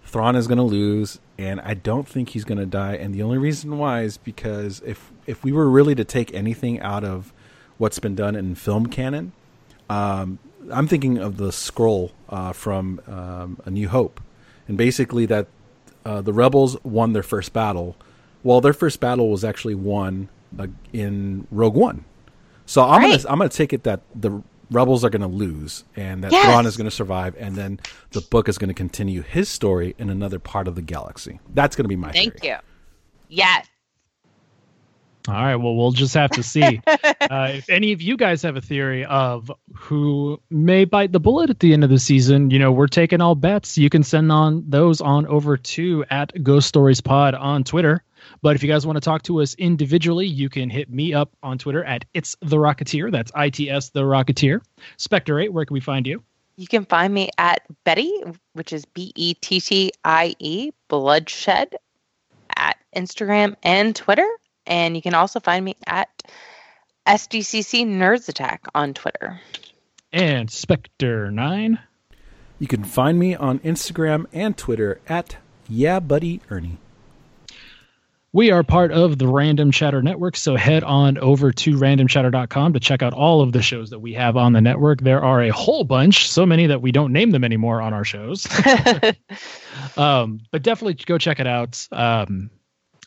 Thrawn 0.03 0.35
is 0.35 0.47
going 0.47 0.57
to 0.57 0.63
lose, 0.63 1.19
and 1.37 1.61
I 1.61 1.75
don't 1.75 2.07
think 2.07 2.29
he's 2.29 2.45
going 2.45 2.57
to 2.57 2.65
die. 2.65 2.95
And 2.95 3.13
the 3.13 3.21
only 3.21 3.37
reason 3.37 3.77
why 3.77 4.01
is 4.01 4.17
because 4.17 4.81
if 4.85 5.11
if 5.27 5.43
we 5.43 5.51
were 5.51 5.69
really 5.69 5.95
to 5.95 6.03
take 6.03 6.33
anything 6.33 6.79
out 6.81 7.03
of 7.03 7.31
what's 7.77 7.99
been 7.99 8.15
done 8.15 8.35
in 8.35 8.55
film 8.55 8.87
canon, 8.87 9.33
um, 9.89 10.39
I'm 10.71 10.87
thinking 10.87 11.17
of 11.17 11.37
the 11.37 11.51
scroll 11.51 12.11
uh, 12.29 12.53
from 12.53 13.01
um, 13.07 13.59
A 13.65 13.69
New 13.69 13.87
Hope, 13.87 14.19
and 14.67 14.77
basically 14.77 15.25
that 15.27 15.47
uh, 16.05 16.21
the 16.21 16.33
rebels 16.33 16.77
won 16.83 17.13
their 17.13 17.23
first 17.23 17.53
battle. 17.53 17.95
Well, 18.43 18.61
their 18.61 18.73
first 18.73 18.99
battle 18.99 19.29
was 19.29 19.43
actually 19.43 19.75
won 19.75 20.29
uh, 20.59 20.67
in 20.93 21.47
Rogue 21.51 21.75
One. 21.75 22.05
So 22.65 22.83
I'm 22.83 23.01
Right. 23.01 23.21
gonna 23.21 23.31
I'm 23.31 23.37
gonna 23.39 23.49
take 23.49 23.73
it 23.73 23.83
that 23.83 24.01
the 24.15 24.41
rebels 24.71 25.03
are 25.03 25.09
gonna 25.11 25.27
lose 25.27 25.83
and 25.95 26.23
that 26.23 26.31
Yes. 26.31 26.45
Thrawn 26.45 26.65
is 26.65 26.77
gonna 26.77 26.89
survive, 26.91 27.35
and 27.37 27.55
then 27.55 27.79
the 28.11 28.21
book 28.21 28.49
is 28.49 28.57
gonna 28.57 28.73
continue 28.73 29.21
his 29.21 29.49
story 29.49 29.93
in 29.99 30.09
another 30.09 30.39
part 30.39 30.67
of 30.67 30.73
the 30.75 30.81
galaxy. 30.81 31.39
That's 31.53 31.75
gonna 31.75 31.89
be 31.89 31.95
my 31.95 32.11
Thank 32.11 32.39
theory. 32.41 32.53
you. 32.55 32.59
Yes. 33.29 33.67
All 35.27 35.33
right, 35.33 35.55
well, 35.55 35.75
we'll 35.75 35.91
just 35.91 36.13
have 36.13 36.29
to 36.31 36.43
see. 36.43 36.81
uh, 36.87 37.49
if 37.51 37.69
any 37.69 37.91
of 37.93 38.01
you 38.01 38.15
guys 38.15 38.43
have 38.43 38.55
a 38.55 38.61
theory 38.61 39.05
of 39.05 39.51
who 39.73 40.39
may 40.51 40.85
bite 40.85 41.11
the 41.11 41.19
bullet 41.19 41.49
at 41.49 41.59
the 41.59 41.73
end 41.73 41.83
of 41.83 41.89
the 41.89 41.97
season, 41.97 42.51
you 42.51 42.59
know, 42.59 42.71
we're 42.71 42.87
taking 42.87 43.21
all 43.21 43.33
bets. 43.33 43.77
You 43.77 43.89
can 43.89 44.03
send 44.03 44.31
on 44.31 44.63
those 44.67 45.01
on 45.01 45.25
over 45.25 45.57
to 45.57 46.05
at 46.11 46.43
Ghost 46.43 46.67
Stories 46.67 47.01
Pod 47.01 47.33
on 47.33 47.63
Twitter. 47.63 48.03
But 48.41 48.55
if 48.55 48.63
you 48.63 48.69
guys 48.69 48.85
want 48.85 48.97
to 48.97 49.01
talk 49.01 49.23
to 49.23 49.41
us 49.41 49.55
individually, 49.55 50.27
you 50.27 50.49
can 50.49 50.69
hit 50.69 50.89
me 50.91 51.13
up 51.13 51.31
on 51.41 51.57
Twitter 51.57 51.83
at 51.83 52.05
It's 52.13 52.35
the 52.41 52.57
Rocketeer. 52.57 53.11
That's 53.11 53.31
I 53.33 53.49
T 53.49 53.69
S 53.69 53.89
the 53.89 54.01
Rocketeer. 54.01 54.61
Spectre 54.97 55.39
8, 55.39 55.53
where 55.53 55.65
can 55.65 55.73
we 55.73 55.79
find 55.79 56.05
you? 56.05 56.23
You 56.57 56.67
can 56.67 56.85
find 56.85 57.13
me 57.13 57.29
at 57.37 57.63
Betty, 57.83 58.23
which 58.53 58.71
is 58.71 58.85
B 58.85 59.11
E 59.15 59.33
T 59.33 59.59
T 59.59 59.91
I 60.03 60.35
E, 60.39 60.71
Bloodshed, 60.87 61.75
at 62.55 62.77
Instagram 62.95 63.55
and 63.63 63.95
Twitter. 63.95 64.27
And 64.67 64.95
you 64.95 65.01
can 65.01 65.13
also 65.13 65.39
find 65.39 65.63
me 65.63 65.75
at 65.87 66.09
SDCC 67.07 67.85
Nerds 67.85 68.29
Attack 68.29 68.65
on 68.73 68.93
Twitter. 68.93 69.39
And 70.11 70.49
Spectre 70.49 71.29
9. 71.29 71.79
You 72.57 72.67
can 72.67 72.83
find 72.83 73.19
me 73.19 73.35
on 73.35 73.59
Instagram 73.59 74.25
and 74.31 74.57
Twitter 74.57 75.01
at 75.07 75.37
Yeah 75.67 75.99
Buddy 75.99 76.41
Ernie. 76.49 76.79
We 78.35 78.51
are 78.51 78.63
part 78.63 78.91
of 78.91 79.17
the 79.17 79.29
Random 79.29 79.71
Chatter 79.71 80.01
Network, 80.01 80.35
so 80.35 80.57
head 80.57 80.83
on 80.83 81.17
over 81.17 81.53
to 81.53 81.77
randomchatter.com 81.77 82.73
to 82.73 82.79
check 82.81 83.01
out 83.01 83.13
all 83.13 83.39
of 83.39 83.53
the 83.53 83.61
shows 83.61 83.91
that 83.91 83.99
we 83.99 84.11
have 84.13 84.35
on 84.35 84.51
the 84.51 84.59
network. 84.59 84.99
There 84.99 85.23
are 85.23 85.41
a 85.41 85.51
whole 85.53 85.85
bunch, 85.85 86.29
so 86.29 86.45
many 86.45 86.67
that 86.67 86.81
we 86.81 86.91
don't 86.91 87.13
name 87.13 87.31
them 87.31 87.45
anymore 87.45 87.81
on 87.81 87.93
our 87.93 88.03
shows. 88.03 88.45
um, 89.97 90.41
but 90.51 90.63
definitely 90.63 90.95
go 90.95 91.17
check 91.17 91.39
it 91.39 91.47
out. 91.47 91.87
Um, 91.93 92.49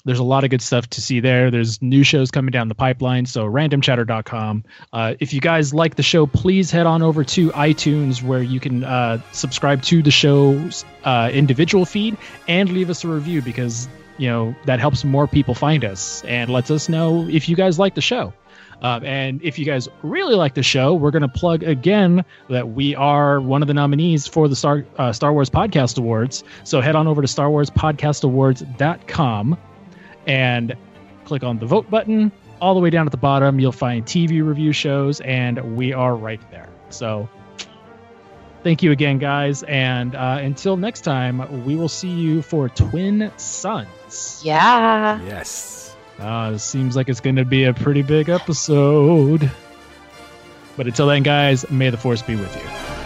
there's 0.05 0.19
a 0.19 0.25
lot 0.25 0.45
of 0.45 0.51
good 0.51 0.63
stuff 0.63 0.89
to 0.91 1.03
see 1.03 1.21
there. 1.21 1.51
There's 1.51 1.83
new 1.83 2.03
shows 2.03 2.31
coming 2.31 2.51
down 2.51 2.69
the 2.69 2.75
pipeline, 2.75 3.27
so 3.27 3.45
randomchatter.com. 3.45 4.65
Uh, 4.93 5.15
if 5.21 5.33
you 5.33 5.41
guys 5.41 5.75
like 5.75 5.97
the 5.97 6.03
show, 6.03 6.27
please 6.27 6.71
head 6.71 6.87
on 6.87 7.03
over 7.03 7.25
to 7.25 7.51
iTunes 7.51 8.23
where 8.23 8.43
you 8.43 8.61
can 8.61 8.85
uh, 8.85 9.21
subscribe 9.33 9.83
to 9.83 10.03
the 10.03 10.11
show's 10.11 10.85
uh, 11.05 11.31
individual 11.33 11.85
feed 11.85 12.17
and 12.47 12.71
leave 12.71 12.91
us 12.91 13.05
a 13.05 13.09
review 13.09 13.43
because 13.43 13.89
you 14.17 14.29
know 14.29 14.55
that 14.67 14.81
helps 14.81 15.05
more 15.05 15.27
people 15.27 15.55
find 15.55 15.85
us 15.85 16.25
and 16.25 16.51
lets 16.51 16.71
us 16.71 16.89
know 16.89 17.27
if 17.29 17.49
you 17.49 17.57
guys 17.57 17.79
like 17.79 17.95
the 17.95 18.01
show. 18.01 18.33
Um, 18.81 19.05
and 19.05 19.43
if 19.43 19.59
you 19.59 19.65
guys 19.65 19.89
really 20.03 20.37
like 20.37 20.55
the 20.55 20.63
show, 20.63 20.95
we're 20.95 21.11
going 21.11 21.23
to 21.23 21.29
plug 21.29 21.65
again 21.65 22.25
that 22.49 22.69
we 22.69 22.95
are 22.95 23.41
one 23.41 23.61
of 23.61 23.69
the 23.69 23.75
nominees 23.75 24.29
for 24.29 24.47
the 24.47 24.55
Star 24.55 24.85
uh, 24.97 25.13
Star 25.13 25.33
Wars 25.33 25.51
Podcast 25.51 25.99
Awards. 25.99 26.45
So 26.65 26.81
head 26.81 26.95
on 26.95 27.09
over 27.09 27.21
to 27.21 27.29
StarWarsPodcastAwards.com 27.29 29.59
and 30.27 30.77
click 31.25 31.43
on 31.43 31.59
the 31.59 31.67
vote 31.67 31.89
button. 31.91 32.33
All 32.61 32.75
the 32.75 32.81
way 32.81 32.91
down 32.91 33.07
at 33.07 33.13
the 33.13 33.19
bottom, 33.19 33.61
you'll 33.61 33.71
find 33.71 34.05
TV 34.05 34.45
review 34.45 34.73
shows, 34.73 35.21
and 35.21 35.77
we 35.77 35.93
are 35.93 36.17
right 36.17 36.41
there. 36.51 36.69
So 36.91 37.29
thank 38.65 38.83
you 38.83 38.91
again, 38.91 39.19
guys. 39.19 39.63
And 39.63 40.15
uh, 40.15 40.39
until 40.41 40.77
next 40.77 41.03
time, 41.03 41.65
we 41.65 41.77
will 41.77 41.89
see 41.89 42.11
you 42.11 42.43
for 42.43 42.69
Twin 42.69 43.31
Suns. 43.37 44.41
yeah. 44.43 45.23
Yes. 45.23 45.95
Uh, 46.19 46.53
it 46.57 46.59
seems 46.59 46.97
like 46.97 47.09
it's 47.09 47.21
going 47.21 47.37
to 47.37 47.45
be 47.45 47.65
a 47.65 47.73
pretty 47.73 48.03
big 48.03 48.29
episode. 48.29 49.49
But 50.77 50.89
until 50.89 51.07
then, 51.07 51.23
guys, 51.23 51.71
may 51.71 51.91
the 51.91 51.97
force 51.97 52.23
be 52.23 52.35
with 52.35 52.55
you. 52.57 52.98